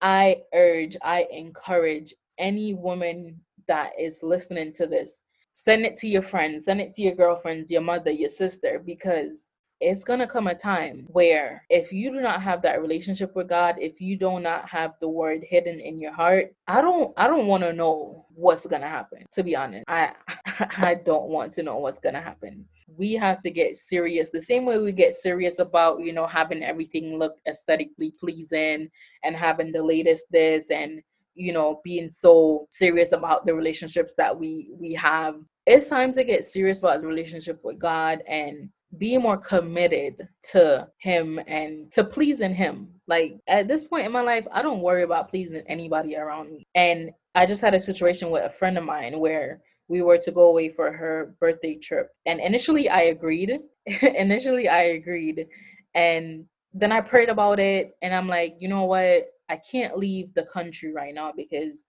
i 0.01 0.35
urge 0.53 0.97
i 1.01 1.25
encourage 1.31 2.13
any 2.37 2.73
woman 2.73 3.39
that 3.67 3.91
is 3.99 4.23
listening 4.23 4.73
to 4.73 4.87
this, 4.87 5.21
send 5.55 5.85
it 5.85 5.97
to 5.97 6.07
your 6.07 6.21
friends, 6.21 6.65
send 6.65 6.81
it 6.81 6.93
to 6.95 7.01
your 7.01 7.15
girlfriends, 7.15 7.71
your 7.71 7.81
mother, 7.81 8.11
your 8.11 8.29
sister, 8.29 8.81
because 8.83 9.45
it's 9.83 10.03
gonna 10.03 10.27
come 10.27 10.47
a 10.47 10.55
time 10.55 11.05
where 11.09 11.65
if 11.69 11.91
you 11.91 12.09
do 12.09 12.21
not 12.21 12.41
have 12.41 12.61
that 12.61 12.81
relationship 12.81 13.35
with 13.35 13.49
God, 13.49 13.75
if 13.77 13.99
you 13.99 14.17
do 14.17 14.39
not 14.39 14.67
have 14.69 14.93
the 15.01 15.09
word 15.09 15.43
hidden 15.47 15.79
in 15.79 15.99
your 15.99 16.13
heart, 16.13 16.53
I 16.67 16.81
don't 16.81 17.13
I 17.17 17.27
don't 17.27 17.47
want 17.47 17.63
to 17.63 17.73
know 17.73 18.25
what's 18.33 18.65
gonna 18.65 18.87
happen. 18.87 19.25
To 19.33 19.43
be 19.43 19.55
honest, 19.55 19.83
I 19.87 20.13
I 20.77 20.95
don't 21.05 21.29
want 21.29 21.51
to 21.53 21.63
know 21.63 21.77
what's 21.77 21.99
gonna 21.99 22.21
happen. 22.21 22.65
We 22.95 23.13
have 23.13 23.39
to 23.41 23.51
get 23.51 23.75
serious 23.75 24.29
the 24.29 24.41
same 24.41 24.65
way 24.65 24.77
we 24.77 24.91
get 24.93 25.15
serious 25.15 25.59
about 25.59 25.99
you 26.01 26.13
know 26.13 26.27
having 26.27 26.63
everything 26.63 27.17
look 27.17 27.35
aesthetically 27.47 28.13
pleasing 28.19 28.89
and 29.23 29.35
having 29.35 29.71
the 29.71 29.83
latest 29.83 30.25
this 30.31 30.71
and 30.71 31.01
you 31.35 31.53
know 31.53 31.81
being 31.83 32.09
so 32.09 32.67
serious 32.71 33.11
about 33.11 33.45
the 33.45 33.55
relationships 33.55 34.13
that 34.17 34.37
we 34.37 34.69
we 34.79 34.93
have. 34.93 35.35
It's 35.65 35.89
time 35.89 36.11
to 36.13 36.23
get 36.23 36.43
serious 36.43 36.79
about 36.79 37.01
the 37.01 37.07
relationship 37.07 37.59
with 37.63 37.79
god 37.79 38.21
and 38.27 38.69
be 38.97 39.17
more 39.17 39.37
committed 39.37 40.27
to 40.51 40.87
him 40.99 41.39
and 41.47 41.91
to 41.93 42.03
pleasing 42.03 42.53
him. 42.53 42.89
Like 43.07 43.37
at 43.47 43.67
this 43.67 43.85
point 43.85 44.05
in 44.05 44.11
my 44.11 44.21
life 44.21 44.45
i 44.51 44.61
don't 44.61 44.81
worry 44.81 45.03
about 45.03 45.29
pleasing 45.29 45.63
anybody 45.67 46.15
around 46.15 46.51
me. 46.51 46.67
And 46.75 47.11
i 47.35 47.45
just 47.45 47.61
had 47.61 47.73
a 47.73 47.81
situation 47.81 48.31
with 48.31 48.43
a 48.43 48.57
friend 48.57 48.77
of 48.77 48.83
mine 48.83 49.19
where 49.19 49.61
we 49.89 50.01
were 50.01 50.17
to 50.17 50.31
go 50.31 50.49
away 50.49 50.69
for 50.69 50.91
her 50.91 51.35
birthday 51.39 51.75
trip. 51.75 52.09
And 52.25 52.39
initially 52.39 52.89
i 52.89 53.03
agreed. 53.03 53.59
Initially 54.01 54.69
i 54.69 54.83
agreed. 54.83 55.47
And 55.95 56.45
then 56.73 56.91
i 56.91 57.01
prayed 57.01 57.29
about 57.29 57.59
it 57.59 57.95
and 58.01 58.13
i'm 58.13 58.27
like 58.27 58.55
you 58.59 58.67
know 58.67 58.85
what 58.85 59.32
I 59.49 59.57
can't 59.57 59.97
leave 59.97 60.33
the 60.33 60.45
country 60.53 60.91
right 60.93 61.13
now 61.13 61.31
because 61.35 61.85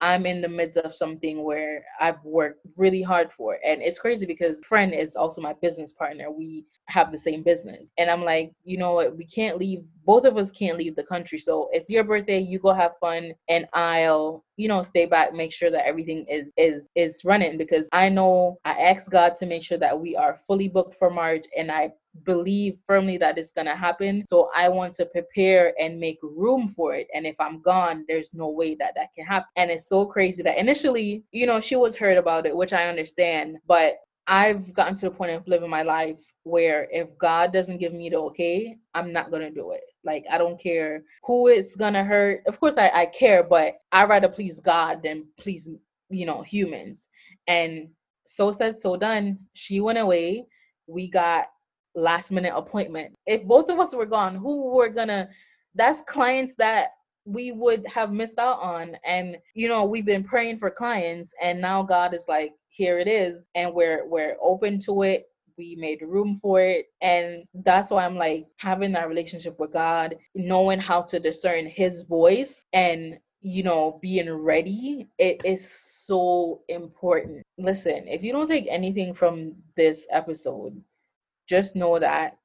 I'm 0.00 0.26
in 0.26 0.42
the 0.42 0.48
midst 0.48 0.78
of 0.78 0.94
something 0.94 1.42
where 1.42 1.82
I've 2.00 2.22
worked 2.22 2.66
really 2.76 3.00
hard 3.00 3.32
for. 3.32 3.58
And 3.64 3.80
it's 3.80 3.98
crazy 3.98 4.26
because 4.26 4.62
friend 4.64 4.92
is 4.92 5.16
also 5.16 5.40
my 5.40 5.54
business 5.62 5.92
partner. 5.92 6.30
We 6.30 6.66
have 6.88 7.10
the 7.10 7.18
same 7.18 7.42
business. 7.42 7.90
And 7.96 8.10
I'm 8.10 8.22
like, 8.22 8.52
you 8.62 8.76
know 8.76 8.92
what, 8.92 9.16
we 9.16 9.24
can't 9.24 9.56
leave 9.56 9.84
both 10.04 10.24
of 10.24 10.36
us 10.36 10.50
can't 10.50 10.78
leave 10.78 10.96
the 10.96 11.02
country. 11.02 11.38
So 11.38 11.68
it's 11.72 11.90
your 11.90 12.04
birthday, 12.04 12.38
you 12.38 12.58
go 12.58 12.74
have 12.74 12.92
fun 13.00 13.32
and 13.48 13.66
I'll, 13.72 14.44
you 14.56 14.68
know, 14.68 14.82
stay 14.82 15.06
back, 15.06 15.32
make 15.32 15.52
sure 15.52 15.70
that 15.70 15.86
everything 15.86 16.26
is 16.28 16.52
is 16.56 16.90
is 16.94 17.22
running 17.24 17.56
because 17.56 17.88
I 17.92 18.08
know 18.10 18.58
I 18.64 18.72
asked 18.72 19.10
God 19.10 19.34
to 19.36 19.46
make 19.46 19.64
sure 19.64 19.78
that 19.78 19.98
we 19.98 20.14
are 20.14 20.40
fully 20.46 20.68
booked 20.68 20.98
for 20.98 21.10
March 21.10 21.46
and 21.56 21.72
I 21.72 21.92
believe 22.24 22.78
firmly 22.86 23.18
that 23.18 23.38
it's 23.38 23.52
going 23.52 23.66
to 23.66 23.76
happen. 23.76 24.24
So 24.26 24.50
I 24.56 24.68
want 24.68 24.94
to 24.94 25.06
prepare 25.06 25.74
and 25.78 25.98
make 25.98 26.18
room 26.22 26.72
for 26.76 26.94
it. 26.94 27.08
And 27.14 27.26
if 27.26 27.36
I'm 27.38 27.60
gone, 27.62 28.04
there's 28.08 28.34
no 28.34 28.48
way 28.48 28.74
that 28.76 28.94
that 28.96 29.14
can 29.14 29.26
happen. 29.26 29.48
And 29.56 29.70
it's 29.70 29.88
so 29.88 30.06
crazy 30.06 30.42
that 30.42 30.58
initially, 30.58 31.24
you 31.32 31.46
know, 31.46 31.60
she 31.60 31.76
was 31.76 31.96
hurt 31.96 32.18
about 32.18 32.46
it, 32.46 32.56
which 32.56 32.72
I 32.72 32.88
understand, 32.88 33.58
but 33.66 33.96
I've 34.26 34.74
gotten 34.74 34.94
to 34.96 35.06
the 35.06 35.10
point 35.14 35.32
of 35.32 35.46
living 35.46 35.70
my 35.70 35.82
life 35.82 36.16
where 36.42 36.88
if 36.92 37.08
God 37.18 37.52
doesn't 37.52 37.78
give 37.78 37.92
me 37.92 38.08
the 38.08 38.18
okay, 38.18 38.76
I'm 38.94 39.12
not 39.12 39.30
gonna 39.30 39.50
do 39.50 39.72
it. 39.72 39.82
Like 40.04 40.24
I 40.30 40.38
don't 40.38 40.60
care 40.60 41.02
who 41.24 41.48
it's 41.48 41.74
gonna 41.74 42.04
hurt. 42.04 42.42
Of 42.46 42.60
course 42.60 42.78
I, 42.78 42.88
I 42.94 43.06
care, 43.06 43.42
but 43.42 43.74
I 43.92 44.04
rather 44.04 44.28
please 44.28 44.60
God 44.60 45.02
than 45.02 45.26
please, 45.38 45.68
you 46.08 46.24
know, 46.26 46.42
humans. 46.42 47.08
And 47.48 47.88
so 48.26 48.52
said, 48.52 48.76
so 48.76 48.96
done. 48.96 49.38
She 49.54 49.80
went 49.80 49.98
away. 49.98 50.46
We 50.86 51.08
got 51.10 51.46
last 51.96 52.30
minute 52.30 52.52
appointment. 52.54 53.14
If 53.26 53.44
both 53.44 53.68
of 53.68 53.80
us 53.80 53.94
were 53.94 54.06
gone, 54.06 54.36
who 54.36 54.70
were 54.72 54.88
gonna 54.88 55.28
that's 55.74 56.02
clients 56.08 56.54
that 56.56 56.90
we 57.24 57.50
would 57.52 57.84
have 57.86 58.12
missed 58.12 58.38
out 58.38 58.60
on. 58.60 58.96
And 59.04 59.36
you 59.54 59.68
know, 59.68 59.84
we've 59.84 60.06
been 60.06 60.24
praying 60.24 60.58
for 60.58 60.70
clients 60.70 61.32
and 61.42 61.60
now 61.60 61.82
God 61.82 62.14
is 62.14 62.24
like, 62.28 62.52
here 62.68 62.98
it 62.98 63.08
is, 63.08 63.48
and 63.54 63.74
we're 63.74 64.06
we're 64.06 64.36
open 64.40 64.78
to 64.80 65.02
it 65.02 65.26
we 65.56 65.76
made 65.76 66.02
room 66.02 66.38
for 66.40 66.60
it 66.60 66.86
and 67.00 67.44
that's 67.64 67.90
why 67.90 68.04
i'm 68.04 68.16
like 68.16 68.46
having 68.58 68.92
that 68.92 69.08
relationship 69.08 69.58
with 69.58 69.72
god 69.72 70.14
knowing 70.34 70.78
how 70.78 71.02
to 71.02 71.18
discern 71.18 71.66
his 71.66 72.02
voice 72.02 72.64
and 72.72 73.18
you 73.42 73.62
know 73.62 73.98
being 74.02 74.30
ready 74.30 75.06
it 75.18 75.40
is 75.44 75.68
so 75.70 76.60
important 76.68 77.42
listen 77.58 78.06
if 78.08 78.22
you 78.22 78.32
don't 78.32 78.48
take 78.48 78.66
anything 78.68 79.14
from 79.14 79.54
this 79.76 80.06
episode 80.10 80.80
just 81.48 81.76
know 81.76 81.98
that 81.98 82.38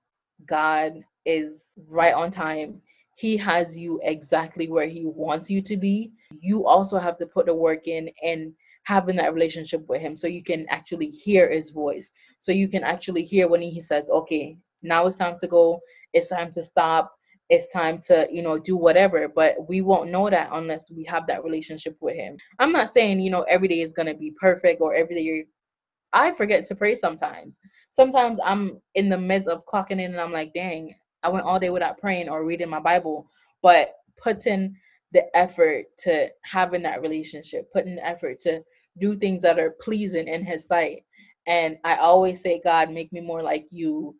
god 0.45 1.03
is 1.25 1.77
right 1.87 2.13
on 2.13 2.31
time. 2.31 2.81
He 3.15 3.37
has 3.37 3.77
you 3.77 3.99
exactly 4.03 4.67
where 4.67 4.87
he 4.87 5.05
wants 5.05 5.49
you 5.49 5.61
to 5.61 5.77
be. 5.77 6.11
You 6.39 6.65
also 6.65 6.97
have 6.97 7.17
to 7.19 7.25
put 7.25 7.45
the 7.45 7.53
work 7.53 7.87
in 7.87 8.09
and 8.23 8.53
having 8.83 9.15
that 9.17 9.33
relationship 9.33 9.87
with 9.87 10.01
him 10.01 10.17
so 10.17 10.27
you 10.27 10.43
can 10.43 10.65
actually 10.69 11.07
hear 11.07 11.51
his 11.51 11.69
voice. 11.69 12.11
So 12.39 12.51
you 12.51 12.67
can 12.67 12.83
actually 12.83 13.23
hear 13.23 13.47
when 13.47 13.61
he 13.61 13.79
says 13.79 14.09
okay 14.09 14.57
now 14.81 15.05
it's 15.05 15.17
time 15.17 15.37
to 15.37 15.47
go. 15.47 15.79
It's 16.13 16.29
time 16.29 16.51
to 16.53 16.63
stop. 16.63 17.13
It's 17.49 17.67
time 17.71 17.99
to 18.07 18.27
you 18.31 18.41
know 18.41 18.57
do 18.57 18.75
whatever. 18.75 19.27
But 19.27 19.67
we 19.69 19.81
won't 19.81 20.09
know 20.09 20.29
that 20.29 20.49
unless 20.51 20.89
we 20.89 21.03
have 21.05 21.27
that 21.27 21.43
relationship 21.43 21.97
with 22.01 22.15
him. 22.15 22.37
I'm 22.57 22.71
not 22.71 22.89
saying 22.89 23.19
you 23.19 23.29
know 23.29 23.43
every 23.43 23.67
day 23.67 23.81
is 23.81 23.93
going 23.93 24.07
to 24.07 24.17
be 24.17 24.33
perfect 24.39 24.81
or 24.81 24.95
every 24.95 25.15
day 25.15 25.45
i 26.13 26.31
forget 26.31 26.65
to 26.65 26.75
pray 26.75 26.95
sometimes 26.95 27.57
sometimes 27.93 28.39
i'm 28.45 28.81
in 28.95 29.09
the 29.09 29.17
midst 29.17 29.47
of 29.49 29.65
clocking 29.65 29.91
in 29.93 30.11
and 30.11 30.19
i'm 30.19 30.31
like 30.31 30.53
dang 30.53 30.93
i 31.23 31.29
went 31.29 31.45
all 31.45 31.59
day 31.59 31.69
without 31.69 31.97
praying 31.99 32.29
or 32.29 32.45
reading 32.45 32.69
my 32.69 32.79
bible 32.79 33.27
but 33.61 33.95
putting 34.21 34.75
the 35.11 35.35
effort 35.37 35.85
to 35.99 36.29
having 36.43 36.83
that 36.83 37.01
relationship, 37.01 37.71
putting 37.73 37.95
the 37.95 38.05
effort 38.07 38.39
to 38.41 38.61
do 38.99 39.17
things 39.17 39.43
that 39.43 39.59
are 39.59 39.75
pleasing 39.81 40.27
in 40.27 40.45
his 40.45 40.65
sight. 40.67 41.03
And 41.47 41.77
I 41.83 41.97
always 41.97 42.41
say, 42.41 42.61
God, 42.63 42.91
make 42.91 43.11
me 43.13 43.21
more 43.21 43.43
like 43.43 43.67
you. 43.71 44.15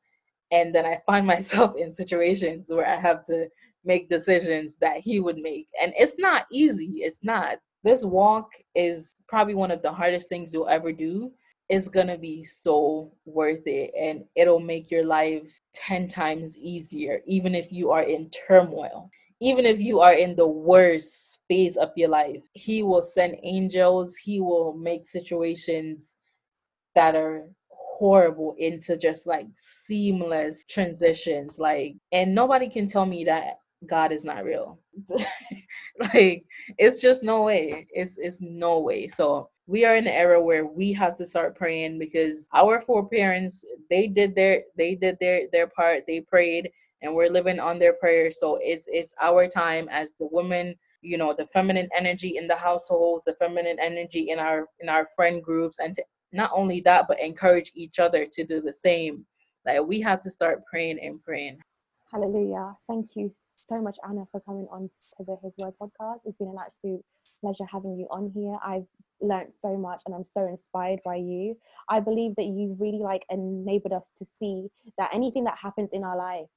And 0.51 0.73
then 0.73 0.85
I 0.85 1.01
find 1.05 1.25
myself 1.27 1.75
in 1.77 1.95
situations 1.95 2.65
where 2.69 2.87
I 2.87 2.99
have 2.99 3.25
to 3.27 3.47
make 3.85 4.09
decisions 4.09 4.77
that 4.81 4.97
he 4.97 5.19
would 5.19 5.37
make. 5.37 5.67
And 5.81 5.93
it's 5.97 6.13
not 6.19 6.45
easy. 6.51 6.99
It's 7.01 7.19
not. 7.23 7.57
this 7.83 8.05
walk 8.05 8.49
is 8.75 9.15
probably 9.27 9.55
one 9.55 9.71
of 9.71 9.81
the 9.81 9.91
hardest 9.91 10.29
things 10.29 10.53
you'll 10.53 10.67
ever 10.67 10.91
do 10.91 11.31
it's 11.71 11.87
gonna 11.87 12.17
be 12.17 12.43
so 12.43 13.13
worth 13.25 13.65
it 13.65 13.93
and 13.97 14.25
it'll 14.35 14.59
make 14.59 14.91
your 14.91 15.05
life 15.05 15.43
10 15.73 16.09
times 16.09 16.57
easier 16.57 17.21
even 17.25 17.55
if 17.55 17.71
you 17.71 17.91
are 17.91 18.03
in 18.03 18.29
turmoil. 18.31 19.09
Even 19.39 19.65
if 19.65 19.79
you 19.79 20.01
are 20.01 20.13
in 20.13 20.35
the 20.35 20.47
worst 20.47 21.39
phase 21.49 21.77
of 21.77 21.91
your 21.95 22.09
life 22.09 22.41
he 22.53 22.83
will 22.83 23.03
send 23.03 23.37
angels 23.43 24.17
he 24.17 24.41
will 24.41 24.73
make 24.73 25.07
situations 25.07 26.17
that 26.95 27.15
are 27.15 27.47
horrible 27.69 28.55
into 28.57 28.97
just 28.97 29.27
like 29.27 29.47
seamless 29.57 30.65
transitions 30.65 31.59
like 31.59 31.95
and 32.11 32.35
nobody 32.35 32.69
can 32.69 32.87
tell 32.87 33.05
me 33.05 33.23
that 33.25 33.59
god 33.87 34.11
is 34.11 34.25
not 34.25 34.43
real. 34.43 34.79
Like 35.99 36.45
it's 36.77 37.01
just 37.01 37.23
no 37.23 37.43
way. 37.43 37.87
It's 37.91 38.17
it's 38.17 38.41
no 38.41 38.79
way. 38.81 39.07
So 39.07 39.49
we 39.71 39.85
are 39.85 39.95
in 39.95 40.07
an 40.07 40.13
era 40.13 40.41
where 40.43 40.65
we 40.65 40.91
have 40.91 41.17
to 41.17 41.25
start 41.25 41.55
praying 41.55 41.97
because 41.97 42.47
our 42.53 42.81
foreparents 42.81 43.63
they 43.89 44.07
did 44.07 44.35
their 44.35 44.63
they 44.77 44.95
did 44.95 45.17
their 45.19 45.41
their 45.51 45.67
part 45.67 46.03
they 46.07 46.19
prayed 46.19 46.69
and 47.01 47.15
we're 47.15 47.29
living 47.29 47.59
on 47.59 47.79
their 47.79 47.93
prayers 47.93 48.39
so 48.39 48.59
it's 48.61 48.87
it's 48.89 49.13
our 49.21 49.47
time 49.47 49.87
as 49.89 50.13
the 50.19 50.27
women 50.31 50.75
you 51.01 51.17
know 51.17 51.33
the 51.37 51.47
feminine 51.47 51.89
energy 51.97 52.37
in 52.37 52.47
the 52.47 52.55
households 52.55 53.23
the 53.23 53.35
feminine 53.35 53.77
energy 53.79 54.29
in 54.29 54.39
our 54.39 54.67
in 54.81 54.89
our 54.89 55.07
friend 55.15 55.43
groups 55.43 55.79
and 55.79 55.95
to 55.95 56.03
not 56.31 56.51
only 56.53 56.81
that 56.81 57.05
but 57.07 57.19
encourage 57.19 57.71
each 57.75 57.99
other 57.99 58.25
to 58.31 58.45
do 58.45 58.61
the 58.61 58.73
same. 58.73 59.25
Like 59.65 59.83
we 59.85 60.01
have 60.01 60.21
to 60.21 60.29
start 60.29 60.65
praying 60.65 60.99
and 61.01 61.21
praying. 61.23 61.55
Hallelujah. 62.11 62.75
Thank 62.87 63.15
you 63.15 63.31
so 63.33 63.81
much 63.81 63.97
anna 64.07 64.25
for 64.31 64.41
coming 64.41 64.67
on 64.71 64.89
to 65.17 65.23
the 65.23 65.37
his 65.43 65.53
word 65.57 65.73
podcast. 65.81 66.19
It's 66.25 66.37
been 66.37 66.49
an 66.49 66.57
absolute 66.59 67.03
pleasure 67.41 67.65
having 67.71 67.97
you 67.97 68.07
on 68.09 68.31
here. 68.33 68.57
I've 68.63 68.85
learned 69.21 69.53
so 69.53 69.77
much 69.77 70.01
and 70.05 70.15
i'm 70.15 70.25
so 70.25 70.47
inspired 70.47 70.99
by 71.05 71.15
you. 71.15 71.55
I 71.89 71.99
believe 71.99 72.35
that 72.37 72.45
you 72.45 72.75
really 72.79 72.99
like 72.99 73.23
enabled 73.29 73.93
us 73.93 74.09
to 74.17 74.25
see 74.39 74.67
that 74.97 75.11
anything 75.13 75.43
that 75.45 75.57
happens 75.61 75.89
in 75.93 76.03
our 76.03 76.17
life 76.17 76.47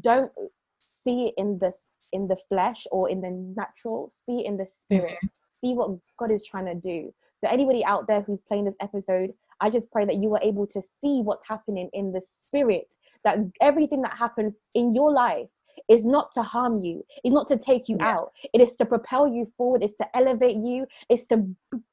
don't 0.00 0.32
see 0.80 1.26
it 1.28 1.34
in 1.36 1.58
this 1.58 1.88
in 2.12 2.28
the 2.28 2.36
flesh 2.48 2.86
or 2.90 3.10
in 3.10 3.20
the 3.20 3.30
natural 3.30 4.10
see 4.10 4.40
it 4.40 4.46
in 4.46 4.56
the 4.56 4.66
spirit. 4.66 5.12
Mm-hmm. 5.12 5.26
see 5.60 5.74
what 5.74 5.90
god 6.18 6.30
is 6.30 6.44
trying 6.44 6.66
to 6.66 6.74
do. 6.74 7.12
So 7.38 7.48
anybody 7.48 7.84
out 7.84 8.06
there 8.06 8.22
who's 8.22 8.40
playing 8.40 8.64
this 8.64 8.76
episode 8.80 9.32
i 9.60 9.68
just 9.68 9.90
pray 9.90 10.04
that 10.04 10.16
you 10.16 10.32
are 10.34 10.42
able 10.42 10.66
to 10.66 10.80
see 10.80 11.20
what's 11.22 11.46
happening 11.46 11.90
in 11.92 12.12
the 12.12 12.22
spirit 12.24 12.94
that 13.24 13.38
everything 13.60 14.02
that 14.02 14.16
happens 14.16 14.54
in 14.74 14.94
your 14.94 15.12
life 15.12 15.48
is 15.88 16.04
not 16.04 16.32
to 16.32 16.42
harm 16.42 16.80
you, 16.80 17.04
is 17.24 17.32
not 17.32 17.46
to 17.48 17.56
take 17.56 17.88
you 17.88 17.96
out. 18.00 18.30
It 18.52 18.60
is 18.60 18.74
to 18.76 18.84
propel 18.84 19.26
you 19.26 19.50
forward, 19.56 19.82
it's 19.82 19.94
to 19.96 20.16
elevate 20.16 20.56
you, 20.56 20.86
it's 21.08 21.26
to 21.26 21.46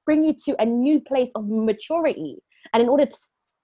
bring 0.05 0.23
you 0.23 0.33
to 0.45 0.61
a 0.61 0.65
new 0.65 0.99
place 0.99 1.31
of 1.35 1.47
maturity. 1.47 2.37
And 2.73 2.83
in 2.83 2.89
order 2.89 3.05
to, 3.05 3.17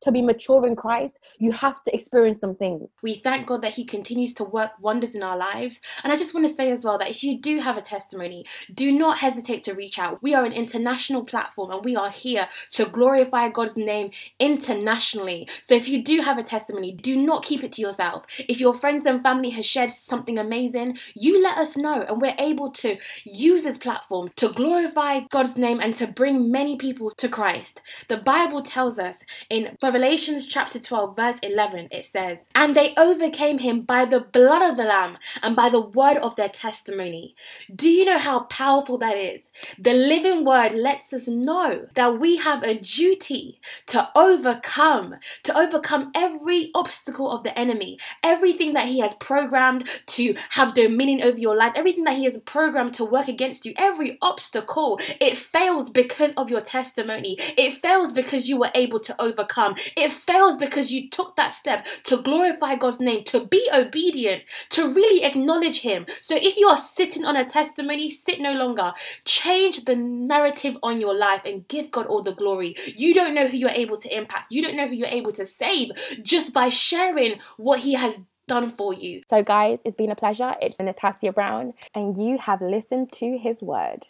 to 0.06 0.12
be 0.12 0.22
mature 0.22 0.66
in 0.66 0.76
Christ, 0.76 1.20
you 1.38 1.51
have 1.51 1.84
to 1.84 1.93
experience 1.93 2.39
some 2.39 2.56
things. 2.56 2.91
We 3.01 3.16
thank 3.16 3.47
God 3.47 3.62
that 3.64 3.74
He 3.74 3.84
continues 3.84 4.34
to 4.36 4.43
work 4.43 4.72
wonders 4.80 5.16
in 5.16 5.24
our 5.24 5.38
lives. 5.38 5.82
And 6.03 6.14
I 6.14 6.18
just 6.18 6.34
want 6.34 6.47
to 6.47 6.53
say 6.53 6.72
as 6.72 6.84
well 6.84 6.97
that 6.99 7.10
if 7.10 7.24
you 7.24 7.39
do 7.39 7.60
have 7.60 7.78
a 7.78 7.82
testimony, 7.82 8.45
do 8.74 8.91
not 8.91 9.18
hesitate 9.18 9.64
to 9.64 9.74
reach 9.74 9.99
out. 9.99 10.22
We 10.22 10.34
are 10.34 10.45
an 10.45 10.53
international 10.53 11.24
platform 11.24 11.72
and 11.72 11.84
we 11.84 11.95
are 11.95 12.10
here 12.10 12.47
to 12.72 12.86
glorify 12.86 13.49
God's 13.49 13.78
name 13.78 14.12
internationally. 14.39 15.47
So 15.62 15.76
if 15.76 15.88
you 15.88 16.03
do 16.03 16.22
have 16.22 16.38
a 16.38 16.43
testimony, 16.43 16.91
do 16.91 17.16
not 17.16 17.43
keep 17.43 17.64
it 17.64 17.72
to 17.74 17.82
yourself. 17.82 18.26
If 18.47 18.60
your 18.60 18.74
friends 18.74 19.06
and 19.06 19.24
family 19.24 19.49
has 19.51 19.66
shared 19.66 19.91
something 19.91 20.38
amazing, 20.38 20.97
you 21.16 21.41
let 21.41 21.58
us 21.58 21.76
know 21.76 22.03
and 22.08 22.22
we're 22.22 22.36
able 22.38 22.72
to 22.72 22.97
use 23.24 23.64
this 23.64 23.78
platform 23.78 24.30
to 24.36 24.49
glorify 24.49 25.22
God's 25.32 25.58
name 25.58 25.80
and 25.80 25.95
to 25.95 26.08
bring 26.08 26.51
many 26.51 26.78
people 26.78 27.10
to 27.12 27.28
Christ. 27.28 27.82
The 28.08 28.18
Bible 28.18 28.62
tells 28.62 28.99
us 28.99 29.24
in 29.49 29.78
Revelations 29.96 30.46
chapter 30.46 30.78
12, 30.78 31.16
verse 31.16 31.39
11, 31.41 31.88
it 31.89 32.06
says, 32.06 32.39
And 32.54 32.76
they 32.76 32.93
overcame 32.98 33.60
him 33.60 33.84
by 33.84 34.04
the 34.04 34.20
blood 34.20 34.62
of 34.62 34.76
the 34.76 34.84
Lamb 34.84 35.18
and 35.41 35.56
by 35.56 35.70
the 35.70 35.80
word 35.80 36.18
of 36.18 36.36
their 36.36 36.50
testimony. 36.50 37.34
Do 37.74 37.88
you 37.88 38.04
know 38.04 38.18
how 38.18 38.41
powerful 38.41 38.98
that 38.98 39.16
is? 39.16 39.43
The 39.80 39.93
living 39.93 40.43
word 40.43 40.74
lets 40.74 41.14
us 41.14 41.30
know 41.30 41.88
that 41.96 42.20
we 42.20 42.36
have 42.36 42.62
a 42.64 42.78
duty 42.78 43.62
to 43.88 44.10
overcome, 44.18 45.16
to 45.43 45.58
overcome 45.58 46.12
every 46.14 46.72
obstacle 46.76 47.32
of 47.32 47.43
the 47.43 47.58
enemy, 47.58 47.98
everything 48.22 48.74
that 48.74 48.89
he 48.89 49.00
has 49.00 49.14
programmed 49.16 49.88
to 50.08 50.36
have 50.50 50.74
dominion 50.74 51.22
over 51.26 51.38
your 51.38 51.56
life, 51.56 51.72
everything 51.74 52.04
that 52.04 52.18
he 52.18 52.26
has 52.26 52.38
programmed 52.39 52.96
to 52.96 53.06
work 53.06 53.30
against 53.30 53.66
you, 53.66 53.74
every 53.78 54.18
obstacle, 54.22 55.00
it 55.22 55.38
fails 55.38 55.89
because 55.89 56.34
of 56.34 56.50
your 56.50 56.60
testimony. 56.60 57.38
It 57.58 57.76
fails 57.82 58.12
because 58.12 58.50
you 58.50 58.58
were 58.58 58.72
able 58.76 59.00
to 59.00 59.22
overcome. 59.22 59.76
It 59.96 60.12
fails 60.12 60.58
because 60.58 60.92
you 60.92 61.10
took 61.10 61.36
that 61.36 61.50
step 61.50 61.86
to 62.06 62.18
glorify 62.18 62.76
God's 62.76 63.00
name, 63.00 63.24
to 63.26 63.46
be 63.46 63.68
obedient, 63.74 64.44
to 64.72 64.88
really 64.94 65.24
acknowledge 65.24 65.82
Him. 65.82 66.06
So 66.22 66.36
if 66.36 66.58
you 66.58 66.68
are 66.68 66.78
sitting 66.78 67.26
on 67.26 67.36
a 67.36 67.46
testimony, 67.46 68.12
sit 68.12 68.40
no 68.40 68.54
longer. 68.54 68.94
Change 69.26 69.86
the 69.86 69.96
narrative 69.96 70.78
on 70.84 71.00
your 71.00 71.16
life 71.16 71.42
and 71.46 71.68
give 71.68 71.92
God 71.92 72.08
all 72.08 72.22
the 72.22 72.34
glory. 72.34 72.76
You 72.96 73.14
don't 73.14 73.34
know 73.34 73.48
who 73.48 73.58
you're 73.58 73.70
able 73.70 73.98
to 73.98 74.16
impact, 74.16 74.52
you 74.52 74.62
don't 74.62 74.76
know 74.76 74.88
who 74.88 74.96
you're 74.96 75.08
able 75.08 75.32
to 75.34 75.46
save 75.46 75.92
just 76.24 76.54
by 76.54 76.70
sharing 76.70 77.40
what 77.58 77.80
He 77.80 77.94
has 77.94 78.20
done 78.48 78.72
for 78.72 78.94
you. 78.94 79.22
So, 79.28 79.44
guys, 79.44 79.80
it's 79.86 79.96
been 79.96 80.12
a 80.12 80.16
pleasure. 80.16 80.54
It's 80.62 80.78
Natassia 80.78 81.34
Brown, 81.34 81.74
and 81.94 82.18
you 82.18 82.38
have 82.38 82.62
listened 82.62 83.12
to 83.14 83.38
His 83.38 83.62
Word. 83.62 84.08